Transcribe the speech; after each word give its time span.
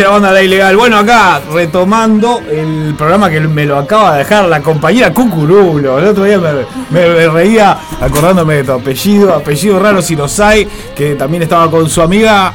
¿Qué 0.00 0.04
dice 0.04 0.08
la 0.08 0.14
banda 0.14 0.32
La 0.32 0.42
Ilegal? 0.42 0.76
Bueno, 0.78 0.96
acá 0.96 1.42
retomando 1.52 2.40
el 2.50 2.94
programa 2.96 3.28
que 3.28 3.38
me 3.40 3.66
lo 3.66 3.76
acaba 3.76 4.12
de 4.12 4.20
dejar 4.20 4.46
la 4.46 4.62
compañera 4.62 5.12
Cucurulo. 5.12 5.98
El 5.98 6.06
otro 6.06 6.24
día 6.24 6.40
me, 6.88 7.28
reía 7.28 7.76
acordándome 8.00 8.54
de 8.54 8.64
tu 8.64 8.72
apellido, 8.72 9.34
apellido 9.34 9.78
raro 9.78 10.00
si 10.00 10.16
los 10.16 10.40
hay, 10.40 10.66
que 10.96 11.16
también 11.16 11.42
estaba 11.42 11.70
con 11.70 11.86
su 11.90 12.00
amiga. 12.00 12.50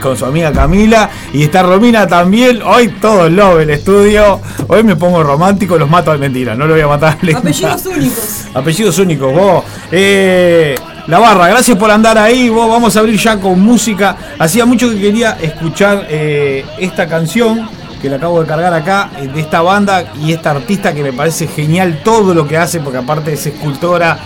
Con 0.00 0.16
su 0.16 0.24
amiga 0.24 0.50
Camila. 0.52 1.10
Y 1.34 1.42
está 1.42 1.64
Romina 1.64 2.06
también. 2.06 2.62
Hoy 2.62 2.88
todo 2.88 3.26
el 3.26 3.36
love 3.36 3.60
el 3.60 3.68
estudio. 3.70 4.40
Hoy 4.68 4.82
me 4.84 4.96
pongo 4.96 5.22
romántico, 5.22 5.76
los 5.76 5.90
mato 5.90 6.12
de 6.12 6.18
mentira. 6.18 6.54
No 6.54 6.66
lo 6.66 6.72
voy 6.72 6.82
a 6.82 6.88
matar. 6.88 7.18
Apellidos 7.36 7.84
únicos. 7.84 8.46
Apellidos 8.54 8.98
únicos, 8.98 9.32
vos. 9.34 9.64
Eh, 9.90 10.76
la 11.12 11.18
barra, 11.18 11.46
gracias 11.48 11.76
por 11.76 11.90
andar 11.90 12.16
ahí. 12.16 12.48
Vos 12.48 12.66
vamos 12.70 12.96
a 12.96 13.00
abrir 13.00 13.18
ya 13.18 13.38
con 13.38 13.60
música. 13.60 14.16
Hacía 14.38 14.64
mucho 14.64 14.88
que 14.88 14.98
quería 14.98 15.36
escuchar 15.42 16.06
eh, 16.08 16.64
esta 16.78 17.06
canción 17.06 17.68
que 18.00 18.08
la 18.08 18.16
acabo 18.16 18.40
de 18.40 18.46
cargar 18.46 18.72
acá, 18.72 19.10
eh, 19.20 19.26
de 19.26 19.42
esta 19.42 19.60
banda 19.60 20.10
y 20.18 20.32
esta 20.32 20.52
artista 20.52 20.94
que 20.94 21.02
me 21.02 21.12
parece 21.12 21.48
genial 21.48 22.00
todo 22.02 22.32
lo 22.32 22.48
que 22.48 22.56
hace, 22.56 22.80
porque 22.80 22.96
aparte 22.96 23.34
es 23.34 23.46
escultora, 23.46 24.16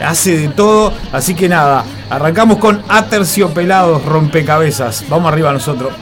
hace 0.00 0.38
de 0.38 0.48
todo. 0.50 0.92
Así 1.10 1.34
que 1.34 1.48
nada, 1.48 1.84
arrancamos 2.10 2.58
con 2.58 2.80
Aterciopelados 2.88 4.04
Rompecabezas. 4.04 5.04
Vamos 5.08 5.32
arriba 5.32 5.52
nosotros. 5.52 5.94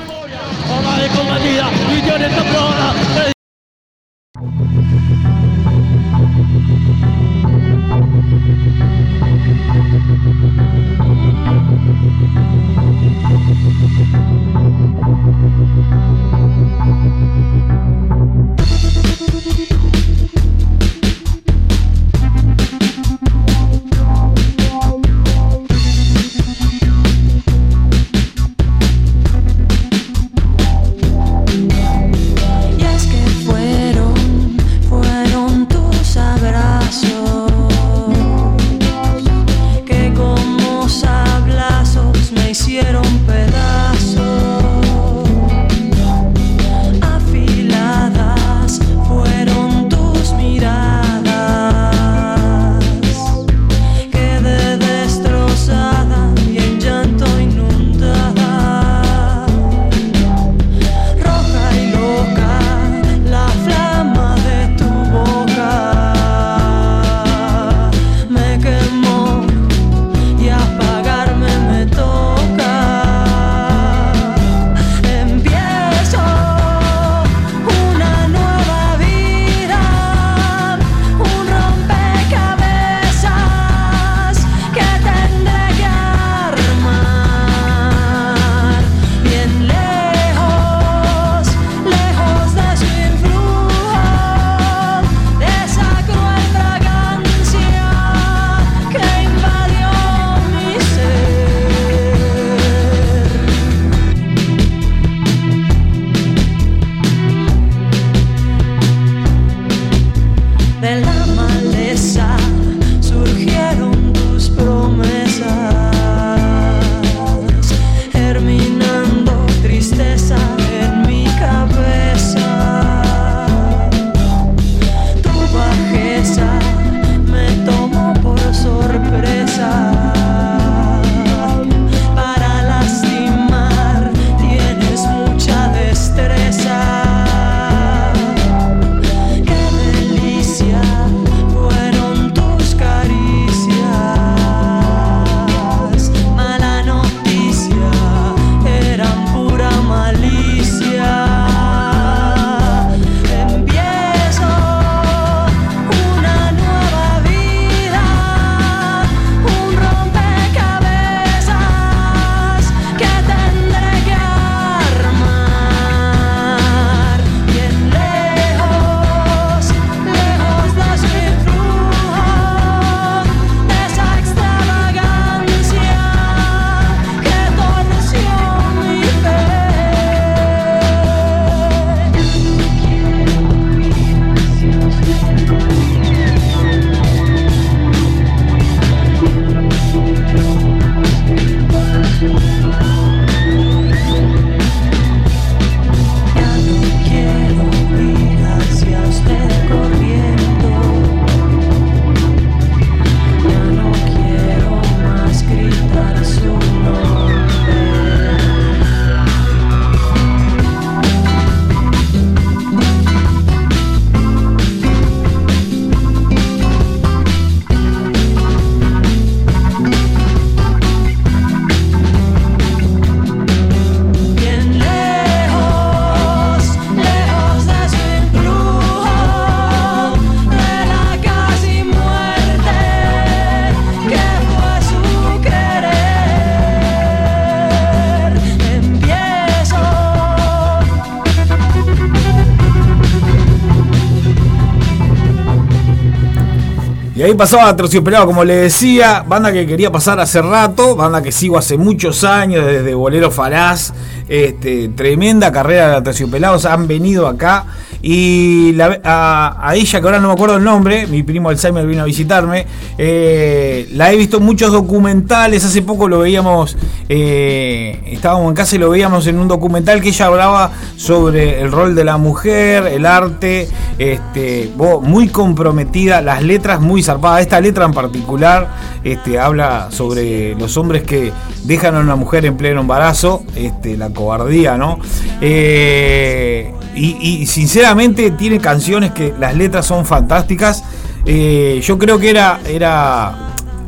Ahí 247.24 247.34
pasaba 247.34 247.74
Terciopelado, 247.74 248.26
como 248.26 248.44
le 248.44 248.54
decía, 248.56 249.24
banda 249.26 249.50
que 249.50 249.66
quería 249.66 249.90
pasar 249.90 250.20
hace 250.20 250.42
rato, 250.42 250.94
banda 250.94 251.22
que 251.22 251.32
sigo 251.32 251.56
hace 251.56 251.78
muchos 251.78 252.22
años, 252.22 252.66
desde 252.66 252.94
Bolero 252.94 253.30
Falaz, 253.30 253.92
este, 254.28 254.88
tremenda 254.90 255.50
carrera 255.50 255.96
de 255.96 256.02
Terciopelados, 256.02 256.66
han 256.66 256.86
venido 256.86 257.26
acá 257.26 257.64
y 258.06 258.78
a, 258.82 259.72
ella, 259.74 260.00
que 260.00 260.06
ahora 260.06 260.20
no 260.20 260.28
me 260.28 260.34
acuerdo 260.34 260.58
el 260.58 260.64
nombre, 260.64 261.06
mi 261.06 261.22
primo 261.22 261.48
Alzheimer 261.48 261.86
vino 261.86 262.02
a 262.02 262.04
visitarme, 262.04 262.66
eh, 262.98 263.88
la 263.92 264.12
he 264.12 264.16
visto 264.16 264.36
en 264.36 264.42
muchos 264.42 264.70
documentales, 264.70 265.64
hace 265.64 265.80
poco 265.80 266.06
lo 266.06 266.18
veíamos, 266.18 266.76
eh, 267.08 268.02
estábamos 268.08 268.50
en 268.50 268.56
casa 268.56 268.76
y 268.76 268.78
lo 268.78 268.90
veíamos 268.90 269.26
en 269.26 269.38
un 269.38 269.48
documental 269.48 270.02
que 270.02 270.10
ella 270.10 270.26
hablaba 270.26 270.70
sobre 270.96 271.62
el 271.62 271.72
rol 271.72 271.94
de 271.94 272.04
la 272.04 272.18
mujer, 272.18 272.88
el 272.88 273.06
arte, 273.06 273.68
este, 273.98 274.70
muy 275.00 275.28
comprometida, 275.28 276.20
las 276.20 276.42
letras 276.42 276.82
muy 276.82 277.02
zarpadas, 277.02 277.40
esta 277.40 277.58
letra 277.58 277.86
en 277.86 277.92
particular 277.92 278.68
este, 279.02 279.38
habla 279.38 279.88
sobre 279.90 280.54
los 280.56 280.76
hombres 280.76 281.04
que 281.04 281.32
dejan 281.64 281.94
a 281.94 282.00
una 282.00 282.16
mujer 282.16 282.44
en 282.44 282.58
pleno 282.58 282.82
embarazo, 282.82 283.44
este, 283.56 283.96
la 283.96 284.10
cobardía, 284.10 284.76
¿no? 284.76 284.98
Eh, 285.40 286.70
y, 286.94 287.46
sinceramente 287.46 288.30
tiene 288.32 288.58
canciones 288.58 289.12
que 289.12 289.34
las 289.38 289.56
letras 289.56 289.86
son 289.86 290.04
fantásticas. 290.04 290.84
Eh, 291.26 291.80
yo 291.82 291.98
creo 291.98 292.18
que 292.18 292.30
era, 292.30 292.60
era, 292.66 293.34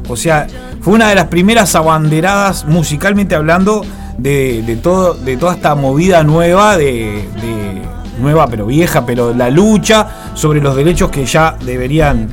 o 0.08 0.16
sea, 0.16 0.46
fue 0.80 0.94
una 0.94 1.08
de 1.08 1.14
las 1.14 1.26
primeras 1.26 1.74
abanderadas 1.74 2.64
musicalmente 2.64 3.34
hablando 3.34 3.84
de, 4.18 4.78
todo, 4.82 5.14
de 5.14 5.36
toda 5.36 5.54
esta 5.54 5.74
movida 5.74 6.22
nueva, 6.22 6.76
de, 6.76 7.24
nueva 8.20 8.46
pero 8.46 8.66
vieja, 8.66 9.04
pero 9.04 9.34
la 9.34 9.50
lucha 9.50 10.08
sobre 10.34 10.60
los 10.60 10.74
derechos 10.74 11.10
que 11.10 11.26
ya 11.26 11.56
deberían, 11.60 12.28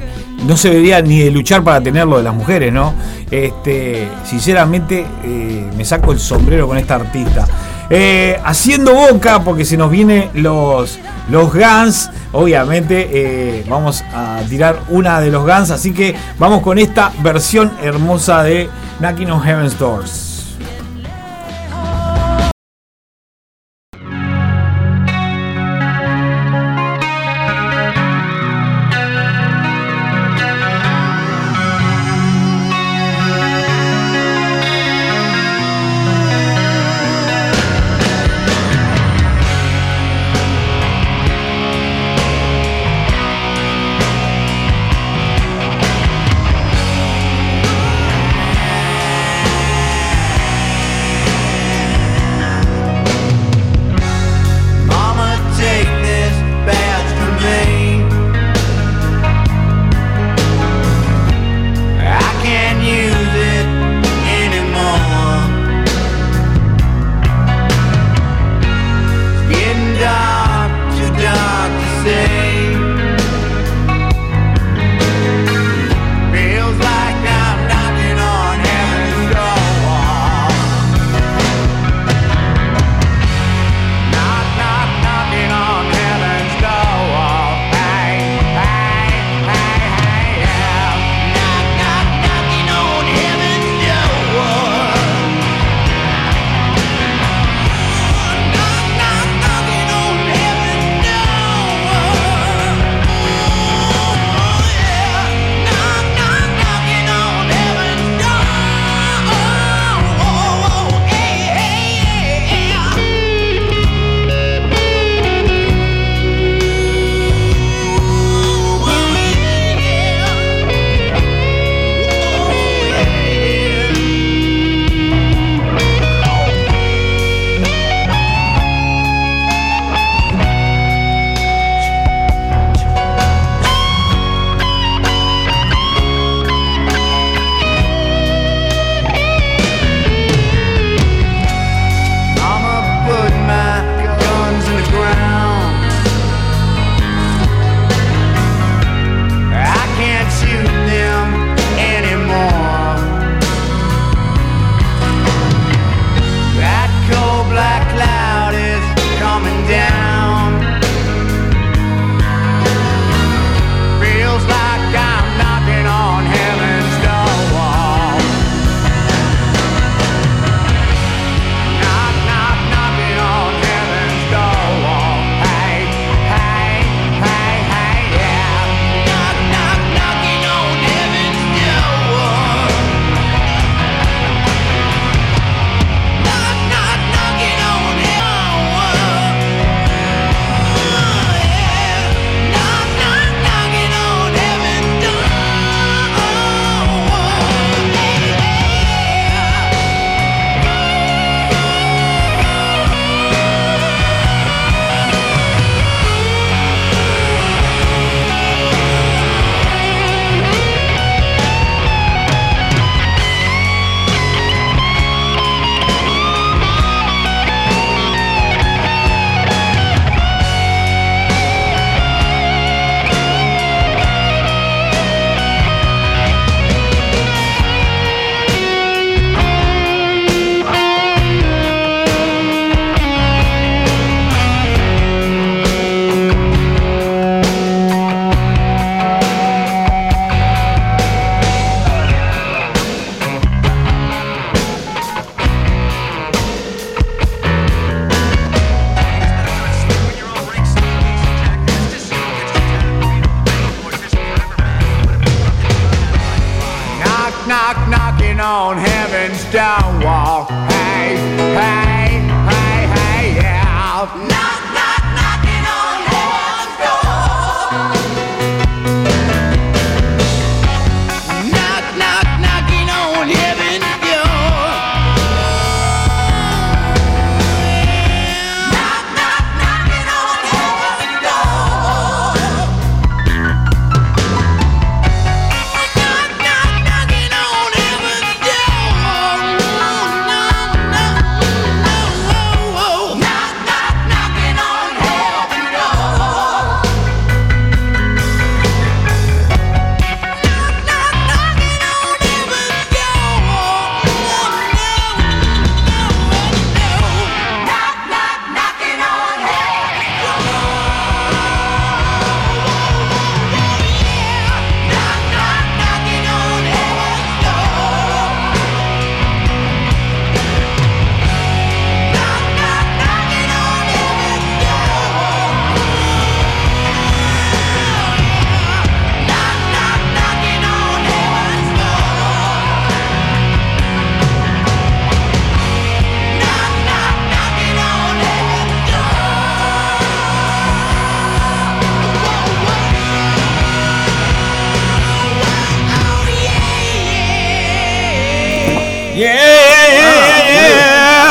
no 0.46 0.56
se 0.56 0.70
debería 0.70 1.02
ni 1.02 1.20
de 1.20 1.32
luchar 1.32 1.64
para 1.64 1.82
tenerlo 1.82 2.18
de 2.18 2.24
las 2.24 2.34
mujeres, 2.34 2.72
¿no? 2.72 2.94
Este, 3.30 4.08
sinceramente 4.24 5.06
eh, 5.24 5.70
me 5.76 5.84
saco 5.84 6.12
el 6.12 6.20
sombrero 6.20 6.68
con 6.68 6.78
esta 6.78 6.96
artista. 6.96 7.46
Eh, 7.90 8.40
haciendo 8.44 8.94
boca, 8.94 9.44
porque 9.44 9.66
se 9.66 9.78
nos 9.78 9.92
vienen 9.92 10.30
los, 10.34 11.00
los 11.30 11.54
Guns. 11.54 12.10
Obviamente 12.32 13.10
eh, 13.12 13.66
vamos 13.68 14.04
a 14.14 14.42
tirar 14.50 14.80
una 14.90 15.20
de 15.20 15.30
los 15.30 15.44
Guns. 15.44 15.72
Así 15.72 15.94
que 15.94 16.16
vamos 16.40 16.62
con 16.62 16.80
esta 16.80 17.12
versión 17.22 17.72
hermosa 17.82 18.44
de 18.44 18.70
Knocking 19.00 19.32
on 19.32 19.42
Heaven's. 19.42 20.33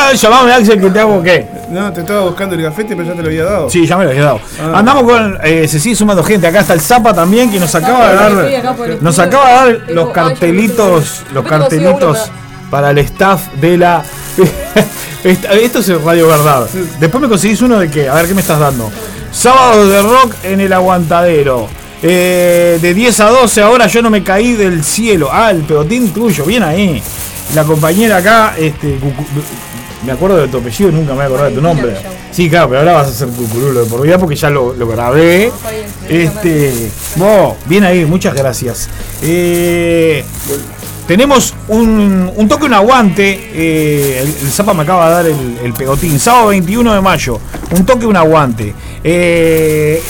Ver, 0.09 0.15
llamame 0.17 0.53
Axel 0.53 0.79
que 0.81 0.89
te 0.89 0.99
hago 0.99 1.21
qué. 1.23 1.47
No, 1.69 1.91
te 1.91 2.01
estaba 2.01 2.21
buscando 2.21 2.55
el 2.55 2.61
gafete, 2.61 2.95
pero 2.95 3.07
ya 3.07 3.15
te 3.15 3.21
lo 3.21 3.27
había 3.27 3.45
dado. 3.45 3.69
Sí, 3.69 3.85
ya 3.87 3.97
me 3.97 4.03
lo 4.05 4.11
había 4.11 4.23
dado. 4.23 4.39
Ah. 4.61 4.73
Andamos 4.79 5.03
con. 5.03 5.37
eh, 5.43 5.67
se 5.67 5.79
sigue 5.79 5.95
sumando 5.95 6.23
gente. 6.23 6.45
Acá 6.47 6.59
está 6.61 6.73
el 6.73 6.81
Zapa 6.81 7.13
también, 7.13 7.51
que 7.51 7.59
nos 7.59 7.73
acaba 7.73 8.09
de 8.09 8.15
dar. 8.15 8.97
Nos 9.01 9.17
acaba 9.19 9.47
de 9.47 9.53
dar 9.53 9.67
los 9.67 9.87
"Ay, 9.89 9.93
yo 9.95 10.11
cartelitos. 10.13 11.23
Los 11.33 11.45
cartelitos 11.45 12.31
para 12.69 12.91
el 12.91 12.97
staff 12.99 13.47
de 13.59 13.77
la. 13.77 14.03
Esto 15.23 15.79
es 15.79 16.01
Radio 16.03 16.27
Verdad. 16.27 16.67
Después 16.99 17.21
me 17.21 17.29
conseguís 17.29 17.61
uno 17.61 17.79
de 17.79 17.89
qué? 17.89 18.09
A 18.09 18.15
ver 18.15 18.27
qué 18.27 18.33
me 18.33 18.41
estás 18.41 18.59
dando. 18.59 18.91
Sábado 19.31 19.87
de 19.87 20.01
rock 20.01 20.35
en 20.43 20.59
el 20.59 20.73
aguantadero. 20.73 21.67
Eh, 22.05 22.79
de 22.81 22.93
10 22.93 23.19
a 23.21 23.29
12 23.29 23.61
ahora 23.61 23.87
yo 23.87 24.01
no 24.01 24.09
me 24.09 24.21
caí 24.21 24.53
del 24.53 24.83
cielo. 24.83 25.29
Ah, 25.31 25.51
el 25.51 25.61
pegotín 25.61 26.13
tuyo, 26.13 26.43
bien 26.43 26.61
ahí. 26.61 27.01
La 27.55 27.63
compañera 27.63 28.17
acá, 28.17 28.55
este, 28.57 28.97
Cucu- 28.99 29.25
me 30.05 30.11
acuerdo 30.11 30.37
de 30.37 30.47
tu 30.49 30.57
apellido, 30.57 30.91
nunca 30.91 31.11
me 31.11 31.15
voy 31.17 31.23
a 31.23 31.27
acordar 31.27 31.49
de 31.49 31.55
tu 31.55 31.61
nombre. 31.61 31.95
Sí, 32.31 32.49
claro, 32.49 32.67
pero 32.69 32.79
ahora 32.79 32.93
vas 32.93 33.07
a 33.09 33.13
ser 33.13 33.27
cucurulo 33.29 33.83
de 33.83 33.89
por 33.89 34.01
vida 34.01 34.17
porque 34.17 34.35
ya 34.35 34.49
lo, 34.49 34.73
lo 34.73 34.87
grabé. 34.87 35.51
Este, 36.09 36.89
vos, 37.15 37.55
bien 37.67 37.83
ahí, 37.83 38.03
muchas 38.05 38.33
gracias. 38.33 38.89
Eh, 39.21 40.25
tenemos 41.07 41.53
un, 41.67 42.31
un 42.35 42.47
toque, 42.47 42.65
un 42.65 42.73
aguante. 42.73 43.31
eh, 43.53 44.19
el, 44.23 44.27
el 44.27 44.51
Zapa 44.51 44.73
me 44.73 44.83
acaba 44.83 45.07
de 45.09 45.13
dar 45.13 45.25
el, 45.27 45.57
el 45.63 45.73
pegotín. 45.73 46.19
Sábado 46.19 46.47
21 46.47 46.93
de 46.95 47.01
mayo. 47.01 47.39
Un 47.77 47.85
toque, 47.85 48.05
un 48.05 48.17
aguante. 48.17 48.73
Eh, 49.03 50.01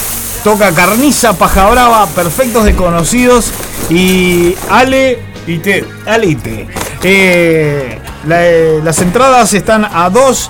toca 0.44 0.72
Carniza, 0.72 1.34
Paja 1.34 1.70
Brava, 1.70 2.08
Perfectos 2.08 2.64
Desconocidos 2.66 3.52
y 3.90 4.56
Ale. 4.70 5.20
Y 5.46 5.58
te. 5.58 5.84
Ale 6.06 6.28
y 6.28 6.36
T. 6.36 6.68
Eh, 7.04 8.00
la- 8.28 8.46
eh, 8.48 8.80
las 8.84 9.00
entradas 9.02 9.54
están 9.54 9.84
a 9.86 10.10
2 10.10 10.50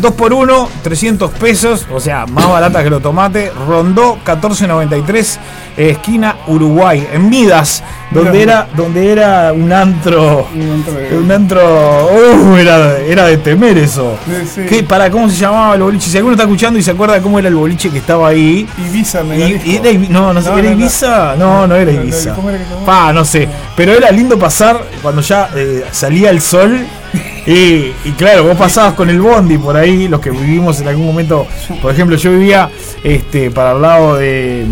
2 0.00 0.12
por 0.14 0.32
1 0.32 0.68
300 0.82 1.30
pesos, 1.32 1.86
o 1.92 2.00
sea, 2.00 2.24
más 2.26 2.48
baratas 2.48 2.82
que 2.82 2.90
los 2.90 3.02
tomates. 3.02 3.52
Rondó 3.68 4.18
14.93, 4.24 5.38
eh, 5.76 5.90
esquina 5.90 6.36
Uruguay, 6.46 7.06
en 7.12 7.28
Midas, 7.28 7.82
donde 8.14 8.42
era, 8.42 8.68
donde 8.76 9.12
era 9.12 9.52
un 9.52 9.72
antro. 9.72 10.48
Un 10.54 10.70
antro 10.70 10.94
de- 10.94 11.18
Un 11.18 11.32
antro. 11.32 12.08
Uh, 12.44 12.56
era, 12.56 12.98
era 12.98 13.26
de 13.26 13.36
temer 13.38 13.76
eso. 13.78 14.16
Sí, 14.26 14.32
sí. 14.54 14.60
¿Qué, 14.68 14.82
para, 14.82 15.10
¿Cómo 15.10 15.28
se 15.28 15.36
llamaba 15.36 15.74
el 15.74 15.82
boliche? 15.82 16.08
Si 16.10 16.16
alguno 16.16 16.34
está 16.34 16.44
escuchando 16.44 16.78
y 16.78 16.82
se 16.82 16.90
acuerda 16.92 17.20
cómo 17.20 17.38
era 17.38 17.48
el 17.48 17.54
boliche 17.54 17.90
que 17.90 17.98
estaba 17.98 18.28
ahí. 18.28 18.66
Ibiza, 18.88 19.22
Y- 19.22 19.24
Megalisco. 19.24 19.68
y 19.70 19.76
era 19.76 19.90
Ibi- 19.90 20.08
no, 20.08 20.32
no 20.32 20.40
sé, 20.42 20.48
No, 20.50 20.58
¿era 20.58 20.70
no. 20.70 20.76
Ibiza? 20.80 21.36
No, 21.36 21.66
no 21.66 21.74
era 21.76 21.92
Ibiza. 21.92 22.34
¿cómo 22.34 22.48
era 22.50 22.58
que 22.58 22.64
se 22.64 22.70
llamaba? 22.70 22.86
Pa, 22.86 23.12
no 23.12 23.24
sé. 23.24 23.48
Pero 23.76 23.92
era 23.92 24.10
lindo 24.10 24.38
pasar 24.38 24.80
cuando 25.02 25.20
ya 25.20 25.50
eh, 25.54 25.84
salía 25.90 26.30
el 26.30 26.40
sol. 26.40 26.78
Y, 27.46 27.92
y 28.06 28.12
claro, 28.16 28.44
vos 28.44 28.56
pasabas 28.56 28.94
con 28.94 29.10
el 29.10 29.20
bondi 29.20 29.58
por 29.58 29.76
ahí, 29.76 30.08
los 30.08 30.18
que 30.18 30.30
vivimos 30.30 30.80
en 30.80 30.88
algún 30.88 31.04
momento. 31.04 31.46
Por 31.82 31.92
ejemplo, 31.92 32.16
yo 32.16 32.30
vivía 32.30 32.70
este 33.02 33.50
para 33.50 33.72
el 33.72 33.82
lado 33.82 34.16
de. 34.16 34.64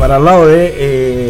Para 0.00 0.16
el 0.16 0.24
lado 0.24 0.48
de. 0.48 0.74
Eh, 0.76 1.21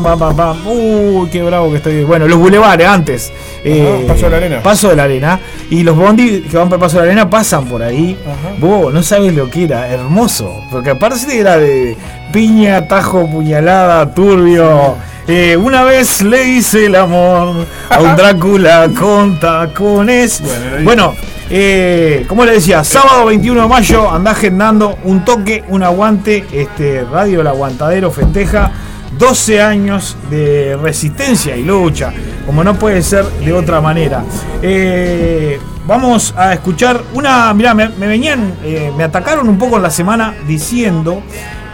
pam, 0.00 0.18
pam, 0.18 0.18
pam, 0.18 0.36
pam. 0.36 0.66
Uy, 0.66 1.28
qué 1.30 1.42
bravo 1.42 1.70
que 1.70 1.76
estoy. 1.76 2.04
Bueno, 2.04 2.26
los 2.26 2.38
bulevares 2.38 2.86
antes. 2.86 3.32
eh, 3.64 4.04
Paso 4.08 4.24
de 4.26 4.30
la 4.30 4.36
Arena. 4.38 4.62
Paso 4.62 4.88
de 4.88 4.96
la 4.96 5.02
arena. 5.04 5.40
Y 5.70 5.82
los 5.82 5.96
bondi 5.96 6.42
que 6.42 6.56
van 6.56 6.68
por 6.68 6.76
el 6.76 6.80
paso 6.80 6.96
de 6.98 7.02
la 7.06 7.12
arena 7.12 7.30
pasan 7.30 7.66
por 7.66 7.82
ahí. 7.82 8.16
Vos 8.58 8.92
no 8.92 9.02
sabes 9.02 9.34
lo 9.34 9.50
que 9.50 9.64
era, 9.64 9.88
hermoso. 9.88 10.62
Porque 10.70 10.90
aparte 10.90 11.38
era 11.38 11.58
de 11.58 11.96
piña, 12.32 12.86
tajo, 12.88 13.28
puñalada, 13.28 14.14
turbio. 14.14 14.96
Eh, 15.28 15.56
una 15.56 15.84
vez 15.84 16.22
le 16.22 16.44
hice 16.48 16.86
el 16.86 16.96
amor 16.96 17.66
a 17.88 18.00
un 18.00 18.16
Drácula 18.16 18.88
con 18.98 19.38
tacones. 19.38 20.42
Bueno, 20.82 21.14
eh, 21.48 22.24
como 22.28 22.44
le 22.44 22.52
decía, 22.52 22.82
sábado 22.82 23.26
21 23.26 23.62
de 23.62 23.68
mayo 23.68 24.10
andá 24.10 24.32
agendando 24.32 24.98
un 25.04 25.24
toque, 25.24 25.62
un 25.68 25.82
aguante. 25.84 26.44
Este, 26.52 27.04
Radio 27.04 27.42
El 27.42 27.46
Aguantadero 27.46 28.10
festeja 28.10 28.72
12 29.18 29.62
años 29.62 30.16
de 30.30 30.76
resistencia 30.80 31.56
y 31.56 31.64
lucha, 31.64 32.12
como 32.46 32.64
no 32.64 32.74
puede 32.74 33.02
ser 33.02 33.24
de 33.24 33.52
otra 33.52 33.80
manera. 33.80 34.24
Eh, 34.62 35.58
vamos 35.86 36.34
a 36.36 36.52
escuchar 36.52 37.02
una. 37.14 37.52
Mirá, 37.54 37.74
me, 37.74 37.88
venían, 37.88 38.54
eh, 38.64 38.92
me 38.96 39.04
atacaron 39.04 39.48
un 39.48 39.58
poco 39.58 39.76
en 39.76 39.82
la 39.82 39.90
semana 39.90 40.34
diciendo 40.46 41.22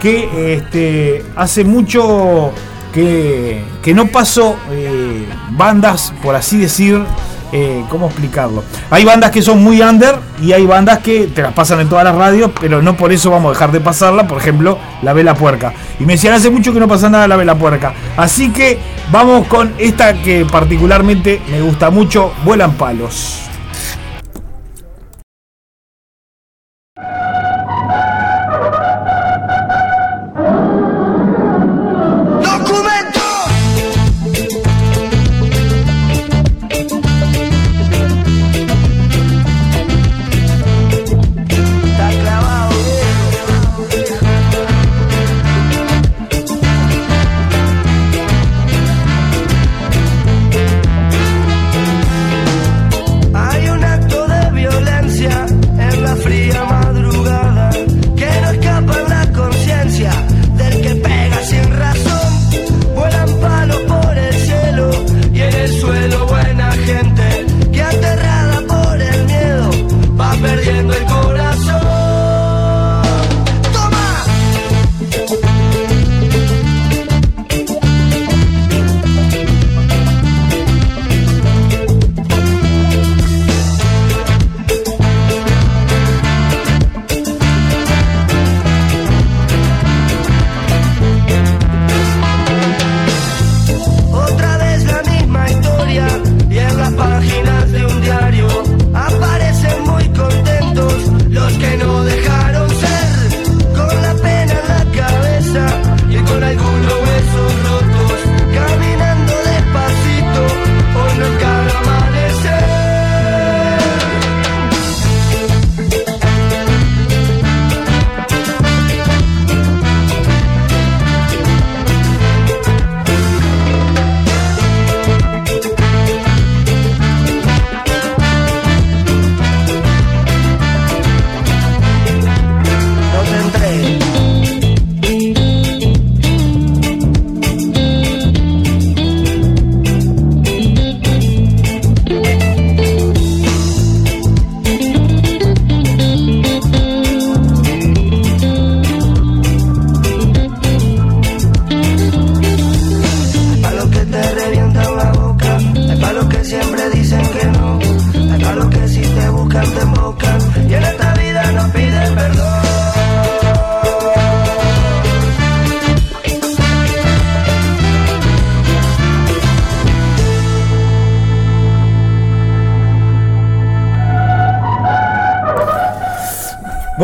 que 0.01 0.55
este, 0.55 1.25
hace 1.35 1.63
mucho 1.63 2.51
que, 2.93 3.61
que 3.81 3.93
no 3.93 4.07
paso 4.07 4.55
eh, 4.71 5.25
bandas, 5.51 6.13
por 6.23 6.35
así 6.35 6.57
decir, 6.57 7.03
eh, 7.51 7.83
¿cómo 7.89 8.07
explicarlo? 8.07 8.63
Hay 8.89 9.03
bandas 9.03 9.31
que 9.31 9.41
son 9.41 9.63
muy 9.63 9.81
under 9.81 10.15
y 10.41 10.53
hay 10.53 10.65
bandas 10.65 10.99
que 10.99 11.27
te 11.27 11.41
las 11.41 11.53
pasan 11.53 11.79
en 11.79 11.89
todas 11.89 12.03
las 12.03 12.15
radios, 12.15 12.51
pero 12.59 12.81
no 12.81 12.95
por 12.95 13.11
eso 13.11 13.31
vamos 13.31 13.49
a 13.49 13.53
dejar 13.53 13.71
de 13.71 13.79
pasarla, 13.79 14.27
por 14.27 14.37
ejemplo, 14.37 14.77
La 15.01 15.13
Vela 15.13 15.33
Puerca. 15.33 15.73
Y 15.99 16.05
me 16.05 16.13
decían 16.13 16.33
hace 16.33 16.49
mucho 16.49 16.73
que 16.73 16.79
no 16.79 16.87
pasa 16.87 17.09
nada 17.09 17.27
La 17.27 17.35
Vela 17.35 17.55
Puerca. 17.55 17.93
Así 18.17 18.51
que 18.51 18.79
vamos 19.11 19.47
con 19.47 19.73
esta 19.77 20.13
que 20.13 20.45
particularmente 20.45 21.41
me 21.49 21.61
gusta 21.61 21.89
mucho, 21.89 22.33
Vuelan 22.43 22.73
Palos. 22.73 23.48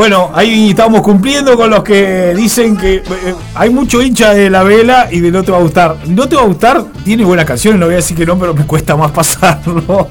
Bueno, 0.07 0.29
ahí 0.35 0.69
estamos 0.69 1.01
cumpliendo 1.01 1.57
con 1.57 1.71
los 1.71 1.81
que 1.81 2.35
dicen 2.35 2.77
que 2.77 2.97
eh, 2.97 3.03
hay 3.55 3.71
mucho 3.71 4.03
hincha 4.03 4.35
de 4.35 4.51
la 4.51 4.61
vela 4.61 5.07
y 5.09 5.19
de 5.19 5.31
no 5.31 5.41
te 5.41 5.51
va 5.51 5.57
a 5.57 5.61
gustar. 5.61 5.97
No 6.05 6.29
te 6.29 6.35
va 6.35 6.43
a 6.43 6.45
gustar, 6.45 6.83
tiene 7.03 7.25
buenas 7.25 7.45
canciones, 7.45 7.79
no 7.79 7.87
voy 7.87 7.93
a 7.93 7.97
decir 7.97 8.15
que 8.15 8.23
no, 8.23 8.37
pero 8.37 8.53
me 8.53 8.67
cuesta 8.67 8.95
más 8.95 9.09
pasarlo. 9.13 10.09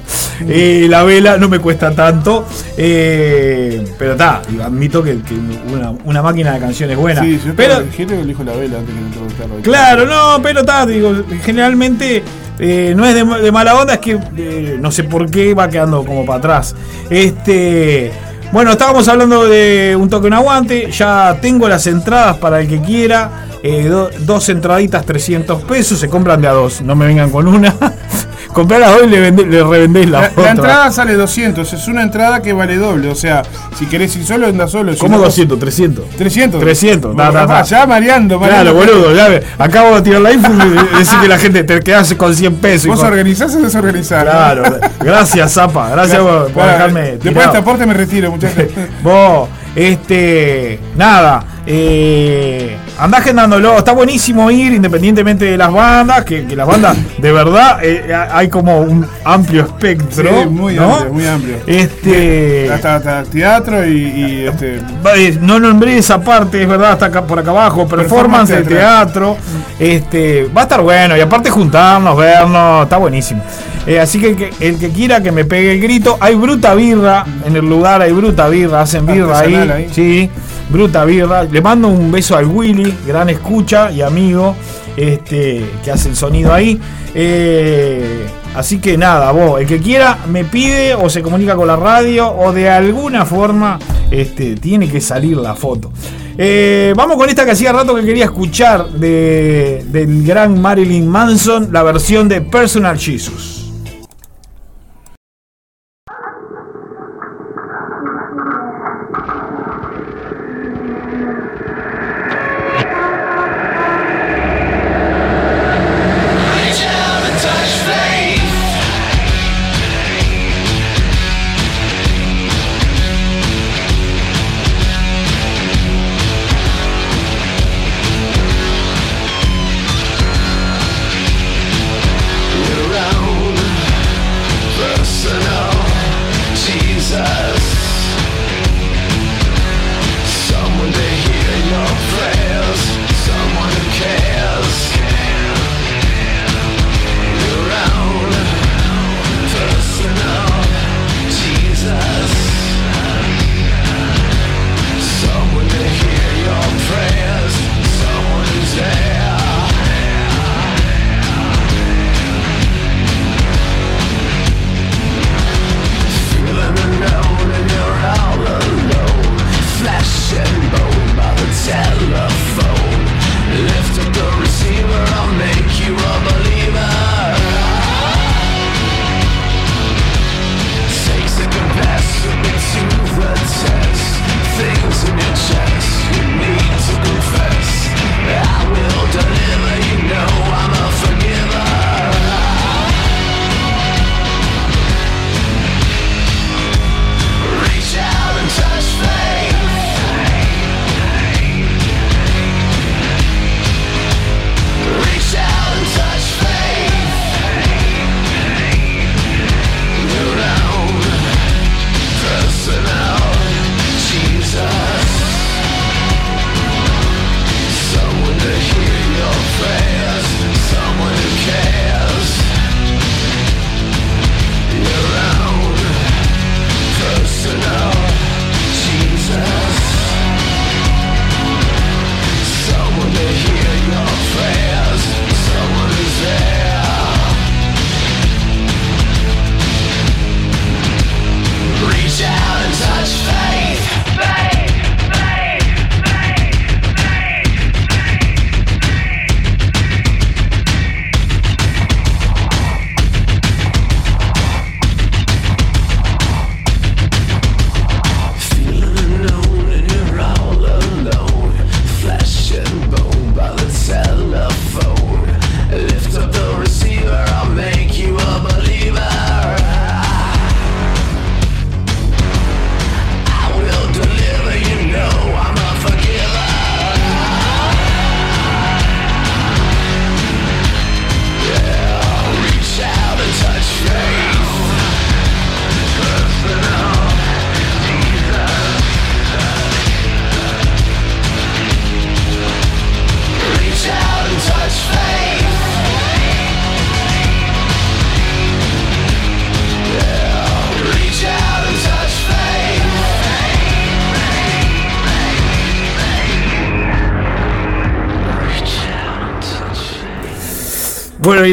Eh, 0.49 0.89
la 0.91 1.05
vela 1.05 1.37
no 1.37 1.49
me 1.49 1.61
cuesta 1.61 1.95
tanto. 1.95 2.45
eh, 2.77 3.85
pero 3.97 4.15
está, 4.15 4.43
admito 4.65 5.01
que, 5.01 5.21
que 5.21 5.35
una, 5.73 5.93
una 6.05 6.23
máquina 6.23 6.55
de 6.55 6.59
canciones 6.59 6.97
buena. 6.97 7.23
Sí, 7.23 7.39
yo 7.47 7.53
pero, 7.55 7.77
pero, 7.77 7.93
gente 7.93 8.17
que 8.17 8.21
elijo 8.23 8.43
la 8.43 8.57
vela 8.57 8.79
antes 8.79 8.93
que 8.93 9.01
no 9.01 9.11
te 9.11 9.19
gustara. 9.21 9.49
Claro, 9.63 10.07
no, 10.07 10.43
pero 10.43 10.63
está, 10.63 10.87
digo, 10.87 11.15
generalmente 11.45 12.25
eh, 12.59 12.95
no 12.97 13.05
es 13.05 13.15
de, 13.15 13.25
de 13.25 13.53
mala 13.53 13.77
onda, 13.77 13.95
es 13.95 14.01
que 14.01 14.19
eh, 14.37 14.77
no 14.81 14.91
sé 14.91 15.05
por 15.05 15.31
qué 15.31 15.55
va 15.55 15.69
quedando 15.69 16.05
como 16.05 16.27
para 16.27 16.39
atrás. 16.41 16.75
Este. 17.11 18.13
Bueno, 18.53 18.71
estábamos 18.73 19.09
hablando 19.09 19.45
de 19.47 19.97
un 19.99 20.09
toque 20.09 20.29
en 20.29 20.35
aguante. 20.35 20.91
Ya 20.93 21.37
tengo 21.41 21.69
las 21.69 21.87
entradas 21.87 22.37
para 22.39 22.61
el 22.61 22.69
que 22.69 22.81
quiera. 22.81 23.47
Eh, 23.63 23.89
do- 23.89 24.11
dos 24.21 24.49
entraditas, 24.49 25.05
300 25.05 25.63
pesos. 25.63 25.99
Se 25.99 26.09
compran 26.09 26.41
de 26.41 26.49
a 26.49 26.53
dos. 26.53 26.81
No 26.83 26.95
me 26.95 27.07
vengan 27.07 27.31
con 27.31 27.49
una. 27.49 27.75
Comprá 28.53 28.79
las 28.79 28.93
dos 28.93 29.03
y 29.05 29.09
le, 29.09 29.33
le 29.33 29.65
revendéis 29.65 30.09
la, 30.09 30.21
La, 30.21 30.27
otra. 30.29 30.43
la 30.45 30.51
entrada 30.51 30.91
sale 30.93 31.15
200, 31.15 31.73
es 31.73 31.89
una 31.89 32.03
entrada 32.05 32.41
que 32.41 32.53
vale 32.53 32.77
doble. 32.77 33.09
O 33.09 33.15
sea, 33.17 33.43
si 33.79 33.87
querés 33.87 34.15
ir 34.17 34.25
solo, 34.25 34.47
anda 34.47 34.67
solo. 34.69 34.93
Si 34.95 34.99
¿Cómo 35.01 35.17
no, 35.19 35.25
200? 35.25 35.59
300. 35.59 36.05
300. 36.17 36.61
300, 36.61 37.17
ta, 37.17 37.33
ta, 37.33 37.47
ta. 37.47 37.63
Ya 37.63 37.87
mareando, 37.87 38.39
Claro, 38.39 38.75
mareando. 38.75 38.75
boludo. 38.75 39.15
Ya 39.15 39.41
acabo 39.59 39.97
de 39.97 40.03
tirar 40.03 40.21
la 40.21 40.33
info 40.33 40.51
y 40.53 40.97
decir 40.99 41.19
que 41.21 41.29
la 41.29 41.39
gente 41.39 41.65
te 41.65 41.81
quedas 41.81 42.13
con 42.15 42.35
100 42.35 42.55
pesos. 42.57 42.87
¿Vos 42.87 42.99
hijo. 42.99 43.07
organizás 43.09 43.55
o 43.55 43.61
desorganizás? 43.61 44.23
Claro, 44.25 44.63
gracias, 45.01 45.53
Zapa. 45.55 45.91
Gracias 45.91 46.19
por, 46.21 46.45
por 46.45 46.53
Bueno, 46.53 46.73
dejarme. 46.73 47.01
Después 47.13 47.35
de 47.35 47.43
este 47.45 47.59
aporte 47.59 47.87
me 47.87 47.95
retiro, 47.95 48.31
muchachos. 48.31 48.65
Vos, 49.03 49.49
este. 49.75 50.79
Nada. 50.97 51.45
Eh, 51.67 52.64
andá 52.99 53.19
agendándolo. 53.19 53.79
Está 53.79 53.93
buenísimo 53.93 54.51
ir 54.51 54.73
independientemente 54.73 55.45
de 55.45 55.57
las 55.57 55.73
bandas. 55.73 56.25
Que, 56.25 56.47
que 56.47 56.57
las 56.57 56.67
bandas, 56.67 56.97
de 57.19 57.33
verdad, 57.33 57.79
eh, 57.83 58.15
hay 58.33 58.49
como 58.49 58.81
un 58.81 59.07
amplio 59.25 59.63
espectro. 59.63 60.43
Sí, 60.43 60.49
muy 60.49 60.75
¿no? 60.75 60.95
amplio, 60.95 61.13
muy 61.13 61.27
amplio. 61.27 61.57
Este. 61.67 62.71
Hasta, 62.73 62.97
hasta 62.97 63.23
teatro 63.25 63.87
y, 63.87 63.99
y, 63.99 64.47
este. 64.47 64.81
Eh, 65.17 65.39
No 65.41 65.59
nombré 65.59 65.99
esa 65.99 66.21
parte, 66.21 66.63
es 66.63 66.69
verdad, 66.69 66.93
está 66.95 67.07
acá 67.07 67.27
por 67.27 67.39
acá 67.39 67.51
abajo. 67.51 67.87
Performance, 67.87 68.51
de 68.55 68.63
teatro. 68.63 69.37
Este, 69.79 70.49
va 70.57 70.63
a 70.63 70.65
estar 70.65 70.81
bueno. 70.81 71.17
Y 71.17 71.21
aparte 71.21 71.51
juntarnos, 71.51 72.17
vernos, 72.17 72.85
está 72.85 72.97
buenísimo. 72.97 73.43
Eh, 73.87 74.01
así 74.01 74.19
que, 74.19 74.29
el 74.31 74.37
que 74.37 74.51
el 74.61 74.79
que 74.79 74.89
quiera 74.91 75.23
que 75.23 75.31
me 75.31 75.45
pegue 75.45 75.73
el 75.73 75.81
grito, 75.81 76.17
hay 76.21 76.35
bruta 76.35 76.75
birra 76.75 77.25
en 77.45 77.55
el 77.55 77.69
lugar, 77.69 78.01
hay 78.01 78.13
bruta 78.13 78.49
birra, 78.49 78.81
hacen 78.81 79.05
birra 79.05 79.41
ahí. 79.41 79.55
Ahí. 79.55 79.89
Sí, 79.93 80.31
bruta 80.71 81.05
birra. 81.05 81.45
Le 81.45 81.61
mando 81.61 81.89
un 81.89 82.11
beso 82.11 82.37
al 82.37 82.47
Willy, 82.47 82.95
gran 83.07 83.31
escucha 83.31 83.91
y 83.91 84.03
amigo, 84.03 84.55
este, 84.97 85.65
que 85.85 85.91
hace 85.91 86.09
el 86.09 86.17
sonido 86.17 86.53
ahí. 86.53 86.81
Eh, 87.15 88.27
así 88.55 88.79
que 88.79 88.97
nada, 88.97 89.31
vos, 89.31 89.61
el 89.61 89.67
que 89.67 89.79
quiera 89.79 90.19
me 90.29 90.45
pide 90.45 90.95
o 90.95 91.09
se 91.09 91.23
comunica 91.23 91.55
con 91.55 91.67
la 91.67 91.77
radio 91.77 92.29
o 92.29 92.53
de 92.53 92.69
alguna 92.69 93.25
forma 93.25 93.79
este, 94.11 94.57
tiene 94.57 94.89
que 94.89 95.01
salir 95.01 95.37
la 95.37 95.55
foto. 95.55 95.93
Eh, 96.37 96.93
vamos 96.97 97.17
con 97.17 97.29
esta 97.29 97.45
que 97.45 97.53
hacía 97.53 97.73
rato 97.73 97.95
que 97.95 98.05
quería 98.05 98.25
escuchar 98.25 98.89
de, 98.91 99.85
del 99.87 100.27
gran 100.27 100.61
Marilyn 100.61 101.07
Manson, 101.07 101.69
la 101.73 101.85
versión 101.85 102.29
de 102.29 102.41
Personal 102.41 102.99
Jesus. 102.99 103.64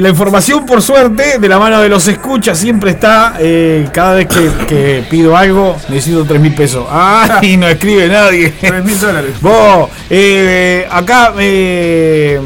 La 0.01 0.09
información, 0.09 0.65
por 0.65 0.81
suerte, 0.81 1.37
de 1.37 1.47
la 1.47 1.59
mano 1.59 1.79
de 1.79 1.87
los 1.87 2.07
escuchas 2.07 2.57
siempre 2.57 2.89
está. 2.89 3.35
eh, 3.39 3.87
cada 3.93 4.15
vez 4.15 4.27
que, 4.27 4.49
que 4.65 5.05
pido 5.07 5.37
algo, 5.37 5.77
necesito 5.89 6.25
3 6.25 6.41
mil 6.41 6.55
pesos. 6.55 6.87
¡Ah! 6.89 7.37
Y 7.43 7.55
no 7.55 7.67
escribe 7.67 8.07
nadie. 8.07 8.51
3 8.59 8.83
mil 8.83 8.99
dólares. 8.99 9.33
Vos, 9.39 9.91
eh, 10.09 10.87
acá, 10.89 11.33
eh, 11.37 12.41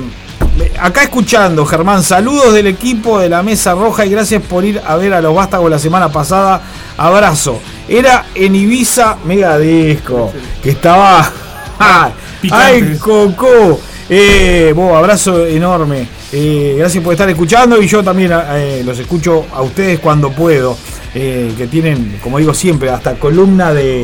acá 0.81 1.03
escuchando, 1.03 1.65
Germán, 1.65 2.03
saludos 2.03 2.53
del 2.53 2.67
equipo 2.67 3.19
de 3.19 3.29
la 3.29 3.41
Mesa 3.41 3.73
Roja 3.73 4.05
y 4.05 4.09
gracias 4.09 4.41
por 4.43 4.65
ir 4.65 4.81
a 4.85 4.97
ver 4.97 5.13
a 5.13 5.21
los 5.21 5.33
Vástagos 5.33 5.71
la 5.71 5.79
semana 5.79 6.09
pasada. 6.09 6.61
Abrazo. 6.97 7.61
Era 7.87 8.25
en 8.35 8.53
Ibiza 8.53 9.15
Mega 9.23 9.57
Disco, 9.57 10.33
que 10.61 10.71
estaba. 10.71 11.31
¡Ay. 12.51 12.97
Coco! 12.99 13.79
Eh, 14.09 14.73
vos, 14.75 14.93
abrazo 14.93 15.45
enorme. 15.45 16.14
Eh, 16.37 16.75
gracias 16.77 17.01
por 17.01 17.13
estar 17.13 17.29
escuchando 17.29 17.81
y 17.81 17.87
yo 17.87 18.03
también 18.03 18.29
eh, 18.33 18.81
los 18.83 18.99
escucho 18.99 19.45
a 19.53 19.61
ustedes 19.61 19.99
cuando 19.99 20.31
puedo. 20.31 20.77
eh, 21.13 21.53
que 21.57 21.67
tienen, 21.67 22.19
como 22.21 22.39
digo 22.39 22.53
siempre, 22.53 22.89
hasta 22.89 23.15
columna 23.15 23.73
de. 23.73 24.03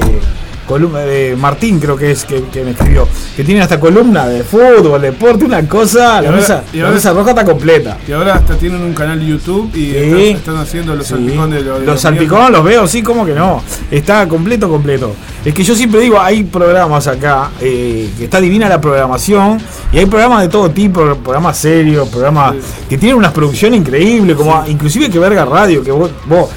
Columna 0.72 1.00
de 1.00 1.36
Martín, 1.36 1.82
creo 1.82 1.98
que 1.98 2.12
es 2.12 2.24
que, 2.24 2.44
que 2.46 2.64
me 2.64 2.72
escribió. 2.72 3.06
Que 3.36 3.44
tienen 3.44 3.62
hasta 3.62 3.78
columna 3.78 4.26
de 4.28 4.42
fútbol, 4.42 5.02
deporte, 5.02 5.44
una 5.44 5.68
cosa. 5.68 6.22
La, 6.22 6.30
ahora- 6.30 6.32
mesa, 6.32 6.64
y 6.72 6.78
la 6.78 6.92
mesa 6.92 7.12
roja 7.12 7.32
está 7.32 7.44
completa. 7.44 7.98
Y 8.08 8.14
ahora 8.14 8.36
hasta 8.36 8.56
tienen 8.56 8.82
un 8.82 8.94
canal 8.94 9.20
de 9.20 9.26
YouTube 9.28 9.70
y 9.76 9.92
Sí. 9.92 9.96
están, 9.98 10.18
están 10.38 10.58
haciendo 10.60 10.96
los 10.96 11.06
Sí. 11.08 11.14
salpicones 11.16 11.60
de 11.60 11.70
los. 11.70 11.80
de 11.82 11.86
Los 11.86 12.00
salpicones 12.00 12.52
los 12.52 12.64
veo, 12.64 12.88
sí, 12.88 13.04
como 13.04 13.26
que 13.26 13.34
no. 13.34 13.62
Está 13.92 14.26
completo, 14.30 14.70
completo. 14.70 15.14
Es 15.44 15.54
que 15.54 15.62
yo 15.64 15.76
siempre 15.76 16.00
digo, 16.00 16.18
hay 16.22 16.44
programas 16.46 17.06
acá, 17.08 17.50
eh, 17.60 18.10
que 18.18 18.24
está 18.24 18.40
divina 18.40 18.70
la 18.70 18.80
programación, 18.80 19.58
y 19.92 19.98
hay 19.98 20.06
programas 20.06 20.44
de 20.44 20.48
todo 20.48 20.70
tipo, 20.72 21.02
programas 21.18 21.58
serios, 21.58 22.08
programas 22.08 22.56
que 22.88 22.98
tienen 22.98 23.18
unas 23.18 23.34
producciones 23.34 23.78
increíbles, 23.80 24.38
como 24.38 24.64
inclusive 24.68 25.10
que 25.10 25.20
Verga 25.20 25.44
Radio, 25.44 25.84
que 25.84 25.92
vos, 25.92 26.12
vos 26.28 26.48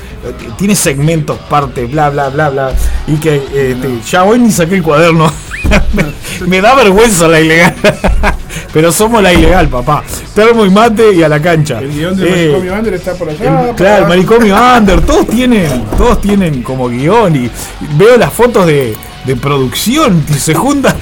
tiene 0.56 0.74
segmentos, 0.74 1.38
partes, 1.48 1.90
bla, 1.90 2.10
bla, 2.10 2.28
bla, 2.28 2.50
bla, 2.50 2.72
y 3.06 3.16
que 3.16 3.36
eh, 3.52 3.76
te- 3.80 4.00
ya 4.10 4.24
hoy 4.24 4.38
ni 4.38 4.50
saqué 4.50 4.76
el 4.76 4.82
cuaderno. 4.82 5.32
me, 6.40 6.46
me 6.46 6.60
da 6.60 6.74
vergüenza 6.74 7.26
la 7.28 7.40
ilegal. 7.40 7.74
Pero 8.72 8.90
somos 8.92 9.22
la 9.22 9.32
ilegal, 9.32 9.68
papá. 9.68 10.02
Termo 10.34 10.64
y 10.66 10.70
mate 10.70 11.12
y 11.12 11.22
a 11.22 11.28
la 11.28 11.40
cancha. 11.40 11.78
El 11.80 11.92
guion 11.92 12.16
de 12.16 12.26
Eh, 12.28 12.48
Manicomio 12.48 12.74
Under 12.74 12.94
está 12.94 13.14
por 13.14 13.28
allá. 13.28 13.68
el- 13.70 13.74
claro, 13.76 13.96
el 13.98 14.02
acá. 14.04 14.08
manicomio 14.08 14.56
under, 14.78 15.00
todos 15.02 15.26
tienen, 15.28 15.84
todos 15.96 16.20
tienen 16.20 16.62
como 16.62 16.88
guion 16.88 17.36
y 17.36 17.50
veo 17.96 18.16
las 18.16 18.32
fotos 18.32 18.66
de, 18.66 18.96
de 19.24 19.36
producción 19.36 20.24
y 20.28 20.34
se 20.34 20.54
juntan. 20.54 20.96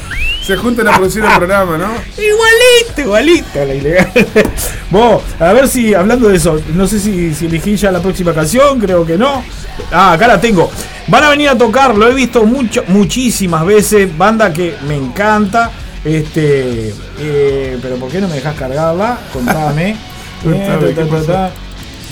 Se 0.45 0.57
juntan 0.57 0.89
a 0.89 0.97
producir 0.97 1.25
el 1.25 1.31
programa, 1.37 1.79
¿no? 1.79 1.93
Igualito, 2.21 3.01
igualito 3.01 3.65
la 3.65 3.75
ilegal. 3.75 4.13
Vos, 4.91 5.23
a 5.39 5.53
ver 5.53 5.69
si, 5.69 5.95
hablando 5.95 6.29
de 6.29 6.37
eso, 6.37 6.61
no 6.75 6.87
sé 6.89 6.99
si, 6.99 7.33
si 7.33 7.47
elegí 7.47 7.77
ya 7.77 7.93
la 7.93 8.01
próxima 8.03 8.35
canción, 8.35 8.81
creo 8.81 9.07
que 9.07 9.17
no. 9.17 9.45
Ah, 9.93 10.13
acá 10.13 10.27
la 10.27 10.41
tengo. 10.41 10.69
Van 11.07 11.23
a 11.23 11.31
venir 11.31 11.49
a 11.49 11.57
tocar, 11.57 11.97
lo 11.97 12.09
he 12.11 12.15
visto 12.15 12.45
mucho, 12.45 12.83
muchísimas 12.89 13.65
veces, 13.65 14.17
banda 14.19 14.53
que 14.53 14.75
me 14.89 14.97
encanta. 14.97 15.71
Este, 16.05 16.93
eh, 17.21 17.79
pero 17.81 17.95
¿por 17.97 18.11
qué 18.11 18.21
no 18.21 18.27
me 18.27 18.35
dejas 18.35 18.57
cargarla? 18.57 19.19
Contame. 19.33 19.97
Eh, 20.45 20.67
ta, 20.67 20.77
¿qué 20.81 20.93
ta, 20.93 21.05
ta, 21.05 21.09
pasó? 21.09 21.27
ta. 21.27 21.51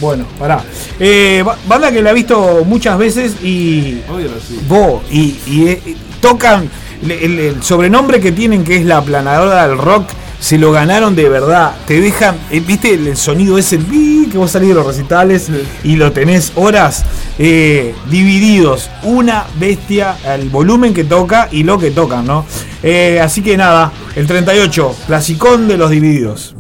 Bueno, 0.01 0.25
pará. 0.39 0.63
Eh, 1.01 1.43
ba- 1.45 1.59
banda 1.67 1.91
que 1.91 2.01
la 2.01 2.11
he 2.13 2.15
visto 2.15 2.63
muchas 2.65 2.97
veces 2.97 3.43
y 3.43 4.03
Obvio, 4.09 4.29
sí. 4.47 4.61
Vos, 4.69 5.03
y, 5.11 5.37
y, 5.49 5.97
tocan 6.21 6.71
el, 7.03 7.39
el 7.39 7.63
sobrenombre 7.63 8.21
que 8.21 8.33
tienen 8.33 8.65
que 8.65 8.77
es 8.77 8.85
la 8.85 8.99
aplanadora 8.99 9.67
del 9.67 9.79
rock, 9.79 10.11
se 10.41 10.59
lo 10.59 10.73
ganaron 10.73 11.15
de 11.15 11.29
verdad. 11.29 11.77
Te 11.87 12.01
dejan, 12.01 12.37
eh, 12.51 12.61
viste 12.61 12.95
el, 12.95 13.17
sonido 13.17 13.59
ese 13.59 13.79
que 13.79 14.39
vos 14.39 14.51
salís 14.51 14.71
de 14.71 14.75
los 14.75 14.87
recitales 14.87 15.49
y 15.85 15.97
lo 15.97 16.13
tenés 16.13 16.53
horas 16.57 17.05
eh, 17.39 17.95
divididos. 18.11 18.91
Una 19.03 19.45
bestia, 19.59 20.17
el 20.25 20.49
volumen 20.49 20.95
que 20.95 21.05
toca 21.05 21.49
y 21.51 21.63
lo 21.63 21.79
que 21.79 21.91
tocan, 21.91 22.27
¿no? 22.27 22.47
Eh, 22.83 23.21
así 23.23 23.43
que 23.43 23.57
nada, 23.57 23.93
el 24.17 24.27
38, 24.27 24.97
clasicón 25.07 25.69
de 25.69 25.77
los 25.77 25.91
divididos. 25.91 26.55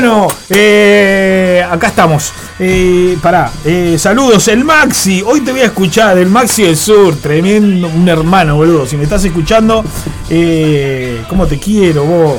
Bueno, 0.00 0.28
eh, 0.50 1.60
acá 1.68 1.88
estamos. 1.88 2.32
Eh, 2.60 3.18
eh, 3.64 3.96
saludos, 3.98 4.46
el 4.46 4.62
Maxi. 4.62 5.24
Hoy 5.26 5.40
te 5.40 5.50
voy 5.50 5.62
a 5.62 5.64
escuchar, 5.64 6.16
el 6.18 6.28
Maxi 6.28 6.62
del 6.62 6.76
Sur. 6.76 7.16
Tremendo, 7.16 7.88
un 7.88 8.08
hermano, 8.08 8.54
boludo. 8.54 8.86
Si 8.86 8.96
me 8.96 9.02
estás 9.02 9.24
escuchando, 9.24 9.84
eh, 10.30 11.24
¿cómo 11.28 11.48
te 11.48 11.58
quiero 11.58 12.04
vos? 12.04 12.36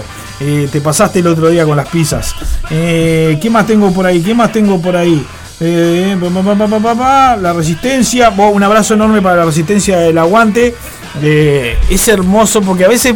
Te 0.72 0.80
pasaste 0.80 1.19
el 1.19 1.28
otro 1.28 1.50
día 1.50 1.65
con 1.65 1.76
las 1.76 1.89
pizzas. 1.89 2.34
¿Qué 2.69 3.50
más 3.52 3.67
tengo 3.67 3.91
por 3.91 4.06
ahí? 4.06 4.22
¿Qué 4.22 4.34
más 4.34 4.54
tengo 4.54 4.82
por 4.82 4.95
ahí? 4.95 5.22
La 5.60 7.52
resistencia. 7.54 8.30
Un 8.30 8.63
abrazo 8.63 8.93
enorme 8.93 9.22
para 9.22 9.36
la 9.36 9.43
resistencia 9.43 10.00
del 10.00 10.17
aguante. 10.17 10.74
Es 11.22 12.08
hermoso 12.08 12.62
porque 12.62 12.86
a 12.86 12.88
veces 12.88 13.15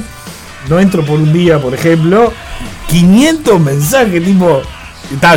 no 0.70 0.80
entro 0.80 1.04
por 1.06 1.20
un 1.20 1.32
día, 1.34 1.60
por 1.60 1.74
ejemplo. 1.74 2.32
500 2.90 3.60
mensajes, 3.60 4.24
tipo. 4.24 4.62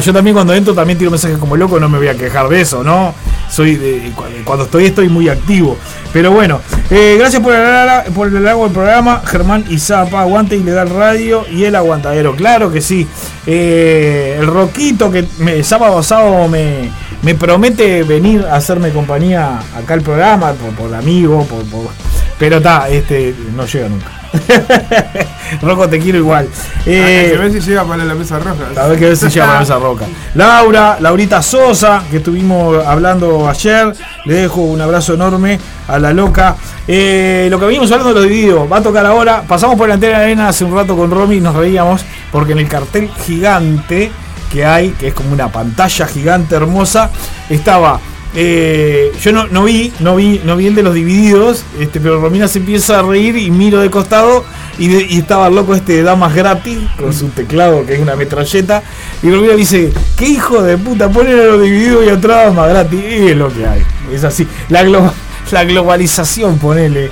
Yo 0.02 0.12
también 0.12 0.32
cuando 0.34 0.54
entro 0.54 0.72
también 0.74 0.96
tiro 0.98 1.10
mensajes 1.10 1.36
como 1.38 1.56
loco, 1.56 1.78
no 1.78 1.88
me 1.88 1.98
voy 1.98 2.08
a 2.08 2.14
quejar 2.14 2.48
de 2.48 2.60
eso, 2.62 2.82
¿no? 2.82 3.12
Soy 3.50 3.74
de, 3.76 4.10
cu- 4.14 4.22
cuando 4.44 4.64
estoy 4.64 4.86
estoy 4.86 5.08
muy 5.08 5.28
activo. 5.28 5.76
Pero 6.12 6.30
bueno, 6.30 6.60
eh, 6.88 7.16
gracias 7.18 7.42
por 7.42 7.52
el, 7.54 8.12
por 8.12 8.28
el 8.28 8.36
halago 8.38 8.64
del 8.64 8.72
programa, 8.72 9.22
Germán 9.26 9.64
Izapa, 9.68 10.20
Aguante 10.22 10.56
Ilegal 10.56 10.88
Radio 10.90 11.44
y 11.50 11.64
el 11.64 11.74
Aguantadero, 11.74 12.34
claro 12.36 12.72
que 12.72 12.80
sí. 12.80 13.06
Eh, 13.46 14.36
el 14.40 14.46
Roquito 14.46 15.10
que 15.10 15.26
me, 15.40 15.62
sábado 15.62 16.02
sábado 16.02 16.48
me, 16.48 16.90
me 17.22 17.34
promete 17.34 18.02
venir 18.02 18.46
a 18.50 18.56
hacerme 18.56 18.90
compañía 18.92 19.58
acá 19.76 19.94
al 19.94 20.00
programa, 20.02 20.52
por, 20.52 20.70
por 20.74 20.94
amigo, 20.94 21.44
por, 21.44 21.64
por- 21.64 21.90
pero 22.38 22.56
está, 22.58 22.88
este, 22.88 23.34
no 23.54 23.66
llega 23.66 23.88
nunca. 23.88 24.16
Rocco, 25.62 25.88
te 25.88 25.98
quiero 25.98 26.18
igual. 26.18 26.48
Eh, 26.84 27.30
que 27.32 27.38
ver 27.38 27.52
si 27.52 27.60
llega 27.60 27.84
para 27.84 28.04
la 28.04 28.14
mesa 28.14 28.38
roja. 28.38 28.64
a 28.76 28.86
ver 28.88 28.98
qué 28.98 29.06
ver 29.06 29.16
si 29.16 29.28
llama 29.28 29.62
esa 29.62 29.78
roca. 29.78 30.06
Laura, 30.34 30.98
Laurita 31.00 31.42
Sosa, 31.42 32.02
que 32.10 32.18
estuvimos 32.18 32.84
hablando 32.84 33.48
ayer. 33.48 33.94
Le 34.24 34.34
dejo 34.34 34.60
un 34.62 34.80
abrazo 34.80 35.14
enorme 35.14 35.58
a 35.88 35.98
la 35.98 36.12
loca. 36.12 36.56
Eh, 36.86 37.48
lo 37.50 37.58
que 37.58 37.66
venimos 37.66 37.90
hablando 37.92 38.14
de 38.14 38.20
los 38.20 38.28
divididos, 38.28 38.70
va 38.70 38.78
a 38.78 38.82
tocar 38.82 39.06
ahora. 39.06 39.42
Pasamos 39.46 39.76
por 39.76 39.88
la 39.88 39.94
entera 39.94 40.18
arena 40.18 40.48
hace 40.48 40.64
un 40.64 40.74
rato 40.74 40.96
con 40.96 41.10
Romy 41.10 41.36
y 41.36 41.40
nos 41.40 41.54
reíamos 41.54 42.04
porque 42.30 42.52
en 42.52 42.58
el 42.58 42.68
cartel 42.68 43.10
gigante 43.24 44.10
que 44.52 44.64
hay, 44.64 44.90
que 44.90 45.08
es 45.08 45.14
como 45.14 45.32
una 45.32 45.48
pantalla 45.48 46.06
gigante 46.06 46.54
hermosa, 46.54 47.10
estaba. 47.48 48.00
Eh, 48.36 49.12
yo 49.22 49.32
no, 49.32 49.46
no 49.48 49.64
vi, 49.64 49.92
no 50.00 50.14
vi, 50.14 50.40
no 50.44 50.56
vi 50.56 50.66
el 50.66 50.74
de 50.74 50.82
los 50.82 50.94
divididos, 50.94 51.64
este, 51.80 52.00
pero 52.00 52.20
Romina 52.20 52.46
se 52.48 52.58
empieza 52.58 52.98
a 52.98 53.02
reír 53.02 53.36
y 53.36 53.50
miro 53.50 53.80
de 53.80 53.90
costado 53.90 54.44
y, 54.78 54.88
de- 54.88 55.06
y 55.08 55.18
estaba 55.20 55.46
el 55.48 55.54
loco 55.54 55.74
este 55.74 55.94
de 55.94 56.02
damas 56.02 56.34
gratis 56.34 56.78
con 56.98 57.12
su 57.14 57.28
teclado 57.28 57.86
que 57.86 57.94
es 57.94 58.00
una 58.00 58.14
metralleta 58.14 58.82
y 59.22 59.30
Romina 59.30 59.54
dice, 59.54 59.90
qué 60.18 60.26
hijo 60.28 60.62
de 60.62 60.76
puta, 60.76 61.08
ponen 61.10 61.38
a 61.40 61.44
los 61.44 61.62
divididos 61.62 62.04
y 62.06 62.10
atrás 62.10 62.46
damas 62.46 62.68
gratis, 62.68 63.00
y 63.02 63.28
es 63.28 63.36
lo 63.36 63.52
que 63.52 63.66
hay, 63.66 63.82
es 64.12 64.22
así, 64.22 64.46
la, 64.68 64.84
glo- 64.84 65.12
la 65.50 65.64
globalización, 65.64 66.58
ponele. 66.58 67.08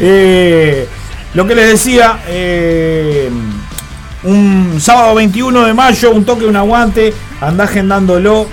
Eh, 0.00 0.86
lo 1.34 1.46
que 1.46 1.54
les 1.56 1.68
decía, 1.70 2.20
eh, 2.28 3.28
un 4.24 4.78
sábado 4.80 5.14
21 5.16 5.64
de 5.66 5.74
mayo, 5.74 6.10
un 6.12 6.24
toque, 6.24 6.44
un 6.46 6.56
aguante, 6.56 7.12
anda 7.40 7.64
agendándolo. 7.64 8.46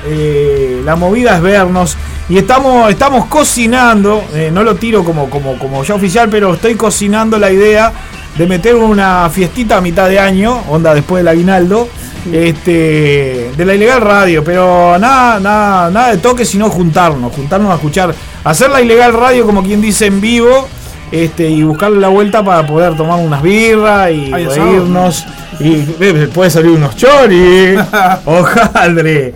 la 0.83 0.95
movida 0.95 1.35
es 1.37 1.41
vernos. 1.41 1.97
Y 2.27 2.37
estamos, 2.37 2.89
estamos 2.89 3.25
cocinando, 3.25 4.23
eh, 4.33 4.49
no 4.51 4.63
lo 4.63 4.75
tiro 4.75 5.03
como, 5.03 5.29
como, 5.29 5.59
como 5.59 5.83
ya 5.83 5.93
oficial, 5.93 6.27
pero 6.29 6.55
estoy 6.55 6.75
cocinando 6.75 7.37
la 7.37 7.51
idea 7.51 7.93
de 8.35 8.47
meter 8.47 8.75
una 8.75 9.29
fiestita 9.29 9.77
a 9.77 9.81
mitad 9.81 10.09
de 10.09 10.19
año, 10.19 10.63
onda 10.69 10.93
después 10.93 11.23
del 11.23 11.27
aguinaldo, 11.27 11.87
este, 12.31 13.51
de 13.55 13.65
la 13.65 13.75
ilegal 13.75 14.01
radio, 14.01 14.43
pero 14.43 14.97
nada, 14.97 15.39
nada, 15.39 15.91
nada 15.91 16.11
de 16.11 16.17
toque, 16.17 16.45
sino 16.45 16.69
juntarnos, 16.69 17.31
juntarnos 17.33 17.71
a 17.71 17.75
escuchar, 17.75 18.15
hacer 18.43 18.71
la 18.71 18.81
ilegal 18.81 19.13
radio 19.13 19.45
como 19.45 19.61
quien 19.61 19.79
dice 19.79 20.07
en 20.07 20.19
vivo, 20.19 20.67
este, 21.11 21.47
y 21.47 21.61
buscarle 21.61 21.99
la 21.99 22.07
vuelta 22.07 22.43
para 22.43 22.65
poder 22.65 22.97
tomar 22.97 23.19
unas 23.19 23.41
birras 23.41 24.11
y 24.11 24.31
reírnos. 24.31 25.25
Y 25.59 25.85
eh, 26.01 26.29
puede 26.33 26.49
salir 26.49 26.71
unos 26.71 26.95
choris. 26.97 27.79
Ojaldre. 28.25 29.33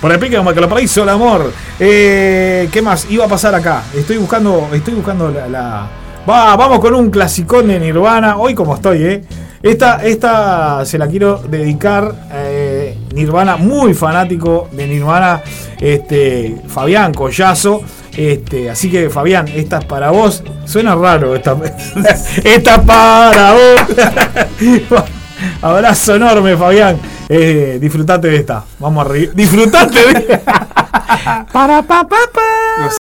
Por 0.00 0.12
el 0.12 0.18
pique 0.18 0.36
como 0.36 0.52
que 0.52 0.60
lo 0.60 0.68
paraíso, 0.68 1.02
el 1.02 1.08
amor. 1.08 1.52
Eh, 1.80 2.68
¿Qué 2.70 2.80
más? 2.82 3.06
Iba 3.10 3.24
a 3.24 3.28
pasar 3.28 3.54
acá. 3.54 3.82
Estoy 3.94 4.16
buscando. 4.18 4.68
Estoy 4.72 4.94
buscando 4.94 5.30
la. 5.30 5.48
la- 5.48 5.88
Va, 6.28 6.54
vamos 6.56 6.78
con 6.80 6.94
un 6.94 7.10
clasicón 7.10 7.68
de 7.68 7.80
Nirvana. 7.80 8.36
Hoy 8.36 8.54
como 8.54 8.74
estoy, 8.74 9.02
eh. 9.02 9.24
Esta, 9.62 10.04
esta 10.04 10.84
se 10.84 10.98
la 10.98 11.08
quiero 11.08 11.38
dedicar. 11.48 12.14
eh, 12.32 12.96
Nirvana, 13.12 13.56
muy 13.56 13.92
fanático 13.94 14.68
de 14.72 14.86
Nirvana. 14.86 15.42
Este. 15.80 16.54
Fabián 16.68 17.12
Collazo. 17.14 17.80
Este, 18.16 18.68
así 18.70 18.90
que 18.90 19.10
Fabián, 19.10 19.48
esta 19.48 19.78
es 19.78 19.84
para 19.84 20.10
vos. 20.10 20.42
Suena 20.64 20.94
raro 20.94 21.34
esta. 21.34 21.56
esta 22.44 22.74
es 22.76 22.80
para 22.80 23.52
vos. 23.52 25.04
Abrazo 25.62 26.16
enorme, 26.16 26.56
Fabián. 26.56 26.98
Eh, 27.28 27.78
disfrutate 27.80 28.28
de 28.28 28.36
esta. 28.36 28.64
Vamos 28.78 29.04
a 29.04 29.08
reír. 29.08 29.32
Disfrutate 29.34 29.98
de. 29.98 30.38
para 31.52 31.82
pa 31.82 32.06
pa 32.06 32.18
pa. 32.32 32.96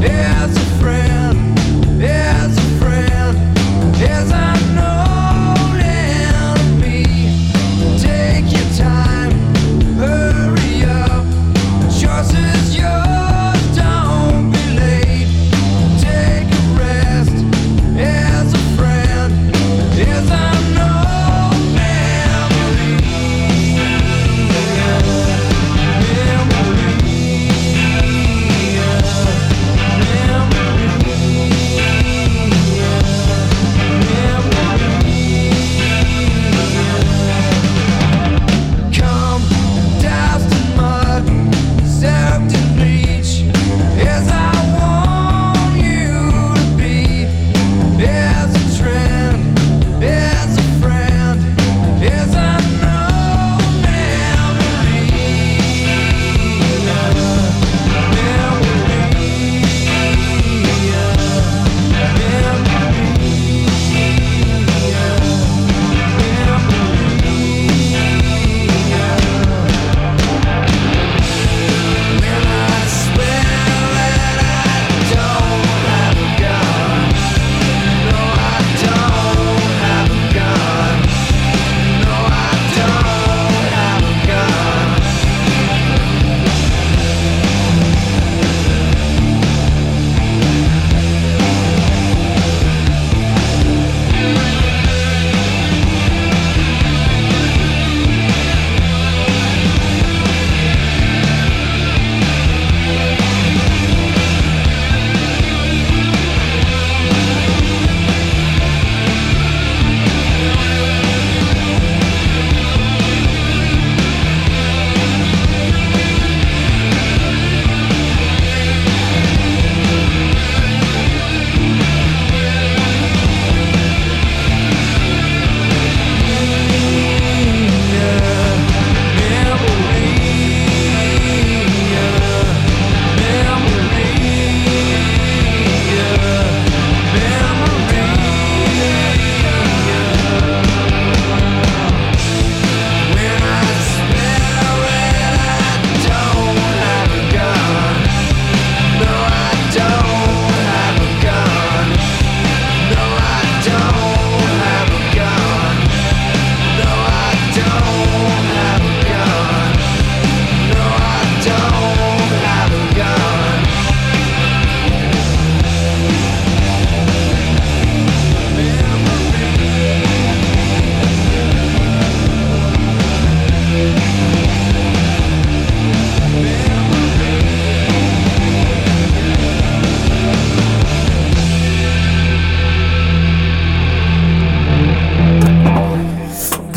You 0.00 0.57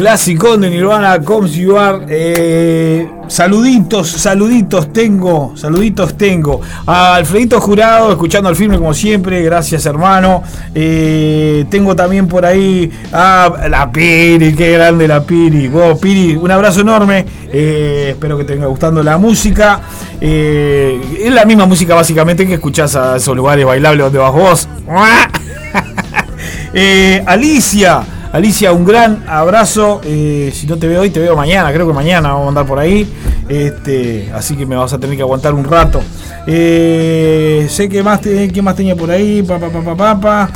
Clásico 0.02 0.58
de 0.58 0.68
Nirvana, 0.68 1.22
Comes 1.22 1.54
You 1.54 1.78
Are. 1.78 2.04
Eh, 2.10 3.08
saluditos, 3.28 4.10
saluditos 4.10 4.92
tengo, 4.92 5.54
saluditos 5.56 6.18
tengo. 6.18 6.60
A 6.88 7.14
Alfredito 7.14 7.62
Jurado, 7.62 8.10
escuchando 8.10 8.50
al 8.50 8.56
filme 8.56 8.80
como 8.80 8.96
siempre, 8.96 9.44
gracias 9.44 9.86
hermano. 9.86 10.42
Eh, 10.74 11.66
tengo 11.70 11.96
también 11.96 12.28
por 12.28 12.48
ahí 12.48 12.92
a 13.14 13.68
la 13.70 13.92
Piri, 13.92 14.56
qué 14.56 14.72
grande 14.72 15.08
la 15.08 15.22
Piri. 15.22 15.68
Vos, 15.68 16.00
Piri, 16.00 16.36
un 16.36 16.50
abrazo 16.50 16.82
enorme. 16.82 17.24
Eh, 17.54 18.08
espero 18.14 18.40
que 18.40 18.44
te 18.44 18.54
venga 18.54 18.66
gustando 18.66 19.04
la 19.04 19.20
música. 19.20 19.82
Es 20.20 21.32
la 21.32 21.46
misma 21.46 21.68
música 21.68 21.94
básicamente 21.94 22.48
que 22.48 22.56
escuchás 22.56 22.96
a 22.96 23.18
esos 23.18 23.36
lugares 23.36 23.68
bailables 23.68 24.06
donde 24.06 24.18
vas 24.18 24.34
vos. 24.34 24.68
Alicia, 27.28 28.04
Alicia, 28.34 28.72
un 28.72 28.86
gran 28.86 29.24
abrazo. 29.28 30.00
Eh, 30.06 30.52
si 30.54 30.66
no 30.66 30.78
te 30.78 30.88
veo 30.88 31.02
hoy, 31.02 31.10
te 31.10 31.20
veo 31.20 31.36
mañana. 31.36 31.72
Creo 31.74 31.86
que 31.88 31.94
mañana 31.94 32.30
vamos 32.30 32.46
a 32.46 32.50
andar 32.50 32.66
por 32.66 32.80
ahí. 32.80 33.06
Este, 33.50 34.32
así 34.34 34.56
que 34.56 34.66
me 34.66 34.76
vas 34.78 34.94
a 34.94 34.98
tener 35.00 35.18
que 35.18 35.22
aguantar 35.22 35.54
un 35.54 35.66
rato. 35.66 36.02
Eh, 36.48 37.68
sé 37.70 37.90
que 37.90 38.02
más, 38.02 38.22
te- 38.22 38.48
¿qué 38.50 38.62
más 38.62 38.76
tenía 38.76 38.96
por 38.96 39.12
ahí. 39.12 39.44
Pa, 39.44 39.60
pa, 39.60 39.68
pa, 39.70 40.20
pa, 40.20 40.50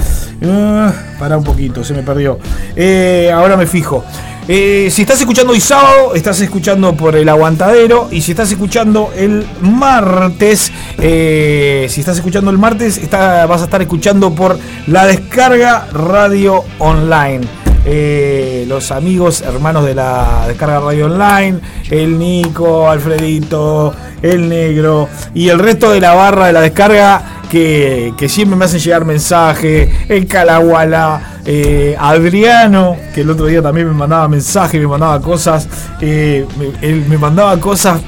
pará 1.19 1.37
un 1.37 1.43
poquito, 1.43 1.83
se 1.83 1.93
me 1.93 2.01
perdió. 2.01 2.39
Eh, 2.77 3.29
ahora 3.33 3.57
me 3.57 3.65
fijo. 3.67 4.05
Eh, 4.47 4.89
si 4.91 5.01
estás 5.01 5.19
escuchando 5.19 5.51
hoy 5.53 5.59
sábado, 5.59 6.13
estás 6.15 6.39
escuchando 6.39 6.95
por 6.95 7.15
el 7.17 7.27
aguantadero. 7.27 8.07
Y 8.09 8.21
si 8.21 8.31
estás 8.31 8.49
escuchando 8.51 9.11
el 9.17 9.45
martes, 9.61 10.71
eh, 10.99 11.87
si 11.89 11.99
estás 11.99 12.15
escuchando 12.15 12.51
el 12.51 12.57
martes, 12.57 13.01
vas 13.11 13.61
a 13.61 13.65
estar 13.65 13.81
escuchando 13.81 14.33
por 14.33 14.57
la 14.87 15.05
descarga 15.07 15.87
radio 15.91 16.63
online. 16.79 17.41
Eh, 17.87 18.65
los 18.67 18.91
amigos, 18.91 19.41
hermanos 19.41 19.85
de 19.85 19.93
la 19.93 20.45
descarga 20.47 20.79
radio 20.79 21.05
online, 21.05 21.59
el 21.91 22.17
Nico, 22.17 22.89
Alfredito, 22.89 23.93
el 24.23 24.49
Negro 24.49 25.07
y 25.35 25.49
el 25.49 25.59
resto 25.59 25.91
de 25.91 25.99
la 25.99 26.15
barra 26.15 26.47
de 26.47 26.53
la 26.53 26.61
descarga 26.61 27.43
que, 27.49 28.13
que 28.17 28.27
siempre 28.27 28.57
me 28.57 28.65
hacen 28.65 28.79
llegar 28.79 29.05
mensajes, 29.05 29.89
el 30.09 30.25
Calaguala, 30.25 31.39
eh, 31.45 31.95
Adriano, 31.99 32.97
que 33.13 33.21
el 33.21 33.29
otro 33.29 33.45
día 33.45 33.61
también 33.61 33.87
me 33.87 33.93
mandaba 33.93 34.27
mensajes, 34.27 34.81
me 34.81 34.87
mandaba 34.87 35.21
cosas, 35.21 35.67
eh, 36.01 36.43
me, 36.57 36.87
él 36.87 37.05
me 37.07 37.19
mandaba 37.19 37.59
cosas, 37.59 38.01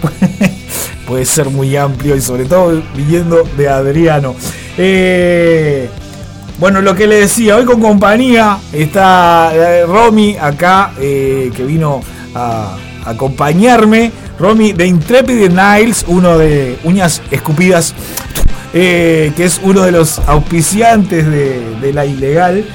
puede 1.07 1.23
ser 1.25 1.51
muy 1.51 1.77
amplio 1.77 2.15
y 2.15 2.21
sobre 2.21 2.45
todo 2.45 2.81
viniendo 2.95 3.43
de 3.55 3.69
Adriano. 3.69 4.35
Bueno, 6.59 6.81
lo 6.81 6.95
que 6.95 7.05
le 7.05 7.17
decía, 7.17 7.55
hoy 7.55 7.65
con 7.65 7.79
compañía 7.79 8.57
está 8.73 9.51
eh, 9.53 9.85
Romy 9.85 10.35
acá, 10.41 10.91
eh, 10.99 11.51
que 11.55 11.63
vino 11.63 12.01
a, 12.33 12.75
acompañarme. 13.05 14.11
Romy 14.39 14.73
de 14.73 14.87
Intrepid 14.87 15.49
Niles, 15.49 16.03
uno 16.07 16.37
de 16.37 16.77
Uñas 16.83 17.21
Escupidas, 17.29 17.93
eh, 18.73 19.31
que 19.35 19.45
es 19.45 19.61
uno 19.63 19.83
de 19.83 19.91
los 19.91 20.19
auspiciantes 20.19 21.27
de, 21.27 21.93
la 21.93 22.05
ilegal. 22.05 22.65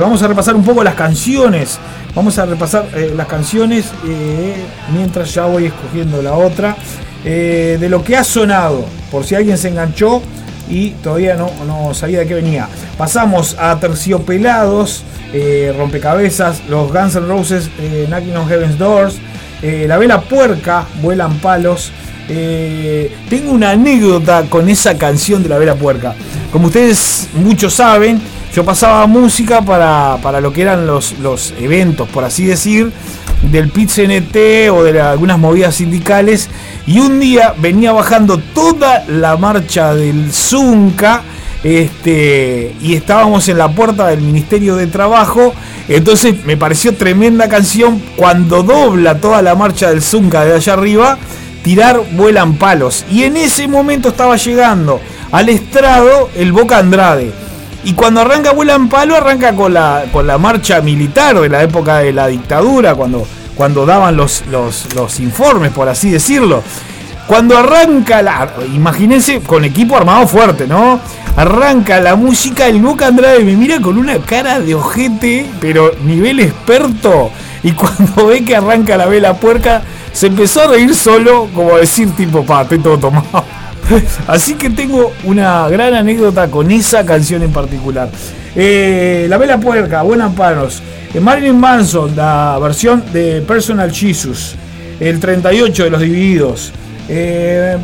Vamos 0.00 0.22
a 0.22 0.28
repasar 0.28 0.56
un 0.56 0.64
poco 0.64 0.82
las 0.82 0.94
canciones. 0.94 1.78
Vamos 2.14 2.38
a 2.38 2.46
repasar 2.46 2.86
las 3.14 3.26
canciones 3.26 3.86
mientras 4.92 5.32
ya 5.32 5.44
voy 5.44 5.66
escogiendo 5.66 6.22
la 6.22 6.32
otra. 6.32 6.76
de 7.22 7.88
lo 7.88 8.02
que 8.02 8.16
ha 8.16 8.24
sonado, 8.24 8.84
por 9.10 9.24
si 9.24 9.34
alguien 9.34 9.56
se 9.56 9.68
enganchó 9.68 10.22
y 10.70 10.90
todavía 11.02 11.34
no, 11.34 11.50
no 11.66 11.92
sabía 11.94 12.20
de 12.20 12.26
qué 12.26 12.34
venía. 12.34 12.68
Pasamos 12.96 13.56
a 13.58 13.78
Terciopelados, 13.78 15.02
eh, 15.32 15.74
Rompecabezas, 15.76 16.62
los 16.68 16.92
Guns 16.92 17.16
N' 17.16 17.26
Roses, 17.26 17.68
eh, 17.78 18.08
on 18.36 18.48
Heaven's 18.48 18.78
Doors, 18.78 19.16
eh, 19.62 19.84
La 19.88 19.98
Vela 19.98 20.20
Puerca, 20.20 20.86
Vuelan 21.02 21.38
Palos. 21.38 21.92
Eh, 22.28 23.12
tengo 23.28 23.50
una 23.50 23.70
anécdota 23.70 24.44
con 24.48 24.68
esa 24.68 24.96
canción 24.96 25.42
de 25.42 25.48
La 25.48 25.58
Vela 25.58 25.74
Puerca. 25.74 26.14
Como 26.52 26.68
ustedes 26.68 27.28
muchos 27.34 27.74
saben, 27.74 28.20
yo 28.54 28.64
pasaba 28.64 29.06
música 29.06 29.62
para, 29.62 30.18
para 30.22 30.40
lo 30.40 30.52
que 30.52 30.62
eran 30.62 30.86
los, 30.86 31.18
los 31.18 31.52
eventos, 31.58 32.08
por 32.08 32.24
así 32.24 32.44
decir, 32.44 32.92
del 33.42 33.70
pit 33.70 33.90
CNT 33.90 34.70
o 34.70 34.82
de 34.84 35.00
algunas 35.00 35.38
movidas 35.38 35.76
sindicales. 35.76 36.48
Y 36.86 37.00
un 37.00 37.20
día 37.20 37.54
venía 37.58 37.92
bajando 37.92 38.38
toda 38.38 39.04
la 39.08 39.36
marcha 39.36 39.94
del 39.94 40.32
Zunca. 40.32 41.22
Este, 41.62 42.74
y 42.80 42.94
estábamos 42.94 43.46
en 43.48 43.58
la 43.58 43.70
puerta 43.70 44.06
del 44.08 44.20
Ministerio 44.20 44.76
de 44.76 44.86
Trabajo. 44.86 45.54
Entonces 45.88 46.44
me 46.44 46.56
pareció 46.56 46.94
tremenda 46.94 47.48
canción 47.48 48.00
cuando 48.16 48.62
dobla 48.62 49.18
toda 49.18 49.42
la 49.42 49.54
marcha 49.54 49.90
del 49.90 50.02
Zunca 50.02 50.44
de 50.44 50.54
allá 50.54 50.72
arriba. 50.74 51.18
Tirar 51.62 52.00
vuelan 52.12 52.54
palos. 52.54 53.04
Y 53.10 53.24
en 53.24 53.36
ese 53.36 53.68
momento 53.68 54.08
estaba 54.08 54.36
llegando 54.36 55.00
al 55.30 55.48
estrado 55.48 56.30
el 56.34 56.52
Boca 56.52 56.78
Andrade. 56.78 57.32
Y 57.82 57.94
cuando 57.94 58.20
arranca 58.20 58.52
Vuelan 58.52 58.88
Palo, 58.88 59.16
arranca 59.16 59.54
con 59.54 59.72
la, 59.72 60.04
con 60.12 60.26
la 60.26 60.36
marcha 60.36 60.80
militar 60.82 61.40
de 61.40 61.48
la 61.48 61.62
época 61.62 61.98
de 61.98 62.12
la 62.12 62.26
dictadura, 62.26 62.94
cuando, 62.94 63.26
cuando 63.54 63.86
daban 63.86 64.16
los, 64.16 64.44
los, 64.46 65.20
informes, 65.20 65.72
por 65.72 65.88
así 65.88 66.10
decirlo. 66.10 66.62
Cuando 67.26 67.56
arranca 67.56 68.22
la. 68.22 68.50
Imagínense 68.74 69.40
con 69.40 69.64
equipo 69.64 69.96
armado 69.96 70.26
fuerte, 70.26 70.66
¿no? 70.66 71.00
Arranca 71.36 72.00
la 72.00 72.16
música, 72.16 72.66
el 72.66 72.82
Boca 72.82 73.06
Andrade 73.06 73.44
me 73.44 73.56
mira 73.56 73.80
con 73.80 73.96
una 73.96 74.18
cara 74.18 74.60
de 74.60 74.74
ojete, 74.74 75.46
pero 75.60 75.92
nivel 76.04 76.40
experto. 76.40 77.30
Y 77.62 77.72
cuando 77.72 78.26
ve 78.26 78.44
que 78.44 78.56
arranca 78.56 78.96
la 78.96 79.06
vela 79.06 79.34
puerca, 79.34 79.82
se 80.12 80.26
empezó 80.26 80.62
a 80.62 80.66
reír 80.66 80.94
solo, 80.94 81.48
como 81.54 81.76
decir, 81.76 82.10
tipo, 82.16 82.44
pa, 82.44 82.62
estoy 82.62 82.80
todo 82.80 82.98
tomado. 82.98 83.44
Así 84.26 84.54
que 84.54 84.70
tengo 84.70 85.12
una 85.24 85.68
gran 85.68 85.94
anécdota 85.94 86.48
con 86.48 86.70
esa 86.70 87.04
canción 87.04 87.42
en 87.42 87.52
particular. 87.52 88.08
Eh, 88.54 89.26
la 89.28 89.38
Vela 89.38 89.58
Puerca, 89.58 90.02
Buenas 90.02 90.34
Panos. 90.34 90.82
Eh, 91.12 91.20
Marilyn 91.20 91.58
Manson, 91.58 92.14
la 92.14 92.58
versión 92.60 93.04
de 93.12 93.40
Personal 93.42 93.90
Jesus. 93.92 94.54
El 94.98 95.18
38 95.18 95.84
de 95.84 95.90
los 95.90 96.00
Divididos. 96.00 96.72
Eh, 97.08 97.76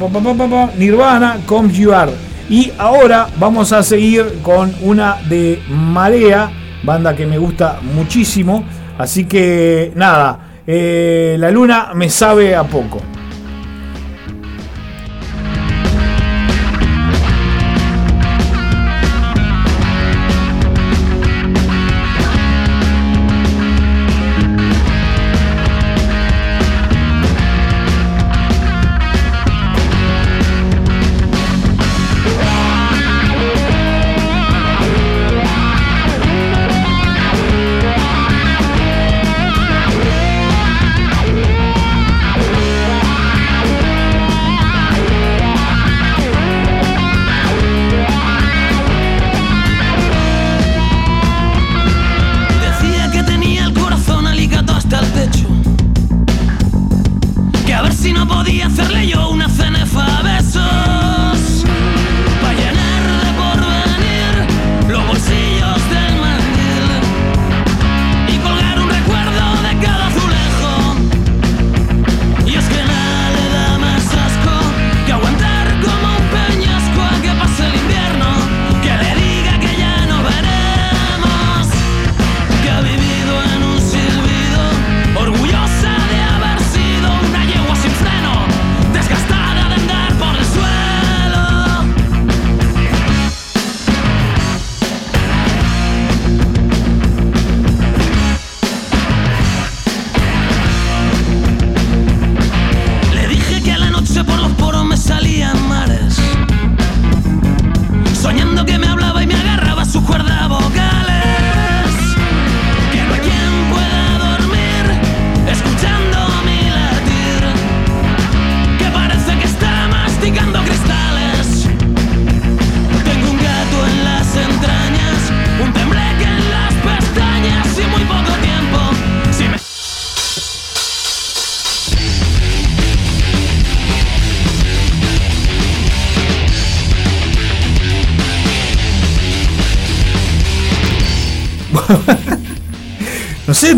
Nirvana, 0.76 1.38
Come 1.46 1.72
You. 1.72 1.92
Y 2.48 2.72
ahora 2.78 3.26
vamos 3.38 3.72
a 3.72 3.82
seguir 3.82 4.38
con 4.42 4.72
una 4.82 5.16
de 5.28 5.60
Marea, 5.68 6.50
banda 6.84 7.16
que 7.16 7.26
me 7.26 7.38
gusta 7.38 7.80
muchísimo. 7.82 8.64
Así 8.98 9.24
que 9.24 9.92
nada, 9.96 10.60
eh, 10.66 11.36
la 11.38 11.50
luna 11.50 11.90
me 11.94 12.08
sabe 12.08 12.54
a 12.54 12.62
poco. 12.62 13.02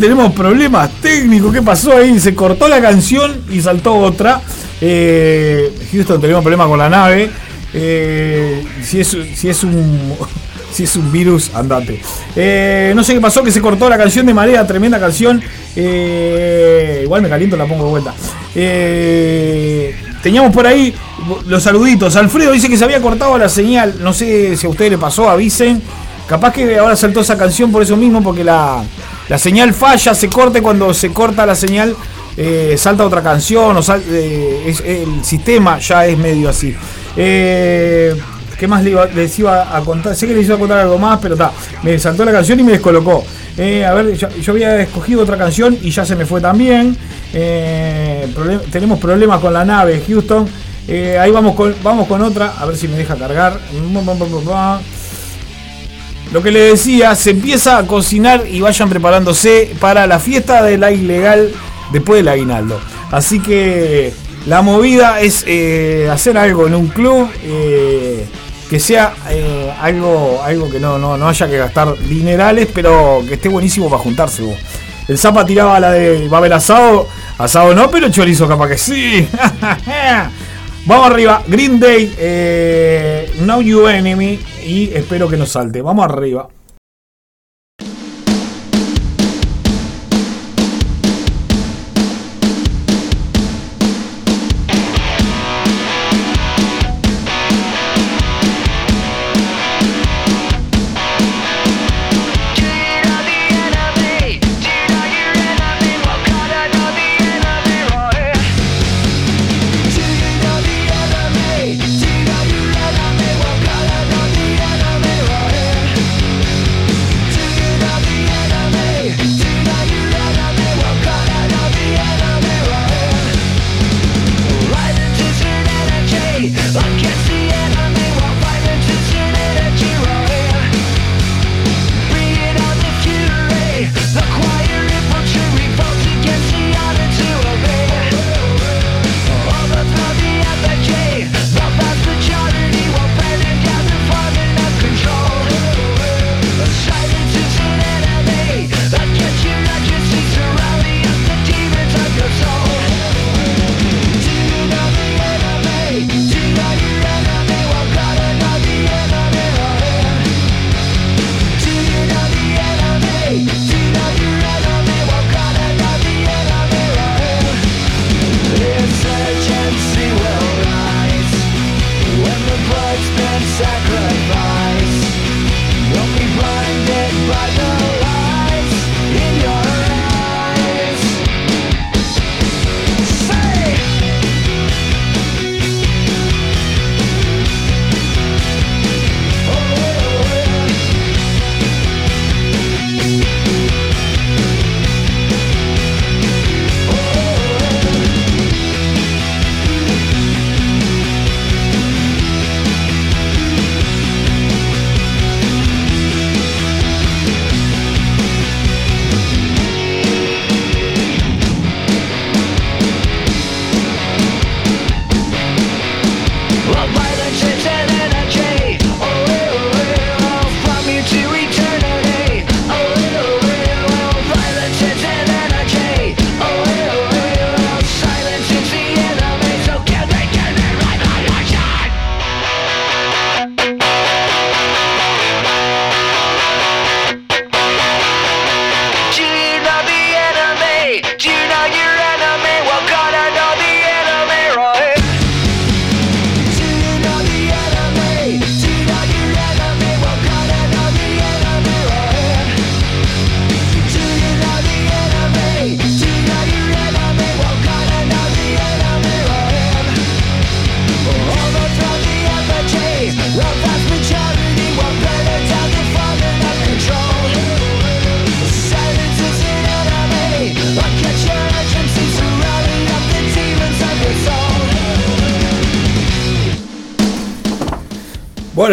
Tenemos 0.01 0.32
problemas 0.32 0.90
técnicos. 1.01 1.53
¿Qué 1.53 1.62
pasó 1.62 1.96
ahí? 1.96 2.18
Se 2.18 2.34
cortó 2.34 2.68
la 2.68 2.80
canción 2.80 3.42
y 3.51 3.61
saltó 3.61 3.94
otra. 3.96 4.40
Eh, 4.80 5.72
Houston, 5.92 6.20
tenemos 6.20 6.42
problemas 6.42 6.68
con 6.68 6.78
la 6.78 6.88
nave. 6.88 7.30
Eh, 7.72 8.64
si, 8.82 9.01
es, 9.01 9.16
si 9.34 9.49
es 9.49 9.64
un. 9.64 10.14
Si 10.70 10.84
es 10.84 10.94
un 10.96 11.11
virus, 11.11 11.51
andate. 11.55 11.99
Eh, 12.36 12.92
no 12.94 13.03
sé 13.03 13.14
qué 13.14 13.20
pasó, 13.22 13.42
que 13.42 13.51
se 13.51 13.61
cortó 13.61 13.88
la 13.88 13.96
canción 13.96 14.26
de 14.26 14.34
Marea, 14.34 14.66
tremenda 14.66 15.01
canción. 15.01 15.42
Eh, 15.74 17.01
igual 17.05 17.22
me 17.22 17.28
caliento, 17.30 17.57
la 17.57 17.64
pongo 17.64 17.84
de 17.84 17.90
vuelta. 17.90 18.14
Eh, 18.55 19.96
teníamos 20.22 20.53
por 20.53 20.66
ahí 20.66 20.94
los 21.46 21.62
saluditos. 21.62 22.16
Alfredo 22.16 22.53
dice 22.53 22.68
que 22.68 22.76
se 22.76 22.84
había 22.84 23.01
cortado 23.01 23.38
la 23.38 23.49
señal. 23.49 23.94
No 24.01 24.12
sé 24.12 24.59
si 24.59 24.66
a 24.66 24.70
ustedes 24.70 24.90
le 24.90 24.99
pasó, 24.99 25.30
avisen. 25.30 25.82
Capaz 26.28 26.53
que 26.53 26.78
ahora 26.78 26.94
saltó 26.94 27.20
esa 27.20 27.38
canción 27.38 27.72
por 27.72 27.82
eso 27.82 27.96
mismo, 27.96 28.22
porque 28.22 28.44
la, 28.44 28.84
la 29.29 29.39
señal 29.39 29.74
falla, 29.74 30.14
se 30.14 30.29
corta 30.29 30.59
y 30.59 30.62
cuando 30.62 30.93
se 30.95 31.12
corta 31.12 31.45
la 31.47 31.55
señal. 31.55 31.95
eh, 32.41 32.76
salta 32.79 33.05
otra 33.05 33.20
canción 33.20 33.76
o 33.76 33.81
eh, 34.11 34.62
es- 34.66 34.81
el 34.81 35.24
sistema 35.24 35.81
ya 35.81 36.07
es 36.07 36.16
medio 36.16 36.49
así. 36.49 36.72
Eh, 37.16 38.14
¿Qué 38.57 38.68
más 38.68 38.85
les 38.85 39.39
iba 39.41 39.76
a 39.76 39.81
contar? 39.81 40.14
Sé 40.14 40.29
que 40.29 40.35
les 40.35 40.47
iba 40.47 40.55
a 40.55 40.59
contar 40.59 40.79
algo 40.79 40.99
más, 40.99 41.18
pero 41.20 41.35
está. 41.35 41.51
Me 41.83 41.99
saltó 41.99 42.24
la 42.24 42.31
canción 42.31 42.61
y 42.61 42.62
me 42.62 42.72
descolocó. 42.72 43.24
A 43.57 43.93
ver, 43.95 44.14
yo, 44.14 44.53
había 44.53 44.81
escogido 44.81 45.22
otra 45.22 45.37
canción 45.37 45.76
y 45.83 45.91
ya 45.91 46.05
se 46.05 46.14
me 46.14 46.26
fue 46.26 46.41
también. 46.41 46.97
Tenemos 48.70 48.99
problemas 49.01 49.41
con 49.41 49.53
la 49.53 49.64
nave, 49.64 50.01
Houston. 50.07 50.47
Ahí 51.20 51.31
vamos 51.33 51.55
con, 51.57 51.74
vamos 51.83 52.07
con 52.07 52.22
otra, 52.22 52.55
a 52.59 52.66
ver 52.66 52.76
si 52.76 52.87
me 52.89 52.97
deja 52.97 53.16
cargar. 53.16 53.59
Lo 56.33 56.43
que 56.43 56.51
le 56.51 56.61
decía, 56.61 57.14
se 57.14 57.31
empieza 57.31 57.79
a 57.79 57.87
cocinar 57.87 58.45
y 58.47 58.61
vayan 58.61 58.91
preparándose 58.91 59.74
para 59.81 60.07
la 60.07 60.18
fiesta 60.18 60.62
de 60.62 60.76
la 60.76 60.91
ilegal 60.93 61.53
después 61.91 62.18
del 62.18 62.29
aguinaldo. 62.29 62.79
Así 63.11 63.41
que 63.41 64.12
la 64.47 64.61
movida 64.61 65.20
es 65.20 65.45
eh, 65.47 66.09
hacer 66.11 66.37
algo 66.37 66.66
en 66.66 66.74
un 66.74 66.89
club 66.89 67.29
eh, 67.43 68.26
que 68.68 68.79
sea 68.79 69.14
eh, 69.31 69.72
algo, 69.81 70.41
algo 70.43 70.70
que 70.70 70.79
no, 70.79 70.99
no, 70.99 71.16
no 71.16 71.29
haya 71.29 71.49
que 71.49 71.57
gastar 71.57 71.97
dinerales, 71.99 72.68
pero 72.74 73.22
que 73.26 73.35
esté 73.35 73.49
buenísimo 73.49 73.89
para 73.89 74.03
juntarse. 74.03 74.43
vos. 74.43 74.57
El 75.09 75.16
Zapa 75.16 75.47
tiraba 75.47 75.81
la 75.81 75.93
de 75.93 76.29
va 76.29 76.37
a 76.37 76.41
haber 76.41 76.53
asado, 76.53 77.09
asado 77.39 77.74
no, 77.74 77.91
pero 77.91 78.11
chorizo 78.11 78.47
capaz 78.47 78.68
que 78.68 78.79
sí. 78.79 79.26
Vamos 80.85 81.07
arriba, 81.07 81.43
Green 81.47 81.81
Day, 81.81 83.31
Now 83.41 83.62
You 83.62 83.89
Enemy 83.89 84.39
y 84.68 84.90
espero 84.92 85.28
que 85.28 85.38
nos 85.38 85.48
salte. 85.48 85.80
Vamos 85.80 86.04
arriba. 86.04 86.48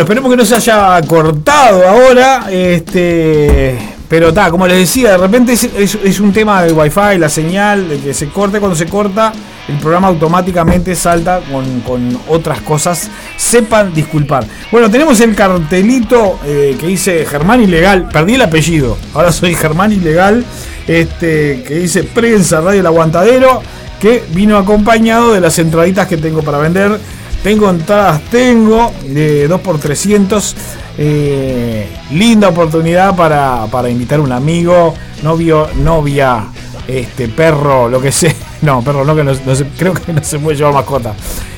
Esperemos 0.05 0.29
que 0.29 0.37
no 0.37 0.45
se 0.45 0.55
haya 0.55 1.01
cortado 1.07 1.87
ahora. 1.87 2.45
Este. 2.51 3.75
pero 4.07 4.29
está, 4.29 4.51
como 4.51 4.67
les 4.67 4.77
decía, 4.77 5.11
de 5.11 5.17
repente 5.17 5.53
es, 5.53 6.19
un 6.19 6.31
tema 6.31 6.61
del 6.61 6.73
wifi, 6.73 7.17
la 7.17 7.27
señal, 7.27 7.89
de 7.89 7.99
que 7.99 8.13
se 8.13 8.29
corte, 8.29 8.59
cuando 8.59 8.75
se 8.75 8.85
corta, 8.85 9.33
el 9.67 9.77
programa 9.77 10.09
automáticamente 10.09 10.95
salta 10.95 11.41
con, 11.51 11.81
con 11.81 12.19
otras 12.29 12.61
cosas. 12.61 13.09
Sepan 13.35 13.95
disculpar. 13.95 14.45
Bueno, 14.71 14.91
tenemos 14.91 15.19
el 15.21 15.33
cartelito 15.33 16.39
eh, 16.45 16.77
que 16.79 16.85
dice 16.85 17.25
Germán 17.25 17.63
Ilegal, 17.63 18.07
perdí 18.09 18.35
el 18.35 18.43
apellido, 18.43 18.97
ahora 19.15 19.31
soy 19.31 19.55
Germán 19.55 19.91
Ilegal, 19.91 20.45
este, 20.87 21.63
que 21.67 21.75
dice 21.79 22.03
Prensa 22.03 22.61
Radio 22.61 22.81
El 22.81 22.85
Aguantadero, 22.85 23.63
que 23.99 24.23
vino 24.33 24.57
acompañado 24.57 25.33
de 25.33 25.41
las 25.41 25.57
entraditas 25.57 26.07
que 26.07 26.17
tengo 26.17 26.43
para 26.43 26.59
vender. 26.59 26.99
Tengo 27.45 27.69
entradas, 27.69 28.21
tengo 28.31 28.91
de 29.03 29.47
2x300. 29.47 30.55
eh, 30.97 31.87
linda 32.09 32.47
oportunidad 32.47 33.15
para, 33.15 33.67
para 33.67 33.87
invitar 33.87 34.17
a 34.17 34.23
un 34.23 34.31
amigo, 34.31 34.95
novio, 35.21 35.69
novia, 35.75 36.47
este 36.87 37.27
perro, 37.27 37.87
lo 37.87 38.01
que 38.01 38.11
sea. 38.11 38.33
No, 38.63 38.81
perro 38.81 39.05
no, 39.05 39.15
que 39.15 39.23
no, 39.23 39.31
creo 39.77 39.93
que 39.93 40.11
no 40.11 40.23
se 40.23 40.39
puede 40.39 40.57
llevar 40.57 40.73
mascota. 40.73 41.13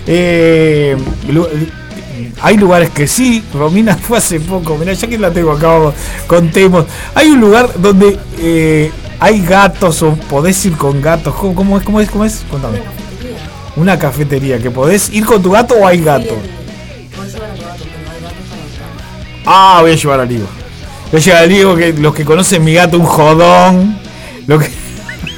Eh, 0.05 0.97
hay 2.41 2.57
lugares 2.57 2.89
que 2.89 3.07
sí, 3.07 3.41
Romina 3.53 3.95
fue 4.01 4.17
hace 4.17 4.41
poco, 4.41 4.75
mira, 4.77 4.91
ya 4.91 5.07
que 5.07 5.17
la 5.17 5.31
tengo 5.31 5.53
acá, 5.53 5.93
contemos. 6.27 6.85
Hay 7.15 7.29
un 7.29 7.39
lugar 7.39 7.69
donde 7.79 8.19
eh, 8.39 8.91
hay 9.21 9.39
gatos 9.39 10.03
o 10.03 10.15
podés 10.15 10.65
ir 10.65 10.75
con 10.75 11.01
gatos. 11.01 11.33
¿Cómo, 11.33 11.55
cómo 11.55 11.77
es? 11.77 11.85
¿Cómo 11.85 12.01
es? 12.01 12.09
¿Cómo 12.09 12.25
es? 12.25 12.43
Contame. 12.51 13.06
Una 13.77 13.97
cafetería, 13.97 14.59
que 14.59 14.71
podés 14.71 15.09
ir 15.13 15.25
con 15.25 15.41
tu 15.41 15.51
gato 15.51 15.75
o 15.75 15.87
hay 15.87 16.01
gato. 16.01 16.35
Ah, 19.45 19.77
voy 19.81 19.91
a 19.91 19.95
llevar 19.95 20.19
al 20.19 20.27
Diego. 20.27 20.47
Voy 21.11 21.21
a 21.21 21.23
llevar 21.23 21.43
al 21.43 21.49
Diego, 21.49 21.75
que 21.75 21.93
los 21.93 22.13
que 22.13 22.25
conocen 22.25 22.63
mi 22.63 22.73
gato, 22.73 22.97
un 22.97 23.05
jodón. 23.05 23.97
Los 24.47 24.63
que, 24.63 24.69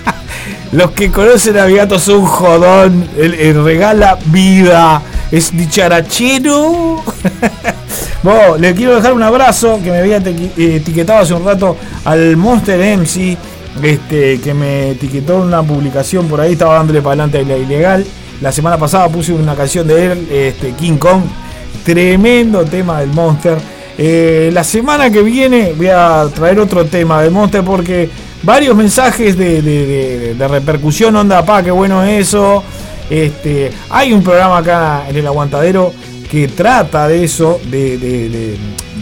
los 0.72 0.92
que 0.92 1.12
conocen 1.12 1.60
a 1.60 1.66
mi 1.66 1.76
gato 1.76 2.00
son 2.00 2.22
un 2.22 2.26
jodón. 2.26 3.10
Él, 3.18 3.36
él 3.36 3.64
regala 3.64 4.18
vida. 4.26 5.02
Es 5.32 5.56
dicharachero. 5.56 7.04
Bueno, 8.22 8.58
le 8.58 8.74
quiero 8.74 8.96
dejar 8.96 9.14
un 9.14 9.24
abrazo 9.24 9.80
que 9.82 9.92
me 9.92 10.00
había 10.00 10.18
eh, 10.18 10.52
etiquetado 10.58 11.20
hace 11.20 11.34
un 11.34 11.46
rato 11.46 11.78
al 12.04 12.36
Monster 12.36 12.98
MC. 12.98 13.38
Este, 13.82 14.42
que 14.42 14.54
me 14.54 14.92
etiquetó 14.92 15.36
en 15.36 15.48
una 15.48 15.64
publicación 15.64 16.28
por 16.28 16.42
ahí, 16.42 16.54
estaba 16.54 16.76
dándole 16.76 17.02
para 17.02 17.24
adelante 17.24 17.38
a 17.38 17.44
la 17.44 17.58
ilegal. 17.58 18.06
La 18.42 18.52
semana 18.54 18.78
pasada 18.78 19.10
puse 19.10 19.34
una 19.34 19.54
canción 19.54 19.86
de 19.86 20.06
él, 20.06 20.28
este, 20.32 20.72
King 20.72 20.98
Kong. 20.98 21.24
Tremendo 21.84 22.64
tema 22.64 23.02
del 23.02 23.10
Monster. 23.10 23.58
Eh, 23.98 24.50
la 24.54 24.64
semana 24.64 25.10
que 25.10 25.22
viene 25.22 25.74
voy 25.76 25.88
a 25.88 26.26
traer 26.34 26.60
otro 26.60 26.86
tema 26.86 27.22
del 27.22 27.32
Monster 27.32 27.64
porque 27.64 28.10
varios 28.44 28.76
mensajes 28.76 29.38
de, 29.38 30.36
repercusión, 30.40 31.16
onda, 31.18 31.44
pa, 31.44 31.62
qué 31.62 31.72
bueno 31.72 32.04
eso. 32.04 32.64
Este, 33.10 33.72
hay 33.90 34.14
un 34.14 34.24
programa 34.24 34.60
acá 34.60 35.04
en 35.10 35.18
el 35.18 35.28
Aguantadero 35.28 35.92
que 36.32 36.48
trata 36.48 37.08
de 37.08 37.24
eso, 37.26 37.60
de 37.70 38.58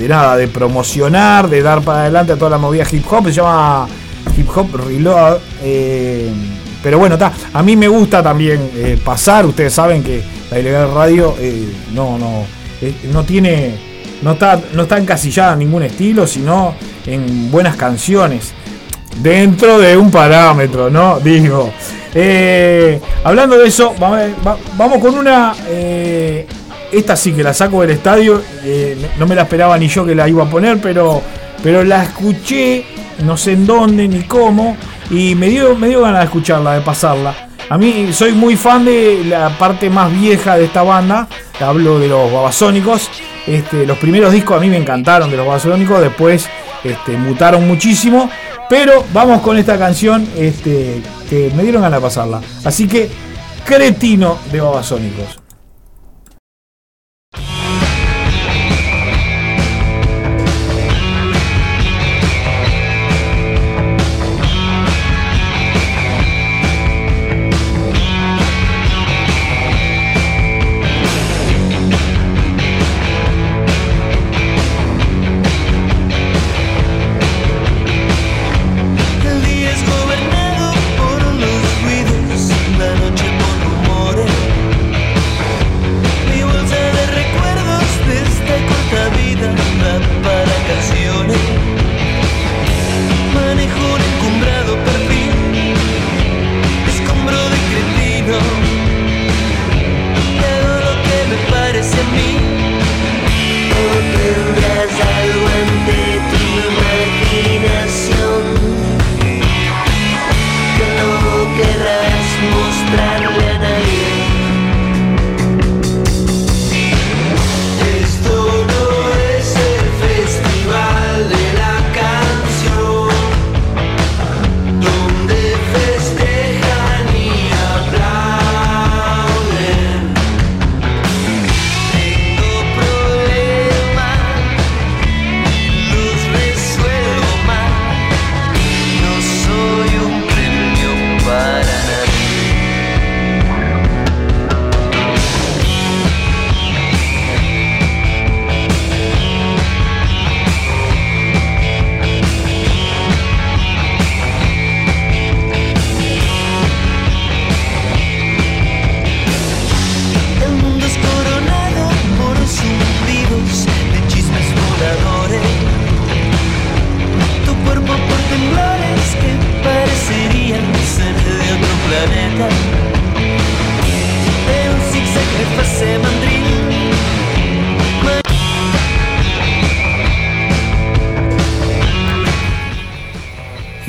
nada, 0.07 0.35
de 0.35 0.47
promocionar, 0.47 1.47
de 1.47 1.61
dar 1.61 1.81
para 1.81 2.01
adelante 2.01 2.33
a 2.33 2.37
toda 2.37 2.51
la 2.51 2.57
movida 2.57 2.85
hip 2.89 3.05
hop, 3.11 3.25
se 3.25 3.33
llama 3.33 3.87
Hip 4.35 4.47
Hop 4.55 4.73
Reload. 4.87 5.37
eh, 5.61 6.31
pero 6.83 6.99
bueno. 6.99 7.17
A 7.53 7.63
mí 7.63 7.75
me 7.75 7.87
gusta 7.87 8.21
también 8.23 8.69
eh, 8.75 8.99
pasar. 9.03 9.45
Ustedes 9.45 9.73
saben 9.73 10.03
que 10.03 10.21
la 10.51 10.59
ilegal 10.59 10.93
radio 10.93 11.35
eh, 11.39 11.67
no, 11.93 12.17
no, 12.17 12.43
eh, 12.81 12.93
no 13.11 13.23
tiene, 13.23 13.75
no 14.21 14.33
está, 14.33 14.59
no 14.73 14.83
está 14.83 14.97
encasillada 14.97 15.53
en 15.53 15.59
ningún 15.59 15.83
estilo, 15.83 16.25
sino 16.27 16.75
en 17.05 17.49
buenas 17.51 17.75
canciones 17.75 18.53
dentro 19.21 19.79
de 19.79 19.97
un 19.97 20.11
parámetro, 20.11 20.89
¿no? 20.89 21.19
Digo. 21.19 21.71
Hablando 23.23 23.57
de 23.57 23.67
eso, 23.67 23.93
vamos, 23.99 24.19
va- 24.45 24.57
vamos 24.75 24.99
con 24.99 25.15
una. 25.15 25.53
esta 26.91 27.15
sí 27.15 27.31
que 27.33 27.43
la 27.43 27.53
saco 27.53 27.81
del 27.81 27.91
estadio. 27.91 28.41
no 29.19 29.27
me 29.27 29.35
la 29.35 29.43
esperaba 29.43 29.77
ni 29.77 29.87
yo 29.87 30.05
que 30.05 30.15
la 30.15 30.27
iba 30.27 30.43
a 30.43 30.49
poner, 30.49 30.79
pero, 30.81 31.21
pero 31.61 31.83
la 31.83 32.03
escuché, 32.03 32.85
no 33.23 33.37
sé 33.37 33.53
en 33.53 33.65
dónde 33.67 34.07
ni 34.07 34.21
cómo, 34.23 34.75
y 35.09 35.35
me 35.35 35.49
dio, 35.49 35.75
me 35.75 35.87
dio 35.87 36.01
ganas 36.01 36.19
de 36.19 36.25
escucharla, 36.25 36.73
de 36.73 36.81
pasarla. 36.81 37.47
A 37.69 37.77
mí 37.77 38.09
soy 38.13 38.31
muy 38.31 38.55
fan 38.55 38.85
de 38.85 39.23
la 39.25 39.49
parte 39.57 39.89
más 39.89 40.11
vieja 40.11 40.57
de 40.57 40.65
esta 40.65 40.83
banda. 40.83 41.27
Hablo 41.59 41.99
de 41.99 42.07
los 42.07 42.31
babasónicos. 42.31 43.09
Este, 43.45 43.85
los 43.85 43.97
primeros 43.97 44.31
discos 44.31 44.57
a 44.57 44.59
mí 44.59 44.69
me 44.69 44.77
encantaron 44.77 45.29
de 45.29 45.37
los 45.37 45.45
babasónicos. 45.45 46.01
Después 46.01 46.47
este, 46.83 47.17
mutaron 47.17 47.67
muchísimo. 47.67 48.29
Pero 48.69 49.05
vamos 49.13 49.41
con 49.41 49.57
esta 49.57 49.77
canción 49.77 50.27
este, 50.37 51.01
que 51.29 51.51
me 51.55 51.63
dieron 51.63 51.81
ganas 51.81 51.99
de 51.99 52.05
pasarla. 52.05 52.41
Así 52.63 52.87
que, 52.87 53.09
Cretino 53.65 54.37
de 54.51 54.61
babasónicos. 54.61 55.46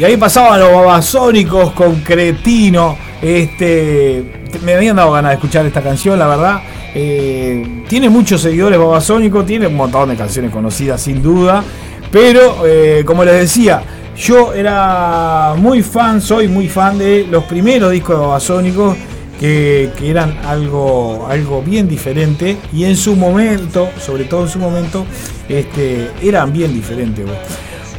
Ahí 0.08 0.16
pasaban 0.16 0.58
los 0.58 0.72
babasónicos 0.72 1.72
con 1.72 1.96
Cretino. 1.96 2.96
Este, 3.20 4.24
me 4.64 4.74
habían 4.74 4.96
dado 4.96 5.12
ganas 5.12 5.32
de 5.32 5.34
escuchar 5.34 5.66
esta 5.66 5.82
canción, 5.82 6.18
la 6.18 6.26
verdad. 6.26 6.62
Eh, 6.94 7.84
tiene 7.88 8.08
muchos 8.08 8.40
seguidores 8.40 8.78
babasónicos, 8.78 9.44
tiene 9.44 9.66
un 9.66 9.76
montón 9.76 10.08
de 10.08 10.16
canciones 10.16 10.50
conocidas 10.50 11.02
sin 11.02 11.22
duda. 11.22 11.62
Pero, 12.10 12.66
eh, 12.66 13.02
como 13.04 13.22
les 13.22 13.34
decía, 13.34 13.82
yo 14.16 14.54
era 14.54 15.52
muy 15.58 15.82
fan, 15.82 16.22
soy 16.22 16.48
muy 16.48 16.68
fan 16.68 16.96
de 16.96 17.26
los 17.30 17.44
primeros 17.44 17.92
discos 17.92 18.16
de 18.16 18.22
Babasónicos 18.22 18.96
que, 19.38 19.90
eran 20.02 20.38
algo, 20.46 21.26
algo 21.28 21.62
bien 21.62 21.86
diferente 21.86 22.56
y 22.72 22.84
en 22.84 22.96
su 22.96 23.14
momento, 23.14 23.90
sobre 24.00 24.24
todo 24.24 24.44
en 24.44 24.48
su 24.48 24.58
momento, 24.58 25.04
este, 25.50 26.08
eran 26.22 26.50
bien 26.50 26.72
diferentes. 26.72 27.26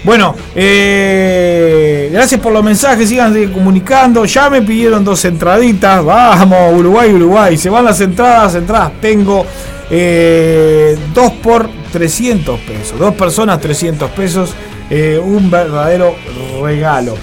Bueno, 0.03 0.33
eh, 0.55 2.09
gracias 2.11 2.39
por 2.39 2.53
los 2.53 2.63
mensajes, 2.63 3.09
sigan 3.09 3.51
comunicando. 3.51 4.23
Ya 4.25 4.49
me 4.49 4.61
pidieron 4.61 5.03
dos 5.03 5.23
entraditas. 5.25 6.03
Vamos, 6.03 6.73
Uruguay, 6.79 7.13
Uruguay. 7.13 7.57
Se 7.57 7.69
van 7.69 7.85
las 7.85 7.99
entradas, 8.01 8.55
entradas 8.55 8.91
tengo. 9.01 9.45
eh, 9.91 10.97
dos 11.13 11.31
por 11.43 11.67
300 11.91 12.59
pesos. 12.61 12.97
Dos 12.99 13.13
personas, 13.15 13.59
300 13.59 14.09
pesos. 14.11 14.53
eh, 14.89 15.19
un 15.23 15.51
verdadero 15.51 16.15
regalo. 16.63 17.15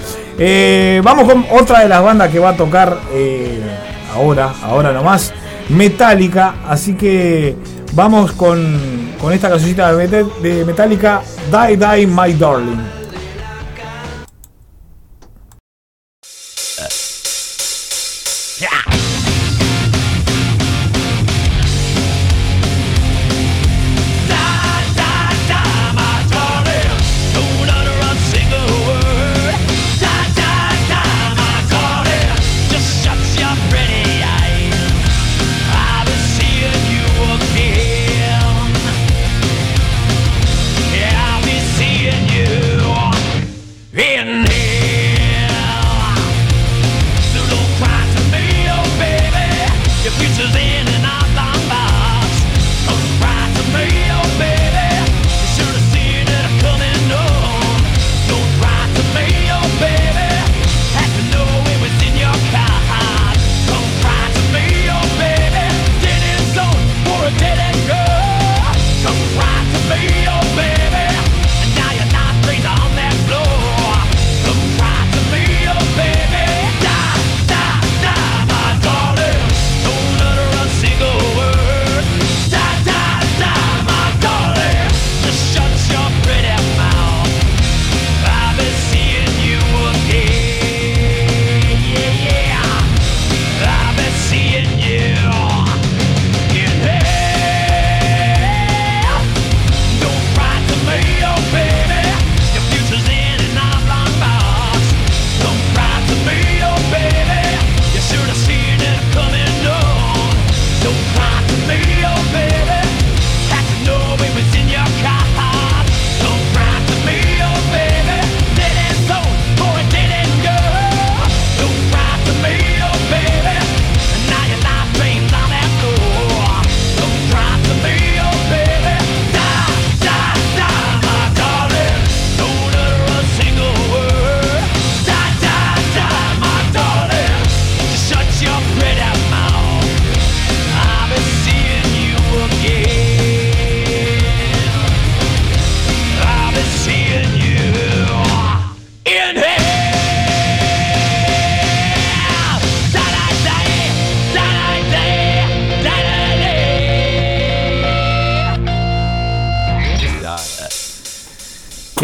Vamos 1.03 1.31
con 1.31 1.45
otra 1.51 1.79
de 1.81 1.89
las 1.89 2.01
bandas 2.03 2.29
que 2.29 2.39
va 2.39 2.49
a 2.49 2.55
tocar 2.55 2.97
ahora, 4.13 4.53
ahora 4.63 4.91
nomás. 4.93 5.33
Metallica. 5.69 6.55
Así 6.67 6.93
que 6.93 7.55
vamos 7.97 8.31
con, 8.33 9.11
con 9.19 9.33
esta 9.33 9.49
cancioncita 9.49 9.91
de 9.91 10.07
Met- 10.07 10.37
de 10.41 10.63
Metallica. 10.65 11.21
Die, 11.51 11.75
Die, 11.75 12.05
My 12.07 12.31
Darling. 12.33 12.96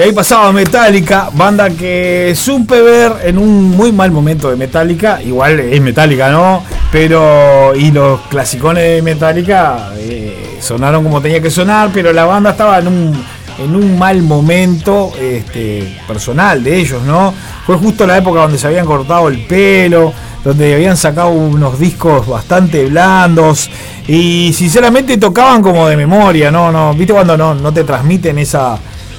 Ahí 0.03 0.11
pasaba 0.11 0.51
Metallica, 0.51 1.29
banda 1.33 1.69
que 1.69 2.33
supe 2.35 2.81
ver 2.81 3.13
en 3.23 3.37
un 3.37 3.71
muy 3.71 3.93
mal 3.93 4.11
momento 4.11 4.49
de 4.49 4.57
Metallica. 4.57 5.21
Igual 5.21 5.61
es 5.61 5.81
Metallica, 5.81 6.29
¿no? 6.29 6.61
Pero. 6.91 7.73
Y 7.73 7.91
los 7.91 8.19
clasicones 8.21 8.83
de 8.83 9.01
Metallica 9.01 9.91
eh, 9.97 10.57
sonaron 10.59 11.03
como 11.03 11.21
tenía 11.21 11.41
que 11.41 11.49
sonar, 11.49 11.89
pero 11.93 12.11
la 12.11 12.25
banda 12.25 12.51
estaba 12.51 12.79
en 12.79 12.87
un, 12.87 13.25
en 13.59 13.75
un 13.75 13.97
mal 13.97 14.21
momento 14.21 15.13
este, 15.19 15.97
personal 16.05 16.63
de 16.63 16.77
ellos, 16.77 17.01
¿no? 17.03 17.33
Fue 17.65 17.77
justo 17.77 18.05
la 18.05 18.17
época 18.17 18.41
donde 18.41 18.57
se 18.57 18.67
habían 18.67 18.85
cortado 18.85 19.29
el 19.29 19.45
pelo, 19.45 20.13
donde 20.43 20.73
habían 20.73 20.97
sacado 20.97 21.29
unos 21.29 21.79
discos 21.79 22.27
bastante 22.27 22.85
blandos 22.87 23.69
y 24.05 24.51
sinceramente 24.51 25.17
tocaban 25.17 25.61
como 25.61 25.87
de 25.87 25.95
memoria, 25.95 26.51
¿no? 26.51 26.73
no 26.73 26.93
¿Viste 26.93 27.13
cuando 27.13 27.37
no, 27.37 27.55
no 27.55 27.71
te 27.71 27.85
transmiten 27.85 28.37
esa 28.37 28.77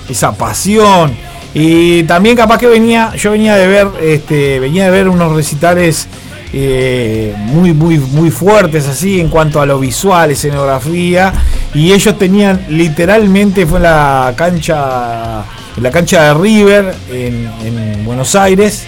esa 0.08 0.32
pasión. 0.32 1.14
Y 1.54 2.02
también 2.04 2.36
capaz 2.36 2.58
que 2.58 2.66
venía, 2.66 3.12
yo 3.14 3.30
venía 3.30 3.54
de 3.56 3.66
ver, 3.68 3.88
este, 4.02 4.58
venía 4.58 4.84
de 4.86 4.90
ver 4.90 5.08
unos 5.08 5.34
recitales 5.36 6.08
eh, 6.52 7.32
muy, 7.36 7.72
muy, 7.72 7.98
muy 7.98 8.30
fuertes 8.30 8.88
así 8.88 9.20
en 9.20 9.28
cuanto 9.28 9.60
a 9.60 9.66
lo 9.66 9.78
visual, 9.78 10.30
escenografía. 10.32 11.32
Y 11.72 11.92
ellos 11.92 12.18
tenían 12.18 12.64
literalmente, 12.70 13.66
fue 13.66 13.78
la 13.80 14.34
cancha, 14.36 15.44
la 15.76 15.90
cancha 15.92 16.22
de 16.24 16.34
River, 16.34 16.94
en, 17.12 17.48
en 17.64 18.04
Buenos 18.04 18.34
Aires. 18.34 18.84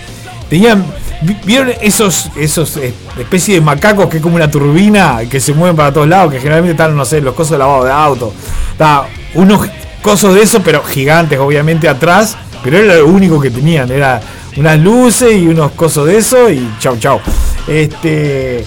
Tenían, 0.50 0.84
vi- 1.22 1.36
¿vieron 1.44 1.72
esos, 1.80 2.30
esos 2.36 2.76
eh, 2.78 2.92
especie 3.18 3.54
de 3.56 3.60
macacos 3.60 4.06
que 4.08 4.16
es 4.18 4.22
como 4.22 4.36
una 4.36 4.50
turbina 4.50 5.20
que 5.30 5.38
se 5.40 5.52
mueven 5.52 5.76
para 5.76 5.92
todos 5.92 6.08
lados? 6.08 6.32
Que 6.32 6.38
generalmente 6.38 6.72
están, 6.72 6.96
no 6.96 7.04
sé, 7.04 7.20
los 7.20 7.34
cosos 7.34 7.52
de 7.52 7.58
lavado 7.58 7.84
de 7.84 7.92
auto. 7.92 8.32
Está, 8.72 9.06
unos 9.34 9.68
cosos 10.06 10.36
de 10.36 10.42
eso, 10.42 10.62
pero 10.62 10.84
gigantes, 10.84 11.36
obviamente 11.40 11.88
atrás. 11.88 12.36
Pero 12.62 12.78
era 12.78 12.94
lo 12.94 13.06
único 13.08 13.40
que 13.40 13.50
tenían, 13.50 13.90
era 13.90 14.20
unas 14.56 14.78
luces 14.78 15.32
y 15.36 15.48
unos 15.48 15.72
cosos 15.72 16.06
de 16.06 16.16
eso 16.16 16.48
y 16.48 16.70
chau 16.78 16.96
chau. 16.96 17.20
Este. 17.66 18.64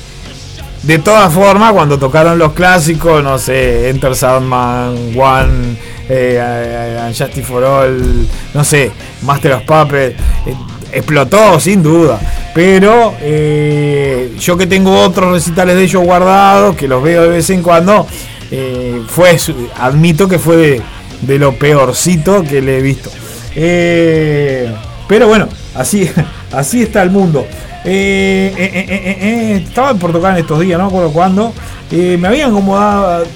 De 0.84 0.98
todas 1.00 1.34
formas, 1.34 1.74
cuando 1.74 1.98
tocaron 1.98 2.38
los 2.40 2.54
clásicos, 2.54 3.22
no 3.22 3.38
sé, 3.38 3.90
Enter 3.90 4.16
Sandman, 4.16 5.14
One, 5.18 5.78
eh, 6.08 6.40
eh, 6.40 7.04
Unjustice 7.06 7.44
for 7.44 7.64
All, 7.64 8.28
no 8.54 8.64
sé, 8.64 8.90
Master 9.24 9.54
of 9.54 9.64
Puppets, 9.64 10.16
eh, 10.46 10.56
explotó 10.92 11.60
sin 11.60 11.84
duda. 11.84 12.20
Pero 12.54 13.14
eh, 13.22 14.34
yo 14.40 14.58
que 14.58 14.68
tengo 14.68 15.02
otros 15.02 15.34
recitales 15.34 15.76
de 15.76 15.84
ellos 15.84 16.04
guardados, 16.04 16.78
que 16.78 16.88
los 16.88 17.04
veo 17.04 17.24
de 17.24 17.30
vez 17.30 17.50
en 17.50 17.62
cuando, 17.62 18.08
eh, 18.52 19.02
fue, 19.08 19.38
admito 19.78 20.28
que 20.28 20.40
fue 20.40 20.56
de, 20.58 20.82
de 21.22 21.40
lo 21.40 21.54
peorcito 21.56 22.44
que 22.44 22.62
le 22.62 22.78
he 22.78 22.82
visto. 22.82 23.10
Eh, 23.56 24.72
pero 25.08 25.28
bueno, 25.28 25.48
así, 25.76 26.10
así 26.52 26.84
está 26.84 27.04
el 27.04 27.12
mundo. 27.12 27.46
Eh, 27.86 28.54
eh, 28.58 29.64
estaba 29.66 29.92
en 29.92 30.00
Portugal 30.00 30.34
en 30.34 30.42
estos 30.42 30.60
días, 30.60 30.78
no 30.78 30.86
me 30.86 30.90
acuerdo 30.90 31.12
cuándo. 31.12 31.54
me 31.92 32.28
habían 32.28 32.52
como 32.52 32.78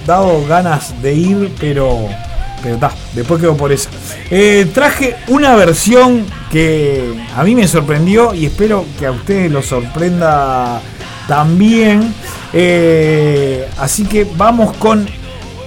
dado 0.06 0.46
ganas 0.48 1.02
de 1.02 1.14
ir, 1.14 1.52
pero. 1.60 2.08
Pero 2.62 2.76
está, 2.76 2.92
después 3.14 3.42
quedó 3.42 3.58
por 3.58 3.74
eso. 3.74 3.90
traje 4.74 5.18
una 5.28 5.54
versión 5.58 6.26
que 6.50 7.14
a 7.36 7.44
mí 7.44 7.56
me 7.56 7.68
sorprendió 7.68 8.34
y 8.34 8.46
espero 8.46 8.86
que 8.98 9.06
a 9.06 9.12
ustedes 9.12 9.52
los 9.52 9.66
sorprenda 9.66 10.80
también. 11.28 12.14
así 13.78 14.06
que 14.06 14.26
vamos 14.38 14.78
con 14.78 15.06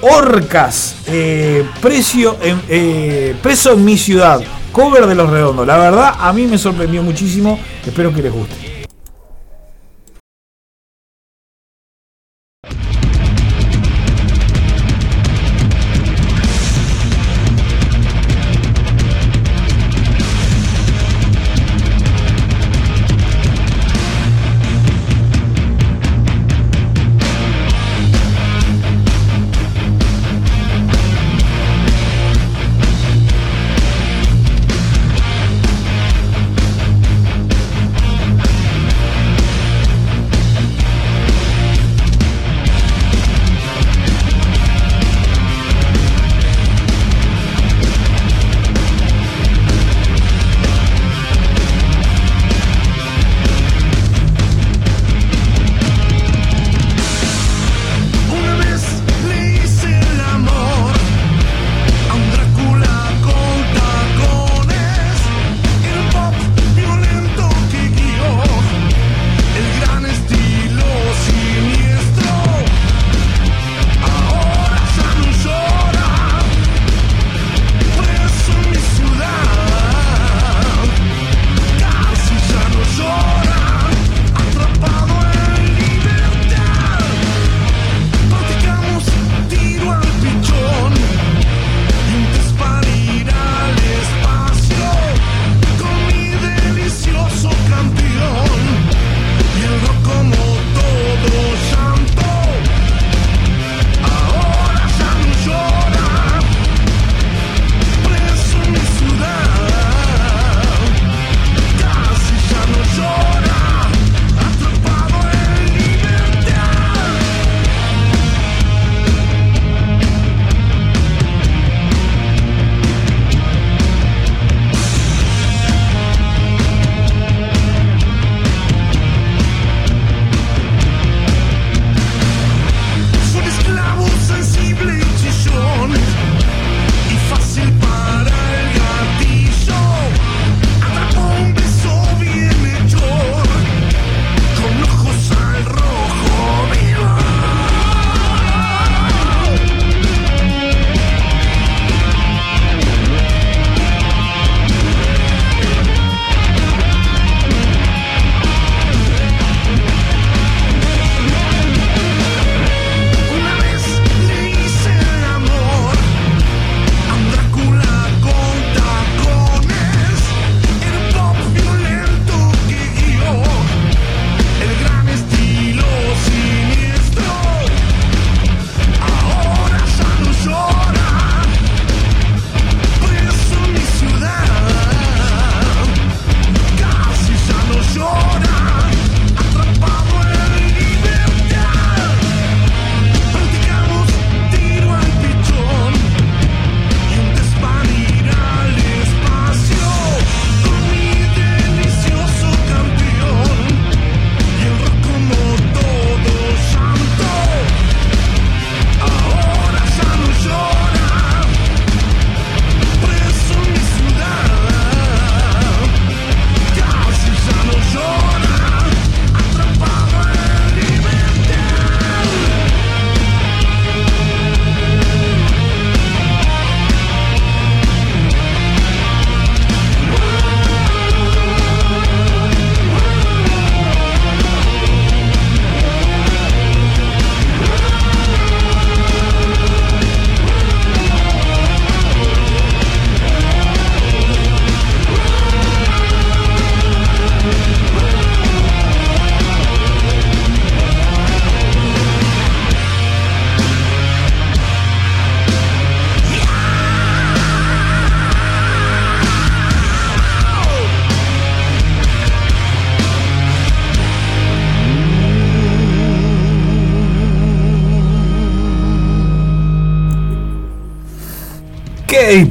Orcas, 0.03 0.97
eh, 1.07 1.65
precio 1.81 2.37
en, 2.43 2.61
eh, 2.69 3.35
preso 3.43 3.73
en 3.73 3.85
mi 3.85 3.97
ciudad, 3.97 4.41
cover 4.73 5.07
de 5.07 5.15
los 5.15 5.31
redondos. 5.31 5.67
La 5.67 5.79
verdad, 5.79 6.15
a 6.19 6.33
mí 6.33 6.47
me 6.47 6.59
sorprendió 6.59 7.03
muchísimo. 7.03 7.59
Espero 7.85 8.13
que 8.13 8.23
les 8.23 8.33
guste. 8.33 8.66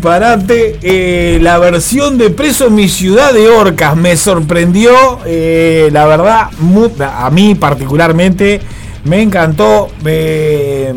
disparate. 0.05 0.77
Eh, 0.83 1.39
la 1.41 1.57
versión 1.57 2.17
de 2.17 2.29
Preso 2.29 2.67
en 2.67 2.75
mi 2.75 2.87
ciudad 2.87 3.33
de 3.33 3.47
Orcas 3.47 3.95
me 3.95 4.15
sorprendió. 4.15 5.19
Eh, 5.25 5.89
la 5.91 6.05
verdad, 6.05 6.49
a 7.01 7.29
mí 7.31 7.55
particularmente 7.55 8.61
me 9.03 9.21
encantó. 9.21 9.89
Me, 10.03 10.93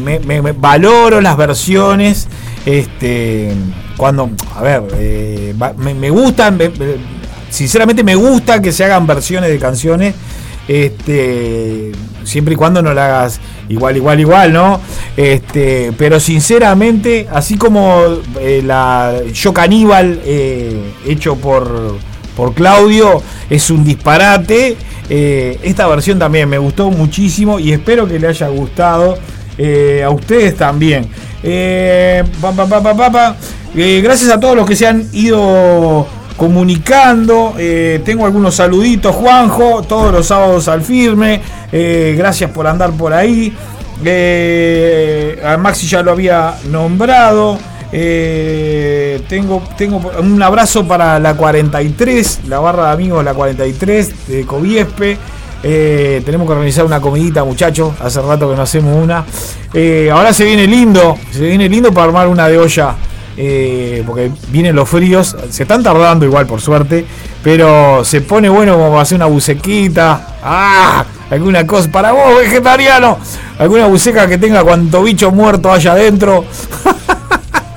valoro 0.58 1.20
las 1.22 1.36
versiones. 1.38 2.28
Este, 2.66 3.52
cuando, 3.96 4.30
a 4.54 4.62
ver, 4.62 4.82
eh, 4.96 5.54
me, 5.78 5.94
me, 5.94 6.10
gustan. 6.10 6.58
sinceramente, 7.48 8.04
me 8.04 8.14
gusta 8.14 8.60
que 8.60 8.72
se 8.72 8.84
hagan 8.84 9.06
versiones 9.06 9.50
de 9.50 9.58
canciones. 9.58 10.14
Este 10.68 11.92
siempre 12.28 12.54
y 12.54 12.56
cuando 12.56 12.82
no 12.82 12.94
la 12.94 13.06
hagas 13.06 13.40
igual, 13.68 13.96
igual, 13.96 14.20
igual, 14.20 14.52
¿no? 14.52 14.80
Este, 15.16 15.92
pero 15.96 16.20
sinceramente, 16.20 17.26
así 17.32 17.56
como 17.56 18.02
eh, 18.40 18.62
la 18.64 19.14
Yo 19.32 19.52
Caníbal 19.52 20.20
eh, 20.24 20.92
hecho 21.06 21.36
por, 21.36 21.96
por 22.36 22.54
Claudio 22.54 23.22
es 23.50 23.70
un 23.70 23.84
disparate, 23.84 24.76
eh, 25.10 25.58
esta 25.62 25.86
versión 25.86 26.18
también 26.18 26.48
me 26.48 26.58
gustó 26.58 26.90
muchísimo 26.90 27.58
y 27.58 27.72
espero 27.72 28.06
que 28.06 28.18
le 28.18 28.28
haya 28.28 28.48
gustado 28.48 29.18
a 30.04 30.10
ustedes 30.10 30.56
también. 30.56 31.08
Pa, 32.40 32.52
pa, 32.52 32.94
pa, 32.94 33.36
gracias 33.74 34.30
a 34.30 34.38
todos 34.38 34.54
los 34.54 34.68
que 34.68 34.76
se 34.76 34.86
han 34.86 35.08
ido 35.12 36.06
comunicando. 36.36 37.54
tengo 38.04 38.24
algunos 38.24 38.54
saluditos, 38.54 39.16
Juanjo, 39.16 39.82
todos 39.82 40.12
los 40.12 40.26
sábados 40.26 40.68
al 40.68 40.82
firme. 40.82 41.40
Eh, 41.72 42.14
gracias 42.16 42.50
por 42.50 42.66
andar 42.66 42.92
por 42.92 43.12
ahí. 43.12 43.54
Eh, 44.04 45.40
Maxi 45.58 45.86
ya 45.86 46.02
lo 46.02 46.12
había 46.12 46.54
nombrado. 46.70 47.58
Eh, 47.90 49.22
tengo, 49.28 49.62
tengo 49.76 50.00
un 50.20 50.42
abrazo 50.42 50.86
para 50.86 51.18
la 51.18 51.34
43, 51.34 52.40
la 52.46 52.60
barra 52.60 52.88
de 52.88 52.92
amigos 52.92 53.24
la 53.24 53.34
43 53.34 54.28
de 54.28 54.44
Coviespe. 54.44 55.16
Eh, 55.62 56.22
tenemos 56.24 56.46
que 56.46 56.52
organizar 56.52 56.84
una 56.84 57.00
comidita, 57.00 57.44
muchachos. 57.44 57.94
Hace 58.00 58.20
rato 58.20 58.50
que 58.50 58.56
no 58.56 58.62
hacemos 58.62 59.02
una. 59.02 59.24
Eh, 59.72 60.10
ahora 60.12 60.32
se 60.32 60.44
viene 60.44 60.66
lindo, 60.66 61.16
se 61.32 61.40
viene 61.40 61.68
lindo 61.68 61.92
para 61.92 62.06
armar 62.06 62.28
una 62.28 62.48
de 62.48 62.58
olla. 62.58 62.94
Eh, 63.40 64.02
porque 64.04 64.32
vienen 64.48 64.74
los 64.74 64.88
fríos, 64.88 65.36
se 65.48 65.62
están 65.62 65.80
tardando 65.80 66.26
igual 66.26 66.44
por 66.48 66.60
suerte, 66.60 67.04
pero 67.40 68.04
se 68.04 68.20
pone 68.20 68.48
bueno 68.48 68.72
como 68.72 68.90
para 68.90 69.02
hacer 69.02 69.14
una 69.14 69.26
bucequita. 69.26 70.38
¡Ah! 70.42 71.04
Alguna 71.30 71.64
cosa 71.64 71.88
para 71.88 72.10
vos, 72.10 72.36
vegetariano. 72.36 73.16
Alguna 73.58 73.86
buceca 73.86 74.26
que 74.26 74.38
tenga 74.38 74.64
cuanto 74.64 75.04
bicho 75.04 75.30
muerto 75.30 75.72
haya 75.72 75.92
adentro. 75.92 76.44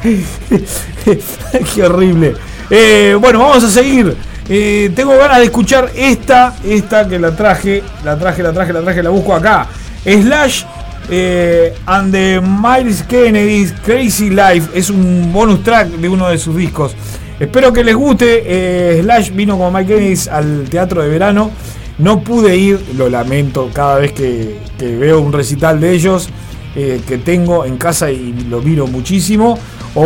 Qué 1.76 1.84
horrible. 1.84 2.34
Eh, 2.68 3.16
bueno, 3.20 3.38
vamos 3.40 3.64
a 3.64 3.70
seguir. 3.70 4.18
Eh, 4.50 4.92
tengo 4.96 5.16
ganas 5.16 5.38
de 5.38 5.44
escuchar 5.46 5.92
esta, 5.96 6.56
esta 6.64 7.08
que 7.08 7.20
la 7.20 7.36
traje, 7.36 7.84
la 8.04 8.18
traje, 8.18 8.42
la 8.42 8.52
traje, 8.52 8.74
la 8.74 8.82
traje, 8.82 9.04
la 9.04 9.12
busco 9.12 9.36
acá. 9.36 9.68
Slash 10.04 10.64
eh, 11.10 11.74
and 11.86 12.12
the 12.12 12.42
Miles 12.42 13.04
Kennedy's 13.04 13.74
Crazy 13.84 14.30
Life 14.30 14.70
es 14.74 14.90
un 14.90 15.32
bonus 15.34 15.64
track 15.64 15.88
de 15.90 16.10
uno 16.10 16.30
de 16.30 16.38
sus 16.38 16.56
discos. 16.56 16.96
Espero 17.40 17.74
que 17.74 17.84
les 17.84 17.96
guste. 17.96 18.44
Eh, 18.46 19.02
Slash 19.02 19.32
vino 19.32 19.58
con 19.58 19.74
Mike 19.74 19.96
Kennedy 19.96 20.30
al 20.30 20.70
teatro 20.70 21.02
de 21.02 21.10
verano. 21.10 21.52
No 21.98 22.22
pude 22.22 22.56
ir, 22.56 22.80
lo 22.96 23.10
lamento 23.10 23.70
cada 23.74 24.00
vez 24.00 24.12
que, 24.14 24.58
veo 24.80 25.22
un 25.22 25.34
recital 25.34 25.80
de 25.80 25.92
ellos 25.92 26.30
eh, 26.76 27.02
que 27.08 27.18
tengo 27.18 27.66
en 27.66 27.78
casa 27.78 28.12
y 28.12 28.34
lo 28.50 28.62
miro 28.62 28.88
muchísimo. 28.88 29.58
O, 29.94 30.04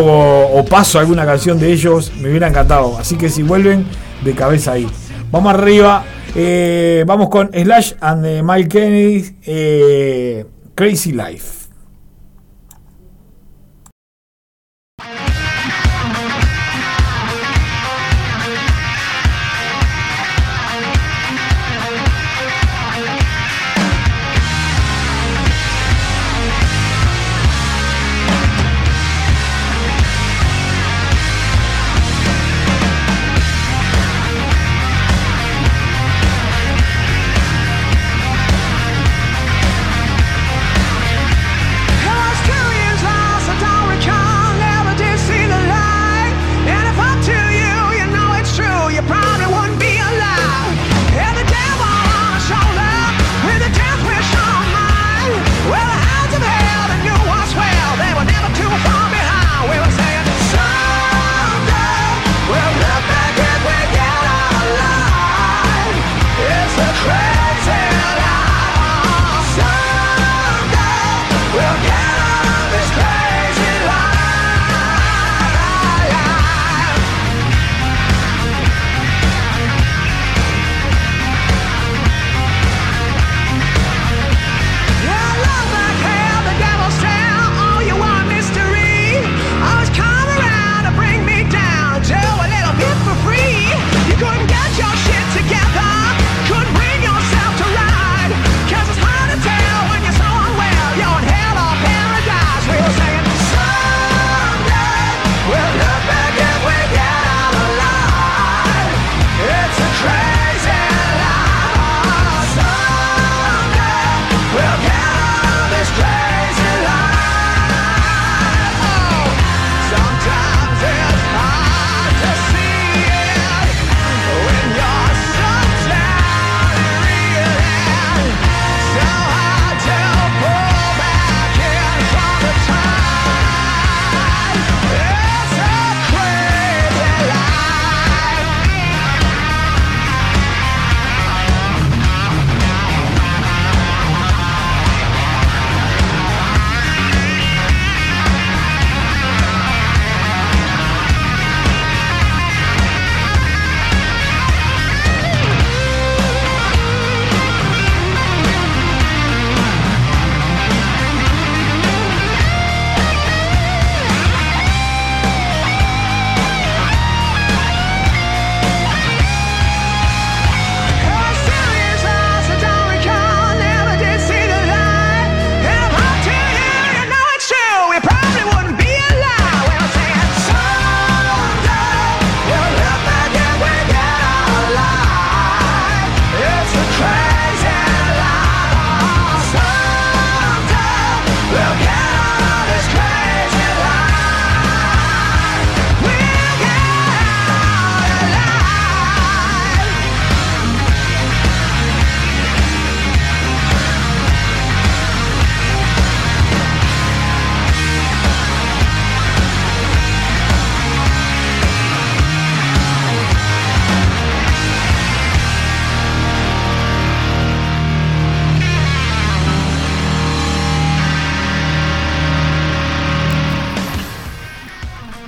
o 0.54 0.66
paso 0.66 0.98
alguna 0.98 1.26
canción 1.26 1.60
de 1.60 1.72
ellos, 1.72 2.12
me 2.20 2.30
hubiera 2.30 2.48
encantado. 2.48 2.98
Así 2.98 3.18
que 3.18 3.30
si 3.30 3.44
vuelven, 3.44 3.86
de 4.24 4.34
cabeza 4.34 4.74
ahí. 4.74 4.88
Vamos 5.32 5.54
arriba. 5.54 6.04
eh, 6.36 7.04
vamos 7.08 7.30
con 7.30 7.50
Slash 7.54 7.94
and 8.02 8.24
the 8.24 8.44
Mike 8.44 8.70
Kennedy. 8.70 10.55
Crazy 10.76 11.14
Life. 11.14 11.65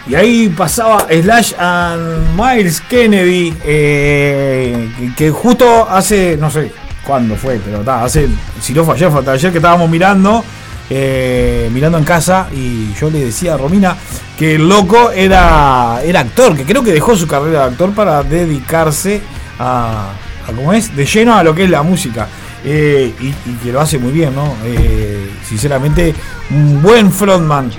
Y 0.09 0.15
ahí 0.15 0.47
pasaba 0.49 1.05
Slash 1.09 1.53
and 1.59 2.33
Miles 2.33 2.79
Kennedy, 2.79 3.53
eh, 3.65 5.11
que, 5.17 5.31
justo 5.31 5.85
hace, 5.89 6.37
no 6.37 6.49
sé 6.49 6.71
cuándo 7.05 7.35
fue, 7.35 7.59
pero 7.63 7.79
ta, 7.79 8.05
hace, 8.05 8.29
si 8.61 8.73
no 8.73 8.85
fue 8.85 8.95
ayer, 8.95 9.11
fue 9.11 9.29
ayer 9.29 9.51
que 9.51 9.57
estábamos 9.57 9.89
mirando, 9.89 10.45
eh, 10.89 11.69
mirando 11.73 11.97
en 11.97 12.05
casa, 12.05 12.47
y 12.53 12.93
yo 12.93 13.09
le 13.09 13.25
decía 13.25 13.55
a 13.55 13.57
Romina 13.57 13.97
que 14.37 14.55
el 14.55 14.69
loco 14.69 15.11
era, 15.11 15.99
era 16.01 16.21
actor, 16.21 16.55
que 16.55 16.63
creo 16.63 16.83
que 16.83 16.93
dejó 16.93 17.13
su 17.17 17.27
carrera 17.27 17.59
de 17.59 17.65
actor 17.71 17.91
para 17.91 18.23
dedicarse 18.23 19.19
a, 19.59 20.11
a 20.47 20.51
¿cómo 20.55 20.71
es? 20.71 20.95
De 20.95 21.05
lleno 21.05 21.35
a 21.35 21.43
lo 21.43 21.53
que 21.53 21.65
es 21.65 21.69
la 21.69 21.83
música. 21.83 22.29
Eh, 22.63 23.13
y, 23.21 23.27
y 23.27 23.55
que 23.63 23.71
lo 23.71 23.79
hace 23.79 23.97
muy 23.97 24.11
bien, 24.11 24.33
¿no? 24.33 24.55
Sinceramente, 25.47 26.13
un 26.49 26.81
buen 26.81 27.11
frontman. 27.11 27.71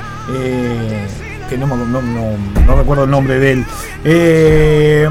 Que 1.48 1.56
no, 1.58 1.66
no, 1.66 1.84
no- 2.02 2.36
no 2.66 2.76
recuerdo 2.76 3.04
el 3.04 3.10
nombre 3.10 3.38
de 3.38 3.52
él. 3.52 3.64
Eh, 4.04 5.08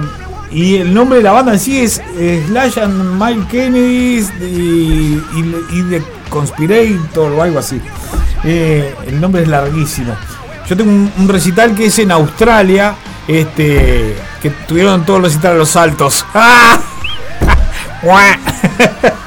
y 0.51 0.77
el 0.77 0.93
nombre 0.93 1.17
de 1.17 1.23
la 1.23 1.31
banda 1.33 1.53
en 1.53 1.59
sí 1.59 1.79
es 1.79 2.01
Slash 2.47 2.79
and 2.79 3.21
Mike 3.21 3.47
Kennedy 3.49 4.25
y, 4.41 5.21
y, 5.73 5.83
The 5.89 6.01
Conspirator 6.30 7.31
o 7.34 7.43
algo 7.43 7.59
así. 7.59 7.81
Eh, 8.43 8.95
el 9.07 9.19
nombre 9.19 9.41
es 9.41 9.47
larguísimo. 9.47 10.15
Yo 10.68 10.77
tengo 10.77 10.91
un, 10.91 11.27
recital 11.27 11.76
que 11.76 11.88
es 11.88 11.99
en 11.99 12.11
Australia, 12.11 12.95
este, 13.27 14.15
que 14.41 14.49
tuvieron 14.68 15.05
todos 15.05 15.22
los 15.22 15.31
recitales 15.31 15.57
los 15.59 15.69
saltos. 15.69 16.26
¡Ah! 16.34 16.80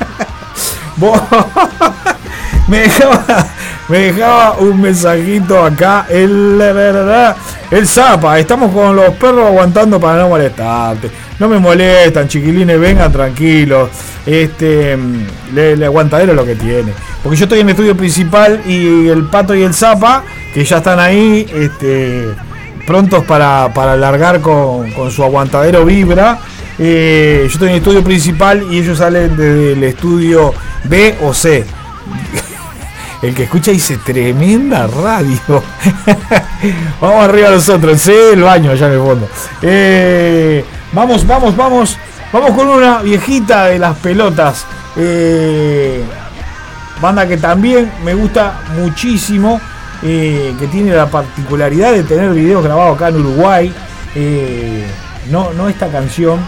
Me 2.68 2.78
dejaba, 2.78 3.46
me 3.90 3.98
dejaba 3.98 4.52
un 4.58 4.80
mensajito 4.80 5.62
acá. 5.62 6.06
El, 6.08 6.60
el 7.70 7.86
Zapa, 7.86 8.38
estamos 8.38 8.72
con 8.72 8.94
los 8.94 9.14
perros 9.14 9.46
aguantando 9.46 9.98
para 9.98 10.22
no 10.22 10.28
molestarte. 10.28 11.10
No 11.40 11.48
me 11.48 11.58
molestan, 11.58 12.28
chiquilines, 12.28 12.78
vengan 12.78 13.10
tranquilos. 13.10 13.90
Este, 14.24 14.96
le, 15.52 15.76
le 15.76 15.86
aguantadero 15.86 16.34
lo 16.34 16.44
que 16.46 16.54
tiene. 16.54 16.92
Porque 17.22 17.36
yo 17.36 17.44
estoy 17.46 17.60
en 17.60 17.66
el 17.66 17.70
estudio 17.70 17.96
principal 17.96 18.62
y 18.66 19.08
el 19.08 19.24
pato 19.24 19.54
y 19.54 19.62
el 19.62 19.74
Zapa, 19.74 20.22
que 20.54 20.64
ya 20.64 20.76
están 20.78 21.00
ahí, 21.00 21.46
este, 21.52 22.28
prontos 22.86 23.24
para, 23.24 23.72
para 23.74 23.96
largar 23.96 24.40
con, 24.40 24.92
con 24.92 25.10
su 25.10 25.24
aguantadero 25.24 25.84
vibra. 25.84 26.38
Eh, 26.78 27.40
yo 27.42 27.52
estoy 27.52 27.68
en 27.68 27.74
el 27.74 27.78
estudio 27.80 28.04
principal 28.04 28.66
y 28.70 28.78
ellos 28.78 28.98
salen 28.98 29.36
desde 29.36 29.72
el 29.72 29.82
estudio 29.82 30.54
B 30.84 31.16
o 31.22 31.34
C. 31.34 31.64
El 33.22 33.34
que 33.34 33.42
escucha 33.44 33.70
dice 33.70 33.98
tremenda 33.98 34.86
radio. 34.86 35.40
vamos 37.00 37.24
arriba 37.24 37.50
nosotros, 37.50 38.00
sí, 38.00 38.12
el 38.32 38.42
baño 38.42 38.70
allá 38.70 38.86
en 38.86 38.92
el 38.92 38.98
fondo. 39.00 39.28
Eh, 39.60 40.64
vamos, 40.92 41.26
vamos, 41.26 41.54
vamos. 41.54 41.98
Vamos 42.32 42.50
con 42.52 42.68
una 42.68 43.02
viejita 43.02 43.66
de 43.66 43.78
las 43.78 43.96
pelotas. 43.98 44.64
Eh, 44.96 46.02
banda 47.00 47.26
que 47.26 47.36
también 47.36 47.92
me 48.04 48.14
gusta 48.14 48.60
muchísimo. 48.76 49.60
eh, 50.02 50.54
que 50.58 50.66
tiene 50.68 50.92
la 50.94 51.10
particularidad 51.10 51.92
de 51.92 52.04
tener 52.04 52.30
videos 52.32 52.64
grabados 52.64 52.96
acá 52.96 53.08
en 53.08 53.16
Uruguay. 53.16 53.74
No, 55.30 55.52
no 55.52 55.68
esta 55.68 55.88
canción, 55.88 56.40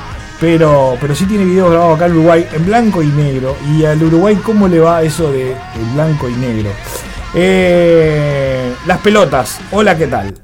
pero, 0.42 0.98
pero 1.00 1.14
sí 1.14 1.24
tiene 1.26 1.44
videos 1.44 1.70
grabados 1.70 1.94
acá 1.94 2.06
en 2.06 2.12
Uruguay 2.14 2.48
en 2.52 2.66
blanco 2.66 3.00
y 3.00 3.06
negro. 3.06 3.56
Y 3.70 3.84
al 3.84 4.02
Uruguay, 4.02 4.34
¿cómo 4.42 4.66
le 4.66 4.80
va 4.80 5.00
eso 5.04 5.30
de, 5.30 5.54
blanco 5.94 6.28
y 6.28 6.34
negro? 6.34 6.68
Eh, 7.32 8.74
las 8.84 8.98
pelotas, 8.98 9.60
hola, 9.70 9.96
¿qué 9.96 10.08
tal? 10.08 10.34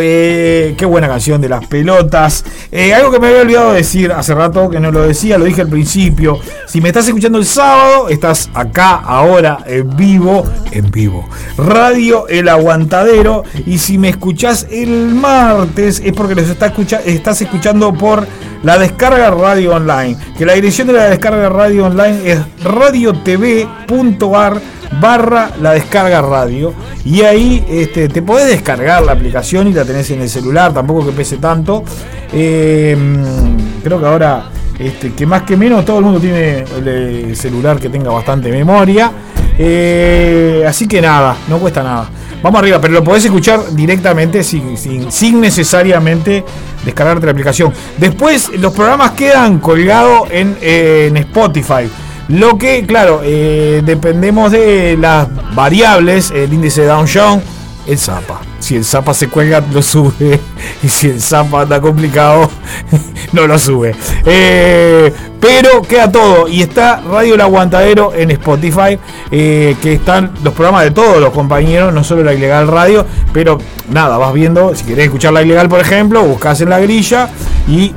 Eh, 0.00 0.74
qué 0.76 0.84
buena 0.84 1.08
canción 1.08 1.40
de 1.40 1.48
las 1.48 1.66
pelotas. 1.66 2.44
Eh, 2.70 2.92
algo 2.94 3.10
que 3.10 3.18
me 3.18 3.28
había 3.28 3.40
olvidado 3.40 3.72
decir 3.72 4.12
hace 4.12 4.34
rato, 4.34 4.68
que 4.68 4.80
no 4.80 4.90
lo 4.90 5.02
decía, 5.02 5.38
lo 5.38 5.44
dije 5.44 5.62
al 5.62 5.68
principio. 5.68 6.38
Si 6.66 6.80
me 6.80 6.88
estás 6.88 7.06
escuchando 7.06 7.38
el 7.38 7.46
sábado, 7.46 8.08
estás 8.08 8.50
acá, 8.54 8.96
ahora, 8.96 9.58
en 9.66 9.96
vivo, 9.96 10.44
en 10.72 10.90
vivo. 10.90 11.28
Radio 11.56 12.28
El 12.28 12.48
Aguantadero. 12.48 13.44
Y 13.64 13.78
si 13.78 13.98
me 13.98 14.10
escuchás 14.10 14.66
el 14.70 15.14
martes, 15.14 16.02
es 16.04 16.12
porque 16.12 16.34
los 16.34 16.48
está 16.48 16.72
estás 17.04 17.40
escuchando 17.40 17.92
por 17.94 18.26
la 18.62 18.78
descarga 18.78 19.30
radio 19.30 19.74
online. 19.74 20.16
Que 20.36 20.44
la 20.44 20.54
dirección 20.54 20.86
de 20.86 20.94
la 20.94 21.04
descarga 21.04 21.48
radio 21.48 21.86
online 21.86 22.30
es 22.30 22.40
radiotv.ar 22.62 24.60
barra 25.00 25.50
la 25.60 25.72
descarga 25.72 26.22
radio 26.22 26.72
y 27.06 27.22
ahí 27.22 27.64
este, 27.68 28.08
te 28.08 28.20
podés 28.20 28.48
descargar 28.48 29.00
la 29.04 29.12
aplicación 29.12 29.68
y 29.68 29.72
la 29.72 29.84
tenés 29.84 30.10
en 30.10 30.22
el 30.22 30.28
celular, 30.28 30.74
tampoco 30.74 31.06
que 31.06 31.12
pese 31.12 31.36
tanto. 31.36 31.84
Mm, 32.32 33.80
creo 33.84 34.00
que 34.00 34.06
ahora, 34.06 34.50
este, 34.76 35.12
que 35.12 35.24
más 35.24 35.42
que 35.42 35.56
menos, 35.56 35.84
todo 35.84 36.00
el 36.00 36.04
mundo 36.04 36.18
tiene 36.18 36.64
el 36.84 37.36
celular 37.36 37.78
que 37.78 37.88
tenga 37.90 38.10
bastante 38.10 38.50
memoria. 38.50 39.12
Eh, 39.56 40.64
así 40.66 40.88
que 40.88 41.00
nada, 41.00 41.36
no 41.48 41.58
cuesta 41.58 41.84
nada. 41.84 42.10
Vamos 42.42 42.58
arriba, 42.58 42.80
pero 42.80 42.94
lo 42.94 43.04
podés 43.04 43.24
escuchar 43.24 43.60
directamente 43.70 44.42
sin, 44.42 44.76
sin, 44.76 45.40
necesariamente 45.40 46.44
descargarte 46.84 47.24
la 47.24 47.32
aplicación. 47.32 47.72
Después 47.98 48.50
los 48.58 48.72
programas 48.72 49.12
quedan 49.12 49.60
colgados 49.60 50.28
en 50.32 51.16
Spotify. 51.16 51.88
Lo 52.28 52.58
que, 52.58 52.84
claro, 52.86 53.20
eh, 53.24 53.82
dependemos 53.84 54.50
de 54.52 54.96
las 54.98 55.28
variables, 55.54 56.30
el 56.32 56.52
índice 56.52 56.82
de 56.82 56.88
Down 56.88 57.06
Jones, 57.12 57.44
el 57.86 57.98
Zapa. 57.98 58.40
Si 58.58 58.74
el 58.74 58.84
Zapa 58.84 59.14
se 59.14 59.28
cuelga, 59.28 59.62
lo 59.72 59.80
sube. 59.80 60.40
Y 60.82 60.88
si 60.88 61.08
el 61.08 61.20
Zapa 61.20 61.62
anda 61.62 61.80
complicado, 61.80 62.50
no 63.32 63.46
lo 63.46 63.56
sube. 63.58 63.94
Eh, 64.24 65.12
pero 65.40 65.82
queda 65.82 66.10
todo. 66.10 66.48
Y 66.48 66.62
está 66.62 67.00
Radio 67.00 67.34
El 67.36 67.40
Aguantadero 67.40 68.12
en 68.12 68.32
Spotify. 68.32 68.98
eh, 69.30 69.76
que 69.80 69.92
están 69.94 70.32
los 70.42 70.52
programas 70.52 70.82
de 70.82 70.90
todos 70.90 71.20
los 71.20 71.30
compañeros, 71.30 71.94
no 71.94 72.02
solo 72.02 72.24
la 72.24 72.34
ilegal 72.34 72.66
radio. 72.66 73.06
Pero 73.32 73.58
nada, 73.88 74.18
vas 74.18 74.32
viendo. 74.32 74.74
Si 74.74 74.84
querés 74.84 75.04
escuchar 75.04 75.32
la 75.32 75.42
ilegal, 75.42 75.68
por 75.68 75.80
ejemplo, 75.80 76.24
buscas 76.24 76.60
en 76.60 76.70
la 76.70 76.80
grilla 76.80 77.28
y. 77.68 77.94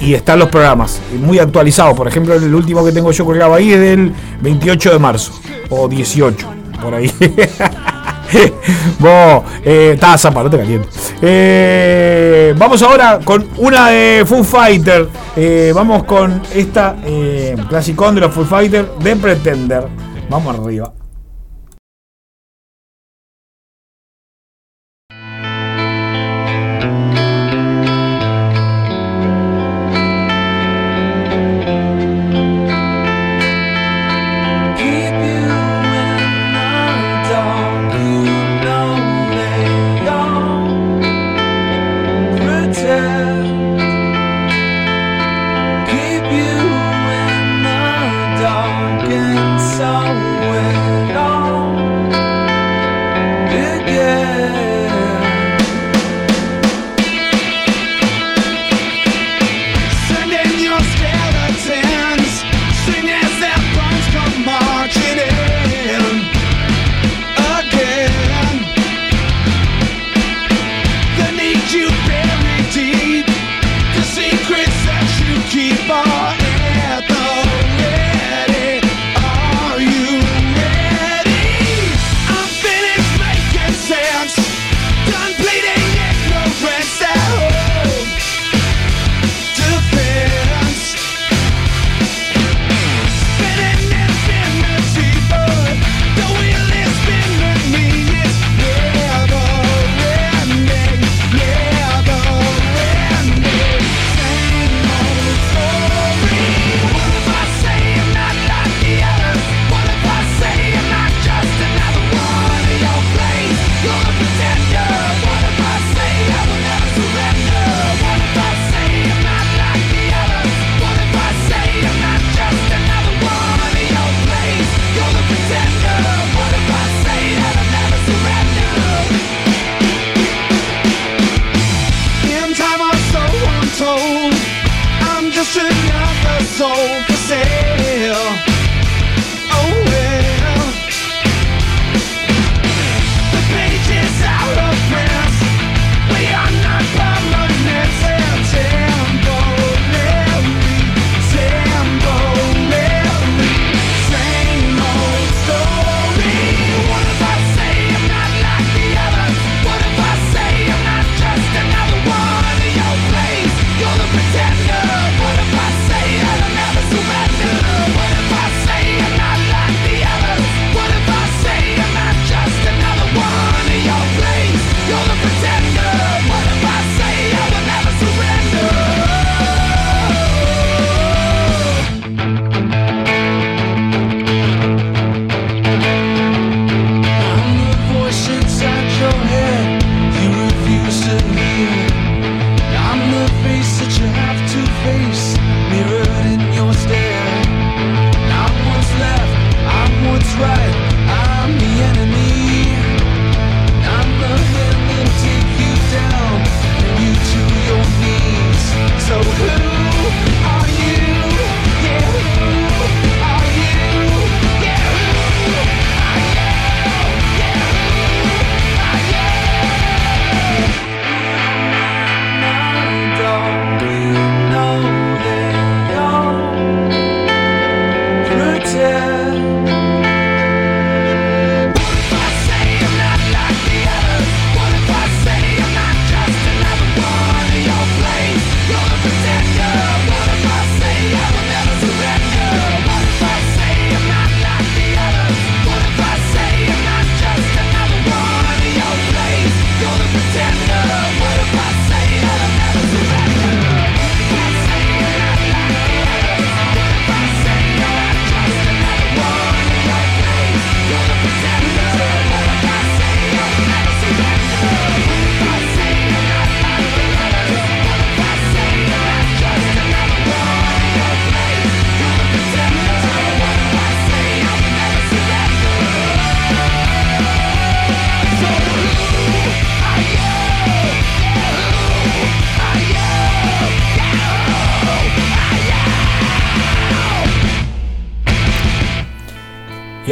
y 0.00 0.14
están 0.14 0.38
los 0.38 0.48
programas 0.48 1.00
muy 1.20 1.38
actualizados. 1.38 1.96
Por 1.96 2.08
ejemplo, 2.08 2.34
el 2.34 2.54
último 2.54 2.84
que 2.84 2.92
tengo 2.92 3.10
yo 3.12 3.24
colgado 3.24 3.54
ahí 3.54 3.72
es 3.72 3.80
del 3.80 4.12
28 4.42 4.92
de 4.92 4.98
marzo 4.98 5.32
o 5.70 5.88
18, 5.88 6.46
por 6.80 6.94
ahí. 6.94 7.12
Vos, 8.98 9.44
eh, 9.64 9.98
zapa, 10.18 10.42
no 10.42 10.50
te 10.50 10.58
calientes. 10.58 11.14
Eh, 11.22 12.54
vamos 12.56 12.82
ahora 12.82 13.20
con 13.24 13.48
una 13.58 13.88
de 13.88 14.24
Foo 14.26 14.44
Fighter. 14.44 15.08
Eh, 15.36 15.72
vamos 15.74 16.04
con 16.04 16.42
esta 16.54 16.96
eh, 17.04 17.56
clasicón 17.68 18.14
de 18.14 18.22
los 18.22 18.34
Foo 18.34 18.44
Fighter 18.44 18.90
de 18.98 19.16
Pretender. 19.16 19.86
Vamos 20.28 20.58
arriba. 20.58 20.92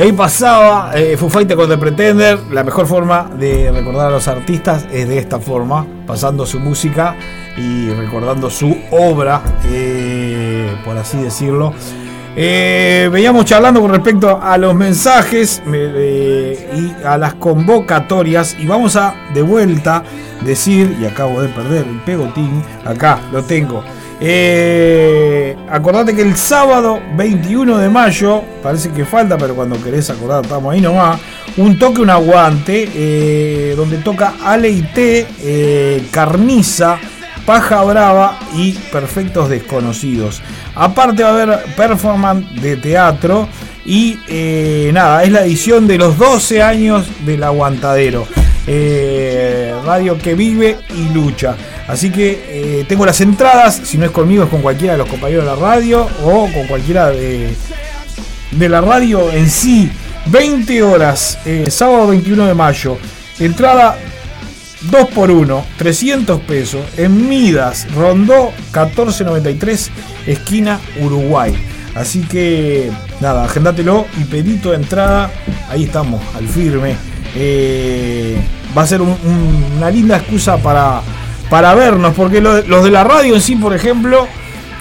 Ahí 0.04 0.12
pasaba 0.12 0.90
eh, 0.94 1.16
Foo 1.16 1.30
Fighters 1.30 1.58
con 1.58 1.68
The 1.68 1.78
Pretender. 1.78 2.38
La 2.50 2.62
mejor 2.62 2.86
forma 2.86 3.30
de 3.38 3.70
recordar 3.72 4.08
a 4.08 4.10
los 4.10 4.28
artistas 4.28 4.86
es 4.92 5.08
de 5.08 5.18
esta 5.18 5.38
forma, 5.40 5.86
pasando 6.06 6.44
su 6.46 6.60
música 6.60 7.16
y 7.56 7.88
recordando 7.90 8.50
su 8.50 8.76
obra, 8.90 9.40
eh, 9.66 10.74
por 10.84 10.96
así 10.98 11.18
decirlo. 11.22 11.72
Eh, 12.36 13.08
veníamos 13.12 13.44
charlando 13.44 13.80
con 13.80 13.92
respecto 13.92 14.40
a 14.42 14.58
los 14.58 14.74
mensajes 14.74 15.62
me- 15.66 15.78
eh, 15.80 16.68
y 17.00 17.06
a 17.06 17.16
las 17.16 17.34
convocatorias 17.34 18.56
y 18.58 18.66
vamos 18.66 18.96
a 18.96 19.14
de 19.32 19.40
vuelta 19.42 20.02
decir, 20.44 20.98
y 21.00 21.06
acabo 21.06 21.40
de 21.40 21.48
perder 21.48 21.86
el 21.86 22.00
pegotín, 22.00 22.60
acá 22.84 23.20
lo 23.32 23.42
tengo. 23.44 23.84
Eh, 24.26 25.54
acordate 25.68 26.14
que 26.14 26.22
el 26.22 26.34
sábado 26.34 26.98
21 27.14 27.76
de 27.76 27.90
mayo, 27.90 28.42
parece 28.62 28.90
que 28.90 29.04
falta, 29.04 29.36
pero 29.36 29.54
cuando 29.54 29.78
querés 29.82 30.08
acordar 30.08 30.42
estamos 30.42 30.72
ahí 30.72 30.80
nomás, 30.80 31.20
un 31.58 31.78
toque, 31.78 32.00
un 32.00 32.08
aguante, 32.08 32.88
eh, 32.94 33.74
donde 33.76 33.98
toca 33.98 34.32
Ale 34.42 34.70
y 34.70 34.80
T, 34.80 35.26
eh, 35.42 36.06
Carniza, 36.10 36.96
Paja 37.44 37.82
Brava 37.82 38.38
y 38.54 38.72
Perfectos 38.72 39.50
Desconocidos. 39.50 40.40
Aparte 40.74 41.22
va 41.22 41.28
a 41.28 41.32
haber 41.32 41.64
performance 41.76 42.46
de 42.62 42.78
teatro 42.78 43.46
y 43.84 44.18
nada, 44.90 45.22
es 45.22 45.32
la 45.32 45.44
edición 45.44 45.86
de 45.86 45.98
los 45.98 46.16
12 46.16 46.62
años 46.62 47.06
del 47.26 47.44
Aguantadero. 47.44 48.26
Radio 49.84 50.16
que 50.16 50.34
vive 50.34 50.78
y 50.96 51.12
lucha. 51.12 51.54
Así 51.86 52.10
que 52.10 52.42
eh, 52.80 52.84
tengo 52.88 53.04
las 53.04 53.20
entradas, 53.20 53.80
si 53.84 53.98
no 53.98 54.06
es 54.06 54.10
conmigo 54.10 54.44
es 54.44 54.48
con 54.50 54.62
cualquiera 54.62 54.94
de 54.94 54.98
los 54.98 55.08
compañeros 55.08 55.44
de 55.44 55.50
la 55.50 55.56
radio 55.56 56.08
o 56.24 56.48
con 56.52 56.66
cualquiera 56.66 57.10
de, 57.10 57.54
de 58.52 58.68
la 58.68 58.80
radio 58.80 59.30
en 59.30 59.50
sí. 59.50 59.90
20 60.26 60.82
horas, 60.82 61.38
eh, 61.44 61.66
sábado 61.70 62.06
21 62.08 62.46
de 62.46 62.54
mayo. 62.54 62.96
Entrada 63.38 63.98
2 64.90 65.08
por 65.08 65.30
1 65.30 65.64
300 65.76 66.40
pesos. 66.40 66.80
En 66.96 67.28
Midas, 67.28 67.86
Rondó 67.94 68.50
1493, 68.72 69.90
esquina 70.26 70.80
Uruguay. 71.02 71.54
Así 71.94 72.22
que 72.22 72.90
nada, 73.20 73.44
agendátelo 73.44 74.06
y 74.18 74.24
pedito 74.24 74.70
de 74.70 74.76
entrada. 74.76 75.30
Ahí 75.68 75.84
estamos, 75.84 76.22
al 76.34 76.48
firme. 76.48 76.96
Eh, 77.36 78.36
va 78.76 78.82
a 78.82 78.86
ser 78.86 79.02
un- 79.02 79.10
un- 79.24 79.74
una 79.76 79.90
linda 79.90 80.16
excusa 80.16 80.56
para, 80.56 81.02
para 81.50 81.74
vernos, 81.74 82.14
porque 82.14 82.40
lo- 82.40 82.62
los 82.62 82.84
de 82.84 82.90
la 82.90 83.04
radio 83.04 83.34
en 83.34 83.40
sí, 83.40 83.56
por 83.56 83.74
ejemplo, 83.74 84.26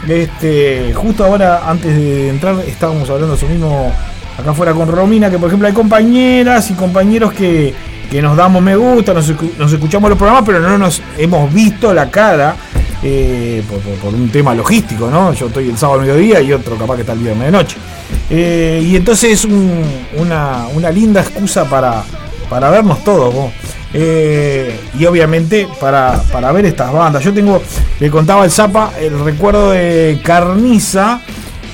este, 0.07 0.93
justo 0.93 1.23
ahora, 1.25 1.69
antes 1.69 1.95
de 1.95 2.29
entrar, 2.29 2.55
estábamos 2.67 3.09
hablando 3.09 3.35
eso 3.35 3.47
mismo 3.47 3.91
acá 4.37 4.51
afuera 4.51 4.73
con 4.73 4.87
Romina, 4.91 5.29
que 5.29 5.37
por 5.37 5.47
ejemplo 5.47 5.67
hay 5.67 5.73
compañeras 5.73 6.69
y 6.71 6.73
compañeros 6.73 7.33
que, 7.33 7.73
que 8.09 8.21
nos 8.21 8.35
damos 8.35 8.61
me 8.61 8.75
gusta, 8.75 9.13
nos, 9.13 9.29
escu- 9.29 9.51
nos 9.57 9.71
escuchamos 9.71 10.09
los 10.09 10.17
programas, 10.17 10.43
pero 10.45 10.59
no 10.59 10.77
nos 10.77 11.01
hemos 11.17 11.53
visto 11.53 11.93
la 11.93 12.09
cara 12.09 12.55
eh, 13.03 13.61
por 14.01 14.13
un 14.13 14.29
tema 14.29 14.53
logístico, 14.55 15.09
¿no? 15.09 15.33
Yo 15.33 15.47
estoy 15.47 15.69
el 15.69 15.77
sábado 15.77 15.99
al 15.99 16.05
mediodía 16.07 16.41
y 16.41 16.53
otro 16.53 16.75
capaz 16.77 16.95
que 16.95 17.01
está 17.01 17.13
el 17.13 17.19
viernes 17.19 17.45
de 17.45 17.51
noche. 17.51 17.77
Eh, 18.29 18.81
y 18.85 18.95
entonces 18.95 19.31
es 19.31 19.45
un- 19.45 19.83
una, 20.17 20.65
una 20.73 20.89
linda 20.89 21.21
excusa 21.21 21.65
para, 21.65 22.03
para 22.49 22.69
vernos 22.69 23.03
todos, 23.03 23.33
vos. 23.33 23.51
Eh, 23.95 24.79
y 24.97 25.05
obviamente 25.05 25.67
para, 25.79 26.21
para 26.31 26.51
ver 26.51 26.65
estas 26.65 26.91
bandas. 26.91 27.23
Yo 27.23 27.33
tengo, 27.33 27.61
le 27.99 28.09
contaba 28.09 28.43
el 28.45 28.51
Zapa, 28.51 28.93
el 28.99 29.19
recuerdo 29.23 29.71
de 29.71 30.19
Carniza, 30.23 31.21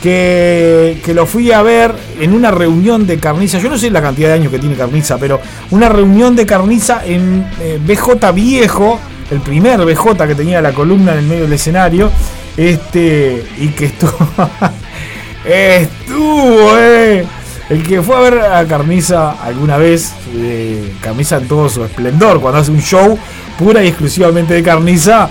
que, 0.03 1.01
que 1.03 1.13
lo 1.13 1.25
fui 1.25 1.51
a 1.51 1.61
ver 1.61 1.93
en 2.19 2.33
una 2.33 2.51
reunión 2.51 3.07
de 3.07 3.19
Carniza. 3.19 3.59
Yo 3.59 3.69
no 3.69 3.77
sé 3.77 3.89
la 3.89 4.01
cantidad 4.01 4.29
de 4.29 4.35
años 4.35 4.51
que 4.51 4.59
tiene 4.59 4.75
Carniza, 4.75 5.17
pero 5.17 5.39
una 5.71 5.89
reunión 5.89 6.35
de 6.35 6.45
Carniza 6.45 7.05
en 7.05 7.45
eh, 7.61 7.79
BJ 7.81 8.31
Viejo, 8.33 8.99
el 9.31 9.39
primer 9.39 9.85
BJ 9.85 10.27
que 10.27 10.35
tenía 10.35 10.61
la 10.61 10.73
columna 10.73 11.13
en 11.13 11.19
el 11.19 11.25
medio 11.25 11.43
del 11.43 11.53
escenario, 11.53 12.11
este, 12.57 13.45
y 13.57 13.67
que 13.69 13.85
estuvo. 13.85 14.11
estuvo, 15.45 16.77
eh. 16.77 17.25
El 17.69 17.83
que 17.83 18.01
fue 18.01 18.15
a 18.15 18.19
ver 18.21 18.39
a 18.39 18.65
Carniza 18.65 19.31
alguna 19.43 19.77
vez, 19.77 20.11
eh, 20.33 20.93
Carniza 21.01 21.37
en 21.37 21.47
todo 21.47 21.69
su 21.69 21.83
esplendor, 21.83 22.41
cuando 22.41 22.59
hace 22.59 22.71
un 22.71 22.81
show 22.81 23.17
pura 23.59 23.83
y 23.83 23.87
exclusivamente 23.89 24.55
de 24.55 24.63
Carniza, 24.63 25.29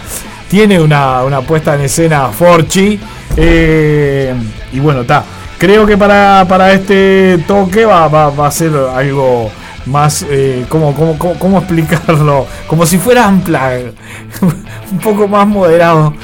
tiene 0.48 0.80
una, 0.80 1.24
una 1.24 1.40
puesta 1.40 1.74
en 1.74 1.80
escena 1.82 2.28
Forchi. 2.28 2.98
eh, 3.36 4.34
y 4.72 4.78
bueno, 4.78 5.00
está. 5.00 5.24
Creo 5.58 5.84
que 5.84 5.96
para, 5.96 6.46
para 6.48 6.72
este 6.72 7.38
toque 7.46 7.84
va, 7.84 8.06
va- 8.06 8.30
va 8.30 8.46
a 8.46 8.50
ser 8.52 8.70
algo 8.94 9.50
más, 9.86 10.24
eh, 10.30 10.64
¿cómo, 10.68 10.94
cómo, 10.94 11.18
cómo- 11.18 11.34
cómo 11.40 11.58
explicarlo? 11.58 12.46
Como 12.68 12.86
si 12.86 12.98
fuera 12.98 13.26
ampla, 13.26 13.72
un 14.92 14.98
poco 15.00 15.26
más 15.26 15.46
moderado. 15.48 16.14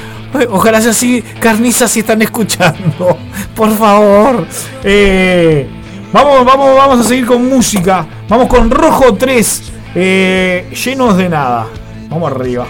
Ojalá 0.49 0.79
sea 0.81 0.91
así, 0.91 1.21
Carniza, 1.41 1.87
si 1.89 1.99
están 1.99 2.21
escuchando, 2.21 3.17
por 3.55 3.75
favor. 3.77 4.45
Eh, 4.83 5.67
vamos, 6.15 6.45
vamos, 6.45 6.75
vamos 6.77 6.99
a 7.01 7.03
seguir 7.03 7.25
con 7.25 7.47
música. 7.47 8.05
Vamos 8.29 8.47
con 8.47 8.71
Rojo 8.71 9.15
3, 9.15 9.73
eh, 9.95 10.71
llenos 10.85 11.17
de 11.17 11.27
nada. 11.27 11.67
Vamos 12.09 12.31
arriba. 12.31 12.65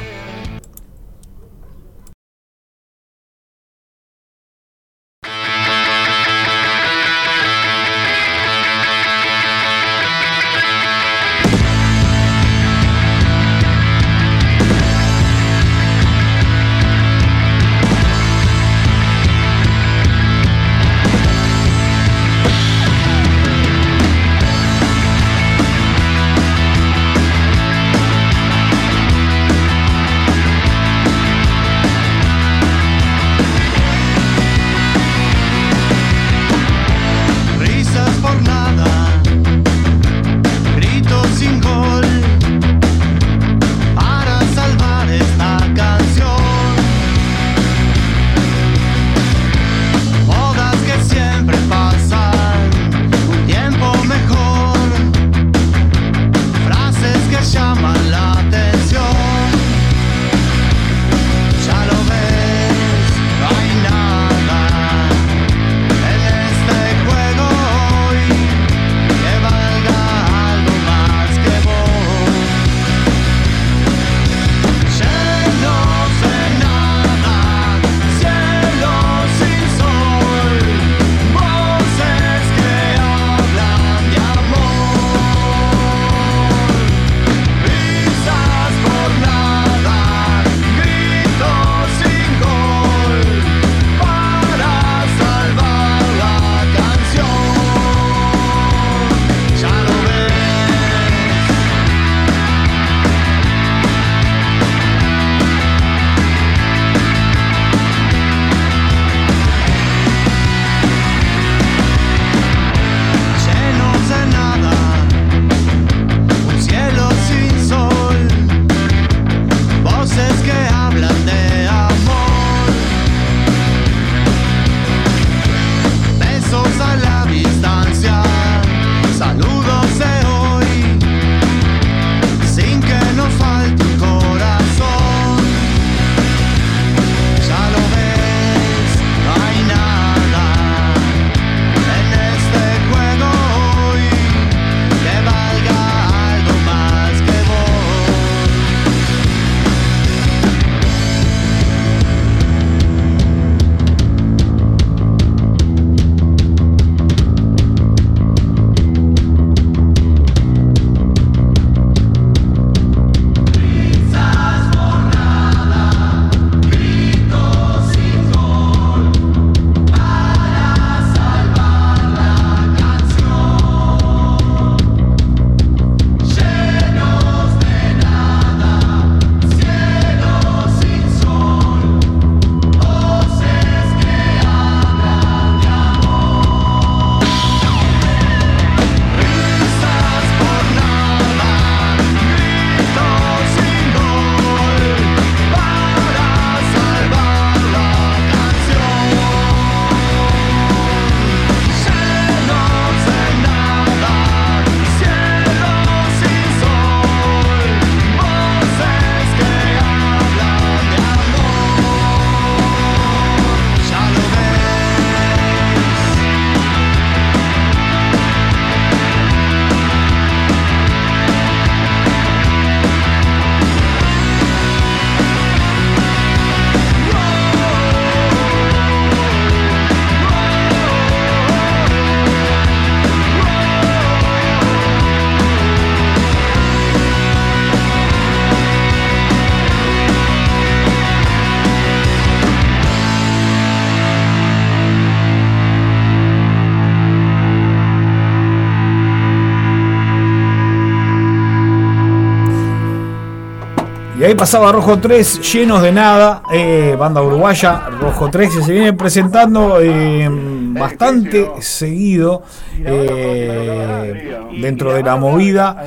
Pasaba 254.35 254.71
Rojo 254.71 254.99
3, 254.99 255.53
llenos 255.53 255.81
de 255.81 255.91
nada, 255.91 256.43
eh, 256.51 256.95
banda 256.97 257.21
uruguaya, 257.21 257.89
Rojo 257.99 258.29
3, 258.29 258.55
que 258.55 258.63
se 258.63 258.71
viene 258.71 258.93
presentando 258.93 259.79
eh, 259.81 260.27
bastante 260.29 261.49
seguido 261.59 262.43
eh, 262.77 264.37
dentro 264.59 264.93
de 264.93 265.03
la 265.03 265.15
movida. 265.15 265.83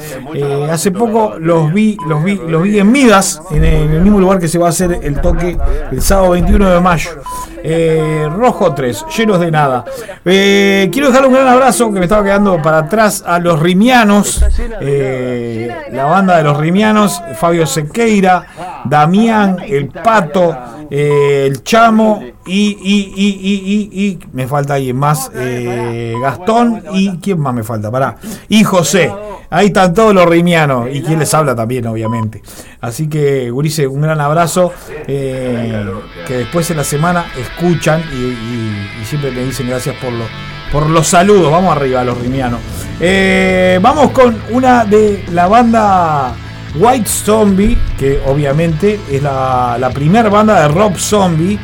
Hace 0.70 0.90
poco 0.90 1.34
los 1.38 1.72
vi, 1.72 1.96
los 2.06 2.24
vi, 2.24 2.40
los 2.48 2.62
vi 2.62 2.78
en 2.78 2.90
Midas, 2.90 3.40
en 3.50 3.64
el 3.64 4.00
mismo 4.00 4.18
lugar 4.18 4.38
que 4.38 4.48
se 4.48 4.58
va 4.58 4.66
a 4.66 4.70
hacer 4.70 5.00
el 5.02 5.20
toque 5.20 5.56
el 5.90 6.02
sábado 6.02 6.30
21 6.30 6.70
de 6.70 6.80
mayo. 6.80 7.10
Eh, 7.62 8.28
Rojo 8.30 8.74
3, 8.74 9.06
llenos 9.16 9.40
de 9.40 9.50
nada. 9.50 9.84
Eh, 10.24 10.88
quiero 10.92 11.08
dejar 11.08 11.26
un 11.26 11.34
gran 11.34 11.48
abrazo 11.48 11.92
que 11.92 11.98
me 11.98 12.04
estaba 12.04 12.24
quedando 12.24 12.60
para 12.62 12.78
atrás 12.78 13.24
a 13.26 13.38
los 13.38 13.60
rimianos, 13.60 14.44
eh, 14.80 15.68
la 15.92 16.04
banda 16.04 16.36
de 16.36 16.44
los 16.44 16.56
rimianos, 16.56 17.22
Fabio 17.36 17.66
Sequeira, 17.66 18.44
Damián, 18.84 19.58
el 19.66 19.88
Pato, 19.88 20.56
eh, 20.90 21.44
el 21.46 21.62
Chamo 21.62 22.22
y, 22.46 22.52
y, 22.52 23.12
y, 23.16 23.26
y, 23.40 23.90
y- 23.92 24.06
y- 24.06 24.18
me 24.32 24.46
falta 24.46 24.74
alguien 24.74 24.96
más, 24.96 25.30
eh, 25.34 26.14
Gastón 26.22 26.82
y 26.92 27.18
quién 27.18 27.40
más 27.40 27.54
me 27.54 27.62
falta, 27.62 27.90
pará, 27.90 28.16
y 28.48 28.64
José. 28.64 29.12
Ahí 29.50 29.68
están 29.68 29.94
todos 29.94 30.14
los 30.14 30.26
rimianos 30.26 30.88
y 30.92 31.00
quien 31.02 31.18
les 31.20 31.32
habla 31.32 31.54
también, 31.56 31.86
obviamente. 31.86 32.42
Así 32.82 33.08
que, 33.08 33.50
Gurice, 33.50 33.86
un 33.86 34.02
gran 34.02 34.20
abrazo. 34.20 34.72
eh, 35.06 35.84
que 36.26 36.34
después 36.38 36.70
en 36.70 36.76
la 36.76 36.84
semana 36.84 37.24
escuchan 37.38 38.02
y, 38.12 38.16
y- 38.16 38.90
y 39.00 39.04
siempre 39.06 39.30
me 39.30 39.44
dicen 39.44 39.66
gracias 39.68 39.96
por 39.96 40.12
los, 40.12 40.26
por 40.70 40.90
los 40.90 41.06
saludos. 41.08 41.50
Vamos 41.50 41.74
arriba, 41.74 42.04
los 42.04 42.18
rimianos. 42.20 42.60
Eh, 43.00 43.78
vamos 43.80 44.10
con 44.10 44.36
una 44.50 44.84
de 44.84 45.24
la 45.32 45.46
banda 45.48 46.34
White 46.78 47.08
Zombie, 47.08 47.76
que 47.98 48.20
obviamente 48.26 49.00
es 49.10 49.22
la, 49.22 49.90
primera 49.92 50.28
banda 50.28 50.62
de 50.62 50.68
Rob 50.68 50.96
Zombie. 50.96 51.58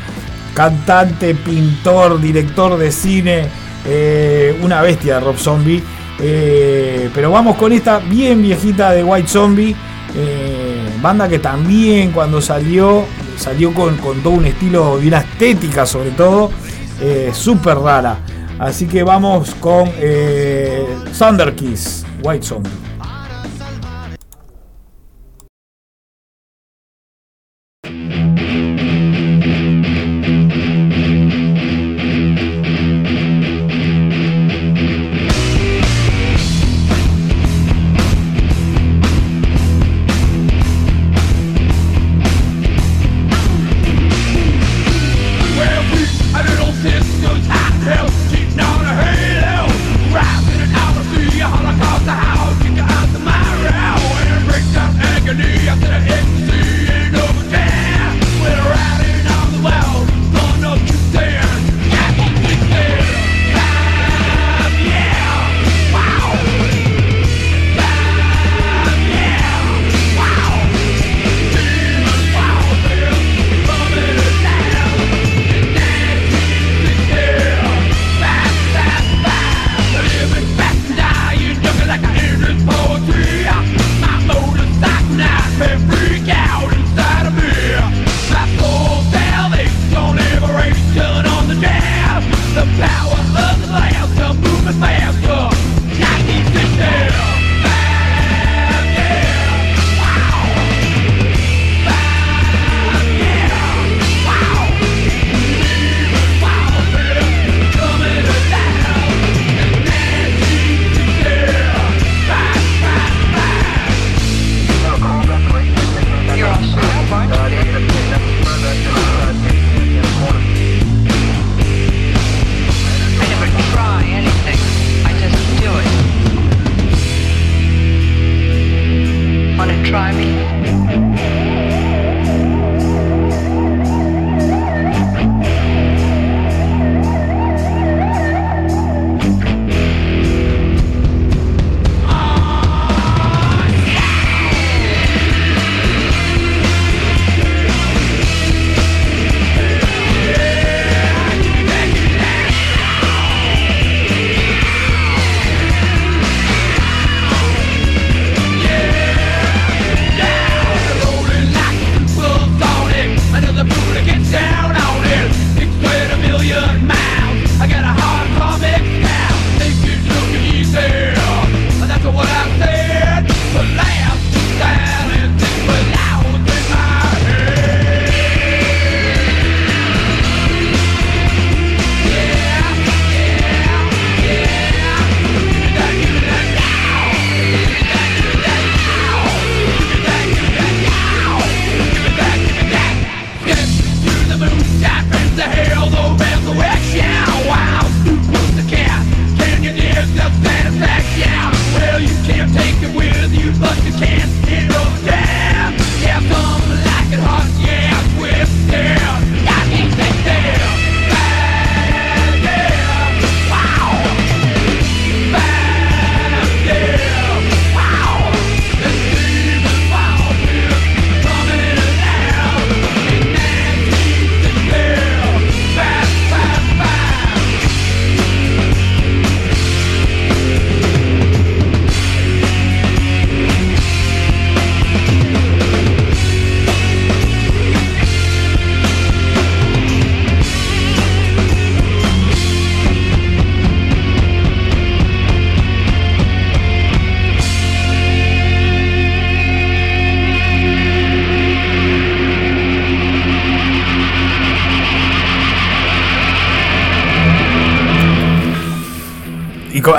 Cantante, 0.54 1.34
pintor, 1.34 2.20
director 2.20 2.76
de 2.76 2.92
cine, 2.92 3.46
eh, 3.84 4.58
una 4.62 4.82
bestia 4.82 5.14
de 5.14 5.20
Rob 5.20 5.36
Zombie. 5.36 5.82
Eh, 6.20 7.10
pero 7.14 7.30
vamos 7.30 7.56
con 7.56 7.72
esta 7.72 7.98
bien 7.98 8.42
viejita 8.42 8.92
de 8.92 9.04
White 9.04 9.28
Zombie. 9.28 9.74
eh, 10.16 10.88
banda 11.02 11.28
que 11.28 11.38
también 11.38 12.12
cuando 12.12 12.40
salió, 12.40 13.04
salió 13.36 13.74
con, 13.74 13.96
con 13.96 14.22
todo 14.22 14.34
un 14.34 14.46
estilo 14.46 15.02
y 15.02 15.08
una 15.08 15.18
estética 15.18 15.86
sobre 15.86 16.10
todo, 16.10 16.50
súper 17.32 17.78
rara. 17.78 18.18
Así 18.58 18.86
que 18.86 19.02
vamos 19.02 19.54
con 19.56 19.90
Thunder 21.18 21.54
Kiss, 21.54 22.06
White 22.22 22.46
Zombie. 22.46 22.93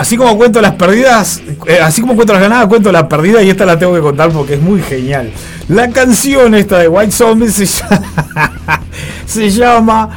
Así 0.06 0.18
como 0.18 0.38
cuento 0.38 0.61
las 0.61 0.73
perdidas, 0.73 1.41
eh, 1.65 1.80
así 1.82 1.99
como 1.99 2.14
cuento 2.14 2.32
las 2.32 2.44
ganadas, 2.44 2.68
cuento 2.68 2.91
las 2.91 3.06
perdidas 3.06 3.44
y 3.44 3.49
esta 3.49 3.65
la 3.65 3.80
tengo 3.80 3.95
que 3.95 4.02
contar 4.02 4.30
porque 4.30 4.53
es 4.53 4.61
muy 4.61 4.84
genial. 4.84 5.32
La 5.68 5.90
canción 5.90 6.53
esta 6.53 6.77
de 6.77 6.88
White 6.88 7.11
Zombie 7.11 7.49
se 7.49 7.65
llama, 7.65 8.06
se 9.26 9.49
llama 9.49 10.10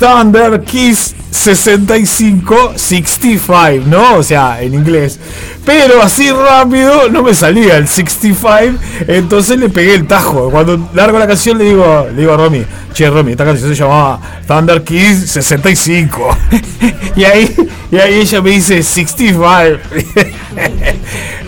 Thunder 0.00 0.62
Kiss 0.62 1.14
6565, 1.30 3.86
¿no? 3.86 4.16
O 4.16 4.22
sea, 4.24 4.60
en 4.60 4.74
inglés. 4.74 5.20
Pero 5.64 6.02
así 6.02 6.28
rápido 6.32 7.08
no 7.08 7.22
me 7.22 7.32
salía 7.32 7.76
el 7.76 7.86
65, 7.86 8.80
entonces 9.06 9.60
le 9.60 9.68
pegué 9.68 9.94
el 9.94 10.08
tajo. 10.08 10.50
Cuando 10.50 10.90
largo 10.92 11.20
la 11.20 11.28
canción 11.28 11.56
le 11.56 11.66
digo, 11.66 12.08
le 12.12 12.20
digo 12.20 12.32
a 12.32 12.36
Romy, 12.36 12.64
che 12.92 13.08
Romy, 13.08 13.30
esta 13.30 13.44
canción 13.44 13.68
se 13.68 13.76
llamaba 13.76 14.18
Thunder 14.44 14.82
Kiss 14.82 15.30
65. 15.30 16.36
y 17.16 17.22
ahí 17.22 17.54
y 17.90 17.96
ahí 17.96 18.20
ella 18.20 18.40
me 18.40 18.50
dice 18.50 18.82
65. 18.82 19.44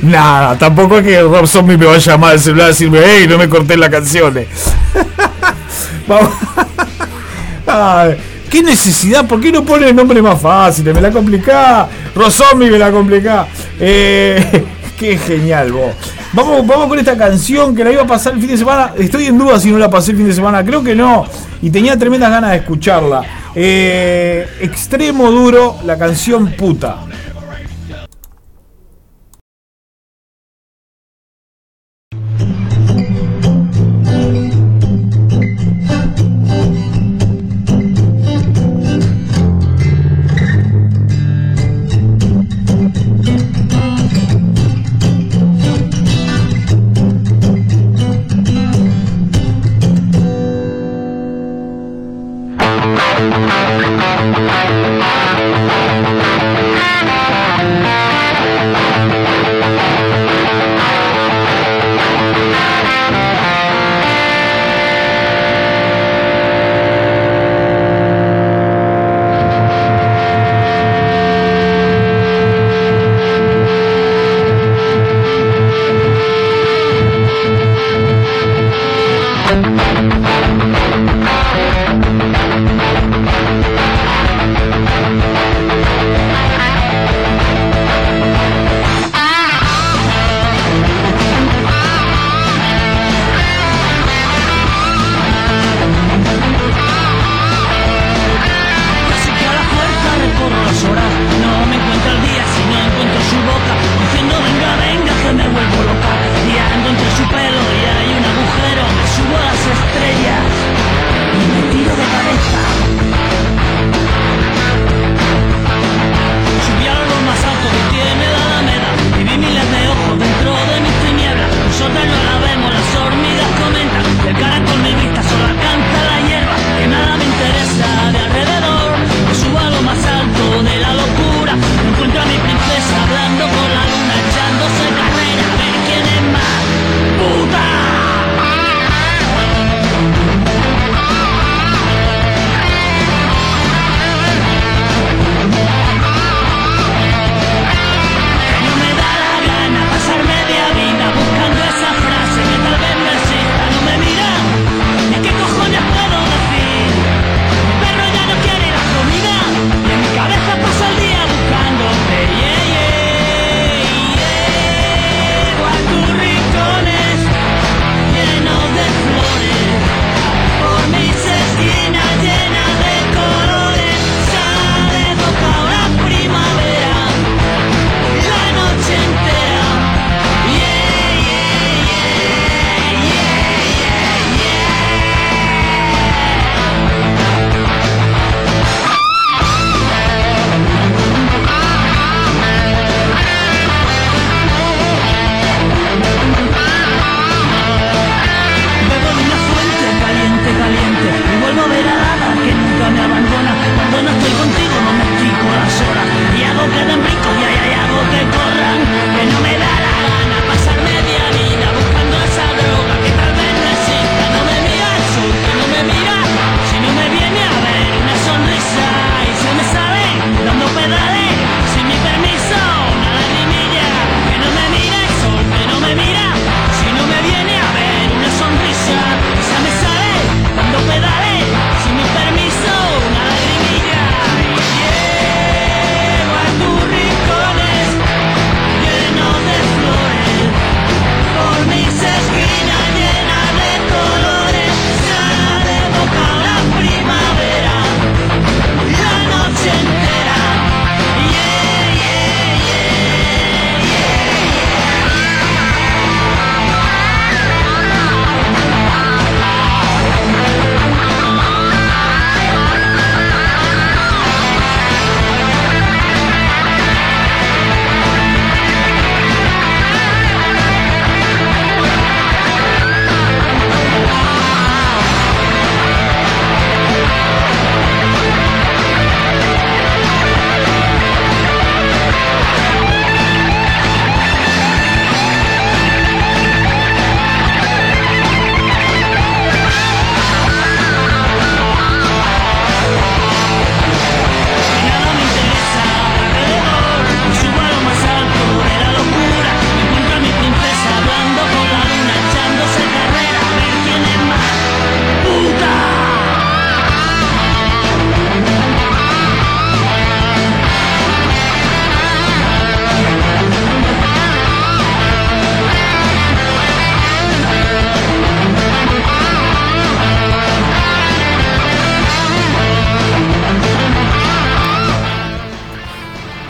Nada, 0.03 0.59
tampoco 0.59 0.99
es 0.99 1.05
que 1.05 1.21
Rob 1.21 1.47
Zombie 1.47 1.77
me 1.77 1.87
va 1.87 1.95
a 1.95 1.99
llamar 1.99 2.33
al 2.33 2.41
celular 2.41 2.67
a 2.67 2.69
decirme, 2.69 3.01
hey, 3.05 3.27
no 3.29 3.39
me 3.39 3.49
corté 3.49 3.77
la 3.77 3.91
canción. 3.91 4.35
Vamos. 6.07 6.33
Ay, 7.67 8.17
¿Qué 8.49 8.63
necesidad? 8.63 9.27
¿Por 9.27 9.41
qué 9.41 9.53
no 9.53 9.63
pone 9.63 9.91
el 9.91 9.97
nombre 9.97 10.23
más 10.23 10.41
fácil? 10.41 10.93
Me 10.95 11.01
la 11.01 11.11
complicá. 11.11 11.87
Rosomi 12.15 12.71
me 12.71 12.79
la 12.79 12.91
complicá. 12.91 13.47
Eh, 13.79 14.65
qué 14.99 15.19
genial, 15.19 15.73
vos. 15.73 15.95
Vamos, 16.33 16.67
vamos 16.67 16.89
con 16.89 16.99
esta 16.99 17.17
canción 17.17 17.75
que 17.75 17.85
la 17.85 17.93
iba 17.93 18.03
a 18.03 18.07
pasar 18.07 18.35
el 18.35 18.41
fin 18.41 18.49
de 18.49 18.57
semana. 18.57 18.93
Estoy 18.97 19.27
en 19.27 19.37
duda 19.37 19.61
si 19.61 19.71
no 19.71 19.79
la 19.79 19.91
pasé 19.91 20.13
el 20.13 20.17
fin 20.17 20.27
de 20.27 20.33
semana. 20.33 20.65
Creo 20.65 20.83
que 20.83 20.95
no. 20.95 21.27
Y 21.61 21.71
tenía 21.71 21.99
tremendas 21.99 22.31
ganas 22.31 22.53
de 22.53 22.57
escucharla. 22.59 23.23
Eh, 23.61 24.47
extremo 24.61 25.33
duro, 25.33 25.79
la 25.85 25.99
canción 25.99 26.53
puta. 26.53 27.01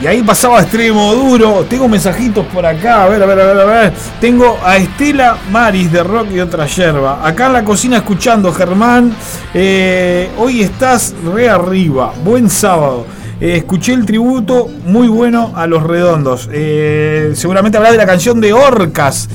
Ahí 0.09 0.23
pasaba 0.23 0.61
extremo 0.61 1.15
duro. 1.15 1.67
Tengo 1.69 1.89
mensajitos 1.89 2.47
por 2.47 2.65
acá. 2.65 3.05
A 3.05 3.09
ver, 3.09 3.23
a 3.23 3.27
ver, 3.27 3.41
a 3.41 3.47
ver, 3.47 3.61
a 3.61 3.65
ver. 3.65 3.93
Tengo 4.21 4.59
a 4.65 4.77
Estela 4.79 5.37
Maris 5.51 5.93
de 5.93 6.03
Rock 6.03 6.29
y 6.33 6.41
otra 6.41 6.67
yerba. 6.67 7.27
Acá 7.27 7.47
en 7.47 7.53
la 7.53 7.65
cocina 7.65 7.99
escuchando, 7.99 8.53
Germán. 8.53 9.15
Eh, 9.53 10.31
hoy 10.39 10.63
estás 10.63 11.15
re 11.35 11.49
arriba. 11.49 12.13
Buen 12.25 12.49
sábado. 12.49 13.07
Eh, 13.41 13.59
escuché 13.59 13.93
el 13.93 14.07
tributo 14.07 14.69
muy 14.87 15.09
bueno 15.09 15.53
a 15.55 15.67
los 15.67 15.83
redondos. 15.83 16.49
Eh, 16.53 17.33
seguramente 17.35 17.77
habla 17.77 17.93
de 17.93 17.99
la 17.99 18.07
canción 18.07 18.41
de 18.41 18.53
Orcas. 18.53 19.29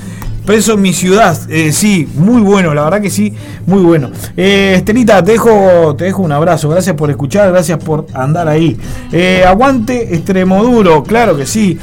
Preso 0.45 0.73
en 0.73 0.81
mi 0.81 0.91
ciudad, 0.91 1.37
Eh, 1.49 1.71
sí, 1.71 2.07
muy 2.15 2.41
bueno, 2.41 2.73
la 2.73 2.83
verdad 2.83 3.01
que 3.01 3.09
sí, 3.09 3.33
muy 3.65 3.81
bueno. 3.81 4.11
Eh, 4.35 4.73
Estelita, 4.75 5.23
te 5.23 5.33
dejo, 5.33 5.95
un 6.17 6.31
abrazo, 6.33 6.67
gracias 6.67 6.95
por 6.97 7.09
escuchar, 7.09 7.49
gracias 7.49 7.81
por 7.81 8.07
andar 8.13 8.49
ahí. 8.49 8.77
Eh, 9.11 9.45
aguante 9.47 10.13
Extremoduro, 10.13 11.01
claro 11.03 11.37
que 11.37 11.45
sí. 11.45 11.79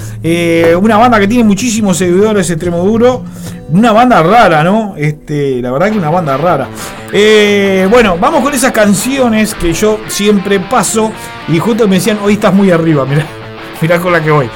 Una 0.79 0.99
banda 0.99 1.19
que 1.19 1.27
tiene 1.27 1.45
muchísimos 1.45 1.97
seguidores, 1.97 2.51
Extremoduro. 2.51 3.23
Una 3.71 3.93
banda 3.93 4.23
rara, 4.23 4.63
¿no? 4.63 4.95
Este, 4.97 5.63
la 5.63 5.71
verdad 5.71 5.93
que 5.93 5.99
una 5.99 6.11
banda 6.11 6.37
rara. 6.37 6.69
Bueno, 7.91 8.19
vamos 8.21 8.43
con 8.43 8.53
esas 8.53 8.73
canciones 8.73 9.55
que 9.55 9.73
yo 9.73 10.01
siempre 10.09 10.61
paso. 10.61 11.13
Y 11.49 11.59
justo 11.59 11.89
me 11.89 11.95
decían, 11.97 12.19
hoy 12.23 12.35
estás 12.35 12.53
muy 12.53 12.71
arriba, 12.71 13.07
mirá. 13.07 13.27
Mirá 13.81 13.99
con 13.99 14.13
la 14.13 14.23
que 14.23 14.31
voy. 14.31 14.51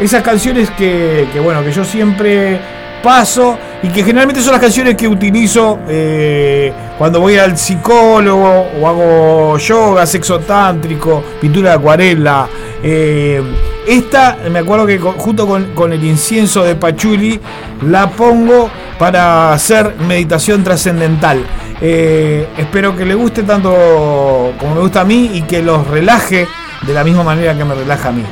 Esas 0.00 0.22
canciones 0.22 0.70
que, 0.70 1.28
que, 1.32 1.40
bueno, 1.40 1.62
que 1.62 1.72
yo 1.72 1.84
siempre 1.84 2.58
paso 3.02 3.58
y 3.82 3.88
que 3.88 4.02
generalmente 4.02 4.42
son 4.42 4.52
las 4.52 4.60
canciones 4.60 4.94
que 4.94 5.08
utilizo 5.08 5.80
eh, 5.88 6.72
cuando 6.98 7.20
voy 7.20 7.36
al 7.36 7.56
psicólogo 7.56 8.66
o 8.80 8.88
hago 8.88 9.58
yoga, 9.58 10.06
sexo 10.06 10.40
tántrico, 10.40 11.22
pintura 11.40 11.70
de 11.70 11.76
acuarela. 11.76 12.48
Eh, 12.82 13.42
esta, 13.86 14.38
me 14.50 14.58
acuerdo 14.58 14.86
que 14.86 14.98
junto 14.98 15.46
con, 15.46 15.74
con 15.74 15.92
el 15.92 16.04
incienso 16.04 16.62
de 16.62 16.74
Pachuli, 16.74 17.40
la 17.86 18.10
pongo 18.10 18.70
para 18.98 19.52
hacer 19.52 19.96
meditación 20.06 20.62
trascendental. 20.62 21.42
Eh, 21.80 22.46
espero 22.58 22.94
que 22.94 23.06
le 23.06 23.14
guste 23.14 23.42
tanto 23.42 24.52
como 24.58 24.74
me 24.74 24.80
gusta 24.82 25.00
a 25.00 25.04
mí 25.04 25.30
y 25.32 25.42
que 25.42 25.62
los 25.62 25.86
relaje 25.86 26.46
de 26.86 26.94
la 26.94 27.02
misma 27.02 27.24
manera 27.24 27.56
que 27.56 27.64
me 27.64 27.74
relaja 27.74 28.10
a 28.10 28.12
mí. 28.12 28.24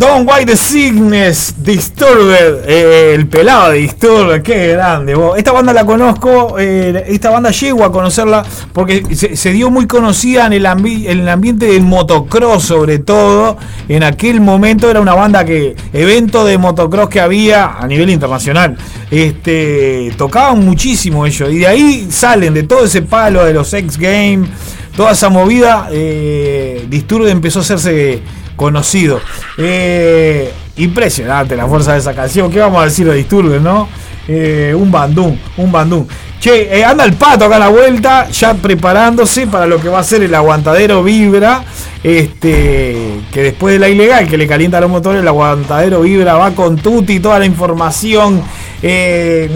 Don 0.00 0.26
White 0.26 0.46
the 0.46 0.56
Sickness, 0.56 1.56
Disturbed, 1.58 2.64
eh, 2.66 3.12
el 3.12 3.28
pelado 3.28 3.72
de 3.72 3.80
Disturbed, 3.80 4.40
qué 4.40 4.68
grande. 4.68 5.14
vos. 5.14 5.36
Esta 5.36 5.52
banda 5.52 5.74
la 5.74 5.84
conozco, 5.84 6.58
eh, 6.58 7.04
esta 7.08 7.28
banda 7.28 7.50
llego 7.50 7.84
a 7.84 7.92
conocerla 7.92 8.42
porque 8.72 9.04
se, 9.14 9.52
dio 9.52 9.70
muy 9.70 9.86
conocida 9.86 10.46
en 10.46 10.54
el, 10.54 10.64
ambi- 10.64 11.06
en 11.06 11.20
el 11.20 11.28
ambiente 11.28 11.66
del 11.66 11.82
motocross 11.82 12.62
sobre 12.62 12.98
todo. 13.00 13.58
En 13.90 14.02
aquel 14.02 14.40
momento 14.40 14.88
era 14.90 15.02
una 15.02 15.12
banda 15.12 15.44
que, 15.44 15.76
evento 15.92 16.46
de 16.46 16.56
motocross 16.56 17.10
que 17.10 17.20
había 17.20 17.66
a 17.78 17.86
nivel 17.86 18.08
internacional. 18.08 18.78
Este, 19.10 20.14
tocaban 20.16 20.64
muchísimo 20.64 21.26
ellos 21.26 21.50
y 21.52 21.58
de 21.58 21.66
ahí 21.66 22.08
salen 22.10 22.54
de 22.54 22.62
todo 22.62 22.86
ese 22.86 23.02
palo 23.02 23.44
de 23.44 23.52
los 23.52 23.70
X 23.74 23.98
Games, 23.98 24.48
toda 24.96 25.12
esa 25.12 25.28
movida, 25.28 25.90
eh, 25.92 26.86
Disturbed 26.88 27.28
empezó 27.28 27.58
a 27.58 27.62
hacerse 27.62 28.22
conocido. 28.56 29.20
Eh, 29.58 30.52
impresionante 30.76 31.56
la 31.56 31.66
fuerza 31.66 31.92
de 31.92 31.98
esa 31.98 32.14
canción. 32.14 32.50
¿Qué 32.50 32.58
vamos 32.60 32.80
a 32.82 32.84
decir 32.86 33.06
de 33.06 33.14
Disturbed, 33.14 33.60
no? 33.60 33.88
Eh, 34.28 34.74
un 34.76 34.90
bandún, 34.90 35.38
un 35.56 35.72
bandún. 35.72 36.06
Che, 36.38 36.78
eh, 36.78 36.84
anda 36.84 37.04
el 37.04 37.14
pato 37.14 37.44
acá 37.44 37.56
a 37.56 37.58
la 37.58 37.68
vuelta, 37.68 38.28
ya 38.30 38.54
preparándose 38.54 39.46
para 39.46 39.66
lo 39.66 39.78
que 39.80 39.88
va 39.88 39.98
a 39.98 40.04
ser 40.04 40.22
el 40.22 40.34
aguantadero 40.34 41.02
Vibra. 41.02 41.64
Este, 42.02 43.20
que 43.30 43.42
después 43.42 43.74
de 43.74 43.78
la 43.78 43.88
ilegal 43.88 44.26
que 44.26 44.38
le 44.38 44.46
calienta 44.46 44.80
los 44.80 44.88
motores, 44.88 45.20
el 45.20 45.28
aguantadero 45.28 46.00
Vibra 46.00 46.34
va 46.34 46.52
con 46.52 46.76
Tuti, 46.76 47.20
toda 47.20 47.38
la 47.38 47.44
información. 47.46 48.42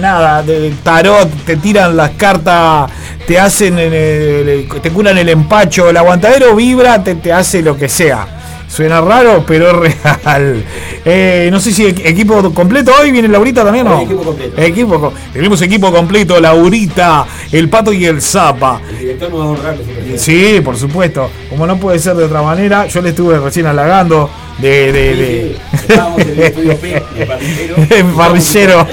nada, 0.00 0.42
de, 0.42 0.74
tarot, 0.82 1.30
te 1.46 1.56
tiran 1.56 1.96
las 1.96 2.10
cartas, 2.10 2.90
te 3.26 3.38
hacen, 3.38 3.78
en 3.78 3.92
el- 3.94 4.68
te 4.82 4.90
curan 4.90 5.16
el 5.16 5.28
empacho. 5.30 5.88
El 5.88 5.96
aguantadero 5.96 6.54
Vibra, 6.54 7.02
te, 7.02 7.14
te 7.14 7.32
hace 7.32 7.62
lo 7.62 7.76
que 7.78 7.88
sea. 7.88 8.33
Suena 8.74 9.00
raro, 9.00 9.44
pero 9.46 9.84
es 9.84 9.94
real. 10.02 10.64
Eh, 11.04 11.48
no 11.52 11.60
sé 11.60 11.70
si 11.72 11.84
equ- 11.84 12.02
equipo 12.04 12.52
completo 12.52 12.92
hoy 13.00 13.12
viene 13.12 13.28
Laurita 13.28 13.62
también, 13.62 13.84
¿no? 13.86 14.00
Equipo 14.00 14.22
completo. 14.24 14.60
Equipo 14.60 15.12
tenemos 15.32 15.62
equipo 15.62 15.92
completo, 15.92 16.40
Laurita, 16.40 17.24
el 17.52 17.68
Pato 17.68 17.92
y 17.92 18.04
el 18.04 18.20
Zapa. 18.20 18.80
El 18.90 18.98
director 18.98 19.30
nos 19.30 19.38
va 19.40 19.44
a 19.44 19.46
honrar. 19.48 19.76
Sí, 20.16 20.60
por 20.64 20.76
supuesto. 20.76 21.30
Como 21.48 21.66
no 21.68 21.76
puede 21.78 22.00
ser 22.00 22.16
de 22.16 22.24
otra 22.24 22.42
manera, 22.42 22.86
yo 22.88 23.00
le 23.00 23.10
estuve 23.10 23.38
recién 23.38 23.66
halagando 23.66 24.28
de. 24.58 24.92
de, 24.92 25.14
de- 25.16 25.56
Estábamos 25.72 26.20
en 26.22 26.28
el 26.30 26.40
estudio 26.40 26.76
P, 26.76 26.88
de 26.88 27.26
parrillero. 27.26 27.76
de 27.76 28.04
parrillero. 28.16 28.86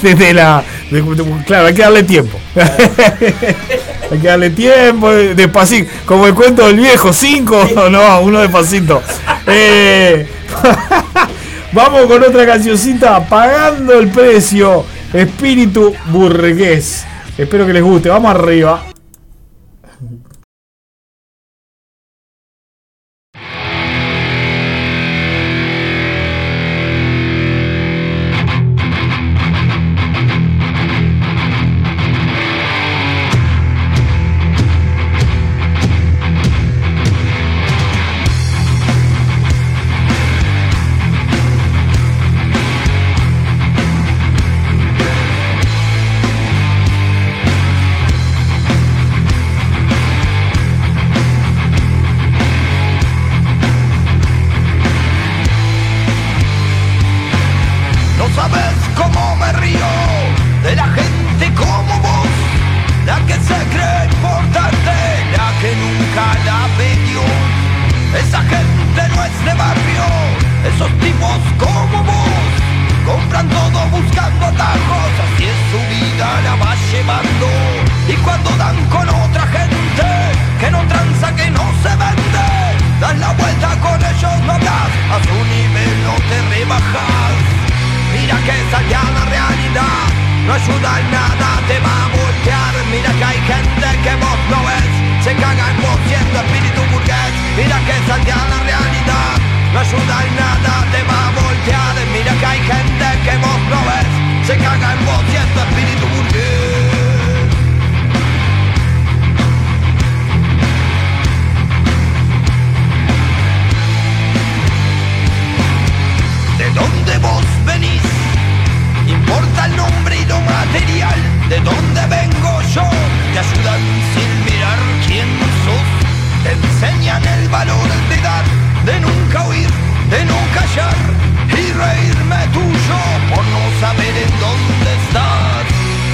Desde 0.00 0.32
la. 0.32 0.64
Claro, 1.46 1.66
hay 1.66 1.74
que 1.74 1.82
darle 1.82 2.02
tiempo. 2.02 2.38
hay 4.10 4.18
que 4.18 4.26
darle 4.26 4.50
tiempo, 4.50 5.10
eh, 5.12 5.34
despacito. 5.34 5.90
Como 6.04 6.26
el 6.26 6.34
cuento 6.34 6.66
del 6.66 6.76
viejo, 6.76 7.12
cinco, 7.12 7.66
no, 7.90 8.20
uno 8.20 8.40
despacito. 8.40 9.02
Eh, 9.46 10.26
vamos 11.72 12.06
con 12.06 12.22
otra 12.22 12.46
cancioncita, 12.46 13.26
pagando 13.26 13.98
el 13.98 14.08
precio. 14.08 14.84
Espíritu 15.12 15.94
burgués. 16.06 17.04
Espero 17.36 17.66
que 17.66 17.72
les 17.72 17.82
guste. 17.82 18.08
Vamos 18.08 18.34
arriba. 18.34 18.91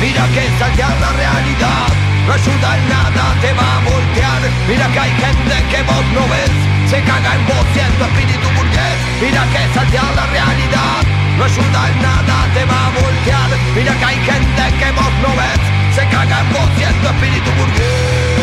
Mira 0.00 0.24
que 0.28 0.46
saltear 0.58 0.94
la 1.00 1.10
realidad 1.10 1.86
no 2.26 2.32
ayuda 2.32 2.78
en 2.78 2.88
nada, 2.88 3.34
te 3.40 3.52
va 3.52 3.68
a 3.76 3.80
voltear. 3.80 4.40
Mira 4.68 4.86
que 4.92 5.00
hay 5.00 5.10
gente 5.10 5.54
que 5.70 5.82
vos 5.82 6.04
no 6.14 6.22
ves, 6.28 6.54
se 6.88 7.02
caga 7.02 7.34
en 7.34 7.46
vos 7.46 7.66
siendo 7.74 8.04
espíritu 8.06 8.48
burgués. 8.54 8.98
Mira 9.20 9.42
que 9.52 9.74
saltear 9.74 10.14
la 10.14 10.26
realidad 10.26 11.02
no 11.36 11.44
ayuda 11.44 11.80
en 11.90 12.02
nada, 12.02 12.36
te 12.54 12.64
va 12.64 12.80
a 12.86 12.90
voltear. 13.00 13.50
Mira 13.74 13.92
que 13.98 14.04
hay 14.04 14.20
gente 14.22 14.62
que 14.78 14.90
vos 14.92 15.12
no 15.22 15.30
ves, 15.34 15.60
se 15.96 16.06
caga 16.14 16.40
en 16.40 16.52
vos 16.52 16.68
siendo 16.76 17.10
espíritu 17.10 17.50
burgués. 17.58 18.37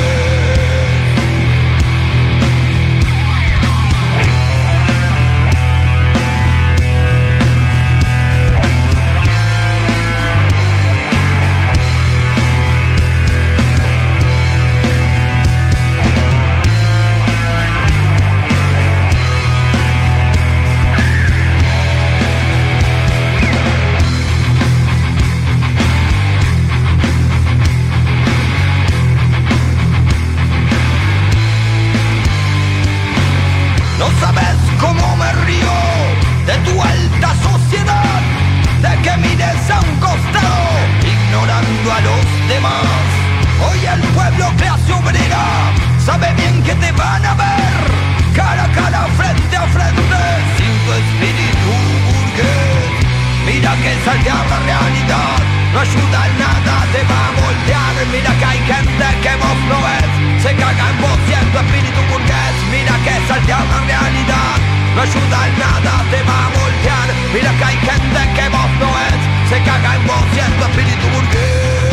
Ayuda 55.95 56.27
nada, 56.39 56.76
te 56.91 57.01
va 57.07 57.19
a 57.27 57.31
voltear. 57.39 57.93
Mira 58.11 58.31
que 58.39 58.45
hay 58.45 58.59
gente 58.59 59.07
que 59.23 59.34
vos 59.41 59.57
no 59.69 59.77
ves, 59.88 60.11
se 60.43 60.51
caga 60.55 60.89
en 60.91 61.01
vos 61.01 61.17
siendo 61.27 61.59
espíritu 61.59 62.01
burgués. 62.11 62.55
Mira 62.72 62.95
que 63.05 63.27
saltear 63.27 63.65
la 63.65 63.80
realidad 63.88 64.57
no 64.95 65.01
ayuda 65.01 65.39
en 65.47 65.55
nada, 65.59 65.93
te 66.11 66.19
va 66.23 66.38
a 66.45 66.49
voltear. 66.59 67.07
Mira 67.34 67.51
que 67.57 67.63
hay 67.63 67.77
gente 67.77 68.22
que 68.35 68.45
vos 68.49 68.69
no 68.80 68.89
es, 69.07 69.19
se 69.49 69.57
caga 69.63 69.95
en 69.95 70.07
vos 70.07 70.23
tu 70.57 70.63
espíritu 70.65 71.05
burgués. 71.13 71.85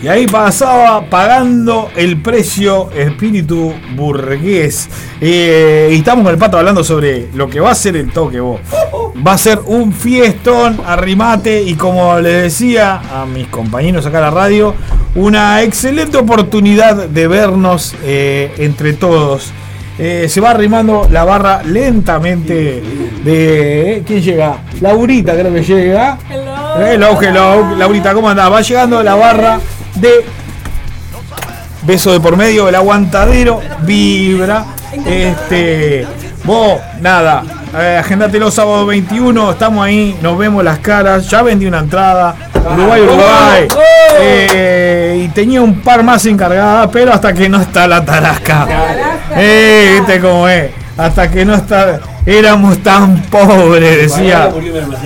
Y 0.00 0.06
ahí 0.06 0.28
pasaba 0.28 1.10
pagando 1.10 1.90
el 1.96 2.22
precio 2.22 2.90
espíritu 2.92 3.74
burgués. 3.96 4.88
Eh, 5.20 5.88
y 5.92 5.96
estamos 5.96 6.24
con 6.24 6.32
el 6.32 6.38
pato 6.38 6.58
hablando 6.58 6.84
sobre 6.84 7.28
lo 7.34 7.48
que 7.48 7.58
va 7.60 7.72
a 7.72 7.74
ser 7.74 7.96
el 7.96 8.10
toque 8.12 8.40
vos. 8.40 8.60
Va 9.26 9.32
a 9.32 9.38
ser 9.38 9.60
un 9.66 9.92
fiestón, 9.92 10.80
arrimate 10.86 11.62
y 11.62 11.74
como 11.74 12.18
les 12.20 12.42
decía 12.42 13.00
a 13.12 13.26
mis 13.26 13.48
compañeros 13.48 14.06
acá 14.06 14.18
en 14.18 14.24
la 14.24 14.30
radio, 14.30 14.74
una 15.16 15.62
excelente 15.62 16.16
oportunidad 16.18 16.94
de 17.08 17.26
vernos 17.26 17.96
eh, 18.04 18.52
entre 18.58 18.92
todos. 18.92 19.50
Eh, 19.98 20.28
se 20.28 20.40
va 20.40 20.50
arrimando 20.50 21.08
la 21.10 21.24
barra 21.24 21.64
lentamente 21.64 22.80
de... 23.24 23.96
eh, 23.96 24.02
¿Quién 24.06 24.22
llega? 24.22 24.58
Laurita 24.80 25.32
creo 25.32 25.52
que 25.52 25.64
llega. 25.64 26.16
Hello, 26.78 27.20
hello. 27.20 27.74
Laurita, 27.76 28.14
¿cómo 28.14 28.30
andás? 28.30 28.52
Va 28.52 28.60
llegando 28.60 29.02
la 29.02 29.16
barra 29.16 29.58
de 29.96 30.24
beso 31.82 32.12
de 32.12 32.20
por 32.20 32.36
medio, 32.36 32.68
el 32.68 32.76
aguantadero 32.76 33.60
vibra. 33.82 34.66
Este, 35.06 36.06
vos, 36.44 36.80
nada, 37.00 37.42
eh, 37.78 37.98
agendate 38.00 38.38
los 38.38 38.54
sábados 38.54 38.86
21, 38.86 39.52
estamos 39.52 39.84
ahí, 39.84 40.18
nos 40.22 40.38
vemos 40.38 40.64
las 40.64 40.78
caras. 40.78 41.28
Ya 41.28 41.42
vendí 41.42 41.66
una 41.66 41.80
entrada, 41.80 42.34
Uruguay, 42.72 43.02
Uruguay. 43.02 43.68
Eh, 44.20 45.24
y 45.24 45.28
tenía 45.28 45.60
un 45.62 45.80
par 45.80 46.02
más 46.02 46.24
encargadas, 46.26 46.88
pero 46.92 47.12
hasta 47.12 47.32
que 47.32 47.48
no 47.48 47.60
está 47.60 47.86
la 47.86 48.04
tarasca. 48.04 48.66
Eh, 49.36 49.96
viste 49.98 50.20
cómo 50.20 50.48
es. 50.48 50.70
Hasta 50.96 51.30
que 51.30 51.44
no 51.44 51.54
está. 51.54 52.00
Éramos 52.26 52.78
tan 52.78 53.22
pobres, 53.22 54.10
decía. 54.10 54.50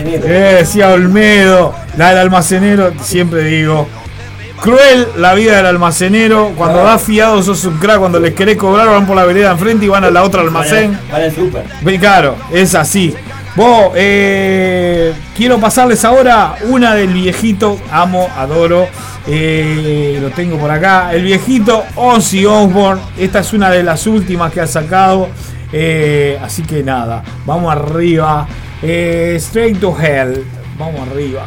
Eh, 0.06 0.56
decía 0.60 0.90
Olmedo, 0.90 1.74
la 1.96 2.10
del 2.10 2.18
almacenero, 2.18 2.92
siempre 3.02 3.44
digo. 3.44 3.86
Cruel 4.62 5.08
la 5.16 5.34
vida 5.34 5.56
del 5.56 5.66
almacenero. 5.66 6.52
Cuando 6.56 6.84
das 6.84 7.02
fiado 7.02 7.42
sos 7.42 7.64
un 7.64 7.78
crack. 7.78 7.98
Cuando 7.98 8.20
les 8.20 8.32
querés 8.32 8.56
cobrar 8.56 8.88
van 8.88 9.06
por 9.06 9.16
la 9.16 9.24
vereda 9.24 9.50
enfrente 9.50 9.86
y 9.86 9.88
van 9.88 10.04
a 10.04 10.10
la 10.10 10.22
otra 10.22 10.42
almacén. 10.42 10.96
Para 11.10 11.26
el 11.26 11.34
super. 11.34 11.64
Ve, 11.82 11.98
Claro, 11.98 12.36
es 12.52 12.74
así. 12.76 13.12
Vos, 13.56 13.92
eh, 13.96 15.12
quiero 15.36 15.58
pasarles 15.58 16.04
ahora 16.06 16.54
una 16.70 16.94
del 16.94 17.12
viejito, 17.12 17.78
amo, 17.90 18.28
adoro. 18.36 18.86
eh, 19.26 20.18
lo 20.22 20.30
tengo 20.30 20.56
por 20.58 20.70
acá. 20.70 21.12
El 21.12 21.22
viejito 21.24 21.84
Ozzy 21.96 22.46
Osbourne. 22.46 23.02
Esta 23.18 23.40
es 23.40 23.52
una 23.52 23.68
de 23.68 23.82
las 23.82 24.06
últimas 24.06 24.52
que 24.52 24.60
ha 24.60 24.66
sacado. 24.66 25.28
eh, 25.72 26.38
así 26.42 26.62
que 26.62 26.82
nada, 26.84 27.22
vamos 27.46 27.72
arriba. 27.72 28.46
Straight 28.80 29.80
to 29.80 29.96
Hell. 30.00 30.44
Vamos 30.78 31.00
arriba. 31.08 31.46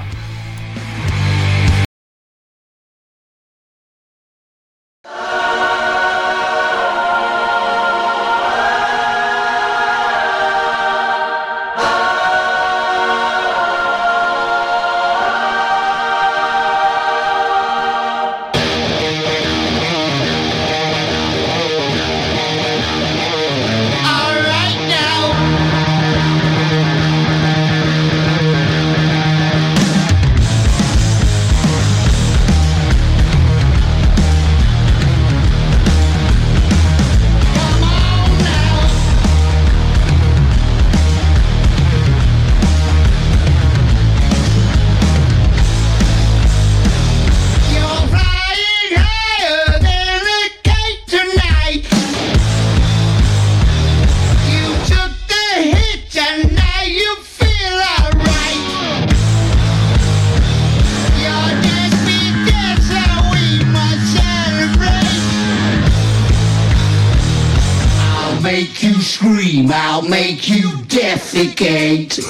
Pizzagate. 71.36 72.24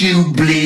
you 0.02 0.24
bleed. 0.32 0.59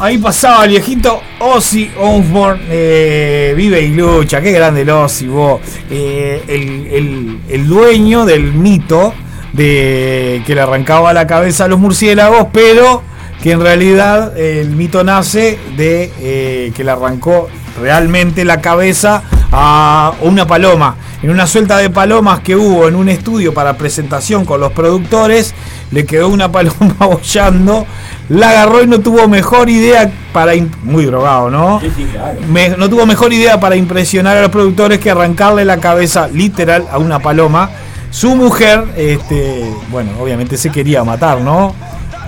Ahí 0.00 0.18
pasaba 0.18 0.64
el 0.64 0.70
viejito 0.70 1.20
Ozzy 1.38 1.90
Osbourne, 1.98 2.62
eh, 2.68 3.52
vive 3.56 3.82
y 3.82 3.94
lucha, 3.94 4.40
qué 4.40 4.50
grande 4.50 4.82
el 4.82 4.90
Ozzy, 4.90 5.26
vos. 5.26 5.60
Eh, 5.90 7.38
el, 7.48 7.68
dueño 7.68 8.24
del 8.24 8.52
mito 8.52 9.14
de 9.52 10.42
que 10.46 10.54
le 10.54 10.60
arrancaba 10.60 11.12
la 11.12 11.26
cabeza 11.26 11.66
a 11.66 11.68
los 11.68 11.78
murciélagos, 11.78 12.48
pero 12.52 13.02
que 13.42 13.52
en 13.52 13.60
realidad 13.60 14.36
el 14.38 14.70
mito 14.70 15.04
nace 15.04 15.58
de 15.76 16.10
eh, 16.20 16.72
que 16.74 16.84
le 16.84 16.90
arrancó 16.90 17.48
realmente 17.80 18.44
la 18.44 18.60
cabeza 18.60 19.22
a 19.52 20.14
una 20.22 20.46
paloma. 20.46 20.96
En 21.22 21.30
una 21.30 21.46
suelta 21.46 21.76
de 21.76 21.90
palomas 21.90 22.40
que 22.40 22.56
hubo 22.56 22.88
en 22.88 22.96
un 22.96 23.08
estudio 23.08 23.52
para 23.52 23.76
presentación 23.76 24.44
con 24.44 24.60
los 24.60 24.72
productores, 24.72 25.54
le 25.90 26.06
quedó 26.06 26.28
una 26.28 26.50
paloma 26.50 26.94
bollando, 26.98 27.86
la 28.30 28.50
agarró 28.50 28.82
y 28.82 28.86
no 28.86 29.00
tuvo 29.00 29.28
mejor 29.28 29.68
idea 29.68 30.10
para... 30.32 30.52
Muy 30.82 31.04
drogado, 31.04 31.50
¿no? 31.50 31.80
Sí, 31.80 31.90
sí, 31.94 32.04
claro. 32.12 32.38
Me- 32.48 32.70
no 32.70 32.88
tuvo 32.88 33.04
mejor 33.04 33.32
idea 33.32 33.60
para 33.60 33.76
impresionar 33.76 34.36
a 34.38 34.40
los 34.42 34.50
productores 34.50 34.98
que 35.00 35.10
arrancarle 35.10 35.64
la 35.64 35.76
cabeza 35.78 36.26
literal 36.28 36.86
a 36.90 36.98
una 36.98 37.18
paloma. 37.18 37.68
Su 38.10 38.34
mujer, 38.36 38.84
este, 38.96 39.64
bueno, 39.90 40.12
obviamente 40.20 40.56
se 40.56 40.70
quería 40.70 41.04
matar, 41.04 41.40
¿no? 41.40 41.74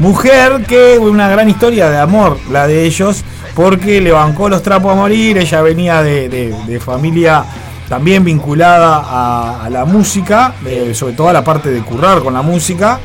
Mujer 0.00 0.64
que 0.66 0.98
una 0.98 1.28
gran 1.28 1.48
historia 1.48 1.88
de 1.90 1.98
amor, 1.98 2.36
la 2.50 2.66
de 2.66 2.84
ellos, 2.84 3.24
porque 3.54 4.00
le 4.00 4.10
bancó 4.12 4.48
los 4.48 4.62
trapos 4.62 4.92
a 4.92 4.94
morir. 4.96 5.38
Ella 5.38 5.62
venía 5.62 6.02
de, 6.02 6.28
de- 6.28 6.54
de 6.66 6.80
familia 6.80 7.44
también 7.88 8.24
vinculada 8.24 9.02
a, 9.04 9.64
a 9.66 9.70
la 9.70 9.84
música, 9.84 10.54
eh, 10.66 10.92
sobre 10.94 11.12
todo 11.14 11.28
a 11.28 11.32
la 11.32 11.44
parte 11.44 11.70
de 11.70 11.80
currar 11.82 12.20
con 12.22 12.32
la 12.34 12.42
música. 12.42 12.98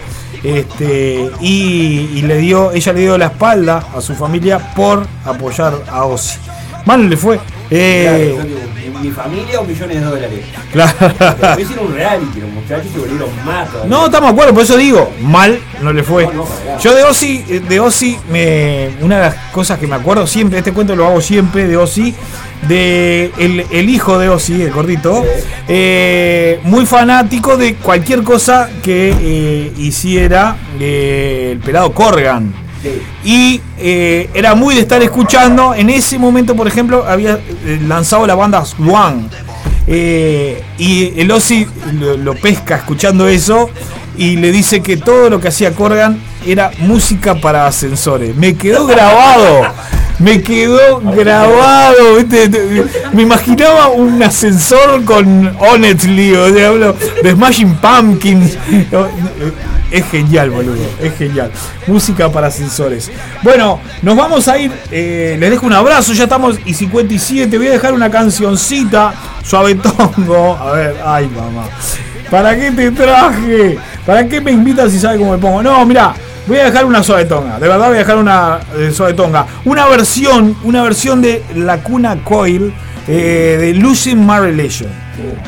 Este, 0.43 1.29
y, 1.41 2.09
y 2.15 2.21
le 2.21 2.37
dio, 2.37 2.71
ella 2.71 2.93
le 2.93 2.99
dio 3.01 3.17
la 3.17 3.27
espalda 3.27 3.87
a 3.95 4.01
su 4.01 4.13
familia 4.15 4.73
por 4.75 5.05
apoyar 5.25 5.73
a 5.89 6.05
Ozzy. 6.05 6.37
Mal 6.85 7.09
le 7.09 7.17
fue. 7.17 7.39
Eh, 7.69 8.37
mi, 9.01 9.07
mi 9.07 9.11
familia 9.13 9.59
o 9.61 9.63
millones 9.63 9.99
de 9.99 10.05
dólares. 10.05 10.45
claro. 10.71 10.93
Después 10.99 11.59
hicieron 11.59 11.87
un 11.87 11.93
reality, 11.93 12.41
los 12.41 12.49
muchachos 12.49 12.91
se 12.91 12.99
volvieron 12.99 13.29
más 13.45 13.69
todavía. 13.69 13.89
No, 13.89 14.05
estamos 14.05 14.29
de 14.29 14.33
acuerdo, 14.33 14.53
por 14.53 14.63
eso 14.63 14.77
digo, 14.77 15.11
mal 15.21 15.59
no 15.81 15.93
le 15.93 16.03
fue. 16.03 16.25
No, 16.25 16.33
no. 16.33 16.79
Yo 16.79 16.93
de 16.93 17.03
Ozzy, 17.03 17.37
de 17.37 17.79
Ozzy, 17.79 18.17
me, 18.29 18.89
una 19.01 19.17
de 19.17 19.21
las 19.23 19.35
cosas 19.51 19.79
que 19.79 19.87
me 19.87 19.95
acuerdo 19.95 20.27
siempre, 20.27 20.59
este 20.59 20.73
cuento 20.73 20.95
lo 20.95 21.05
hago 21.05 21.21
siempre 21.21 21.67
de 21.67 21.77
Ozzy, 21.77 22.13
de 22.67 23.31
el, 23.37 23.65
el 23.71 23.89
hijo 23.89 24.17
de 24.17 24.29
Ozzy, 24.29 24.63
el 24.63 24.71
gordito, 24.71 25.23
eh, 25.67 26.59
muy 26.63 26.85
fanático 26.85 27.57
de 27.57 27.75
cualquier 27.75 28.23
cosa 28.23 28.69
que 28.81 29.13
eh, 29.19 29.73
hiciera 29.77 30.57
eh, 30.79 31.49
el 31.53 31.59
pelado 31.59 31.93
Corgan. 31.93 32.66
Y 33.23 33.61
eh, 33.77 34.29
era 34.33 34.55
muy 34.55 34.75
de 34.75 34.81
estar 34.81 35.01
escuchando. 35.01 35.73
En 35.73 35.89
ese 35.89 36.17
momento, 36.17 36.55
por 36.55 36.67
ejemplo, 36.67 37.05
había 37.07 37.39
eh, 37.65 37.79
lanzado 37.87 38.25
la 38.27 38.35
banda 38.35 38.63
Swan. 38.65 39.29
Eh, 39.89 40.61
y 40.77 41.19
el 41.19 41.31
Ozzy 41.31 41.65
lo, 41.93 42.35
pesca 42.35 42.75
escuchando 42.75 43.25
eso 43.29 43.69
y 44.17 44.35
le 44.35 44.51
dice 44.51 44.81
que 44.81 44.97
todo 44.97 45.29
lo 45.29 45.39
que 45.39 45.47
hacía 45.47 45.73
Corgan 45.73 46.19
era 46.45 46.71
música 46.79 47.35
para 47.35 47.67
ascensores. 47.67 48.35
Me 48.35 48.55
quedó 48.55 48.85
grabado. 48.85 49.73
Me 50.19 50.41
quedó 50.41 50.99
grabado. 50.99 52.17
Me 53.13 53.21
imaginaba 53.21 53.89
un 53.89 54.21
ascensor 54.21 55.05
con 55.05 55.55
Honestly, 55.59 56.33
o 56.33 56.53
sea, 56.53 56.71
de 57.23 57.31
Smashing 57.31 57.75
Pumpkins. 57.75 58.57
Es 59.89 60.05
genial, 60.09 60.49
boludo. 60.49 60.85
Es 61.01 61.15
genial. 61.17 61.51
Música 61.87 62.29
para 62.31 62.47
ascensores. 62.47 63.09
Bueno, 63.41 63.79
nos 64.01 64.15
vamos 64.17 64.47
a 64.47 64.57
ir. 64.57 64.71
eh, 64.91 65.37
les 65.39 65.49
dejo 65.49 65.65
un 65.65 65.73
abrazo. 65.73 66.13
Ya 66.13 66.23
estamos 66.23 66.57
y 66.65 66.73
57. 66.73 67.57
Voy 67.57 67.67
a 67.67 67.71
dejar 67.71 67.93
una 67.93 68.09
cancioncita. 68.09 69.13
Suavetongo. 69.43 70.55
A 70.57 70.71
ver, 70.73 70.95
ay, 71.05 71.27
mamá. 71.27 71.67
¿Para 72.29 72.55
qué 72.57 72.71
te 72.71 72.91
traje? 72.91 73.77
¿Para 74.05 74.27
qué 74.27 74.41
me 74.41 74.51
invitas 74.51 74.91
si 74.91 74.99
sabes 74.99 75.17
cómo 75.19 75.31
me 75.31 75.37
pongo? 75.37 75.63
No, 75.63 75.85
mira. 75.85 76.13
Voy 76.47 76.59
a 76.59 76.63
dejar 76.63 76.85
una 76.85 77.03
suavetonga, 77.03 77.59
de 77.59 77.67
verdad 77.67 77.87
voy 77.87 77.97
a 77.97 77.99
dejar 77.99 78.17
una 78.17 78.59
eh, 78.77 78.89
suavetonga. 78.93 79.45
Una 79.65 79.85
versión, 79.87 80.55
una 80.63 80.81
versión 80.81 81.21
de 81.21 81.43
La 81.55 81.79
Cuna 81.79 82.23
Coil 82.23 82.73
eh, 83.05 83.57
de 83.59 83.73
Losing 83.73 84.25
My 84.25 84.39
Relation. 84.39 84.89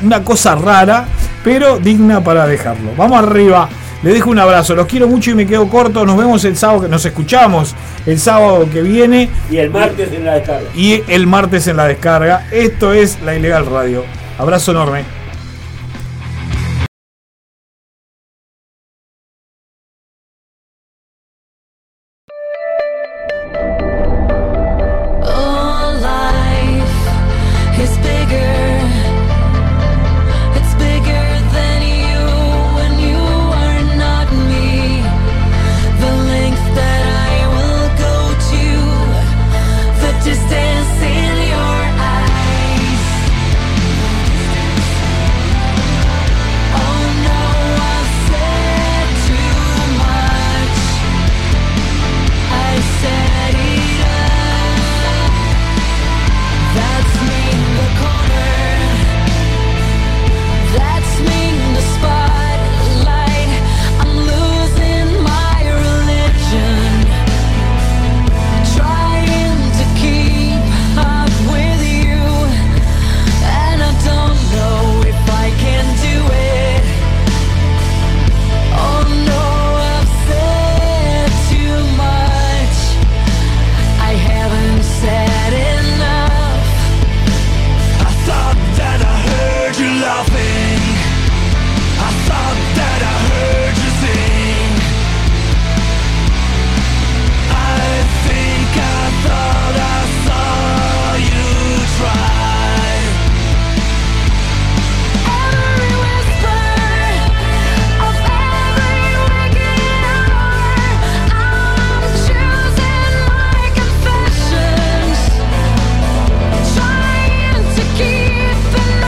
Una 0.03 0.22
cosa 0.26 0.56
rara, 0.56 1.06
pero 1.41 1.80
digna 1.80 2.22
para 2.22 2.45
dejarlo. 2.45 2.91
Vamos 2.98 3.18
arriba. 3.24 3.70
Les 4.01 4.13
dejo 4.13 4.30
un 4.30 4.39
abrazo, 4.39 4.76
los 4.76 4.88
quiero 4.88 5.07
mucho 5.07 5.31
y 5.31 5.35
me 5.35 5.45
quedo 5.45 5.67
corto. 5.67 6.05
Nos 6.05 6.15
vemos 6.17 6.45
el 6.45 6.55
sábado, 6.55 6.81
que 6.84 6.88
nos 6.88 7.03
escuchamos 7.05 7.76
el 8.05 8.17
sábado 8.17 8.65
que 8.71 8.81
viene 8.81 9.30
Y 9.51 9.57
el 9.57 9.69
martes 9.69 10.11
en 10.13 10.23
la 10.26 10.35
descarga. 10.35 10.69
y 10.73 11.03
el 11.07 11.27
martes 11.27 11.67
en 11.67 11.76
la 11.77 11.85
descarga. 11.85 12.47
Esto 12.51 12.93
es 12.93 13.19
La 13.21 13.35
Ilegal 13.35 13.65
Radio. 13.65 14.05
Abrazo 14.38 14.71
enorme. 14.71 15.19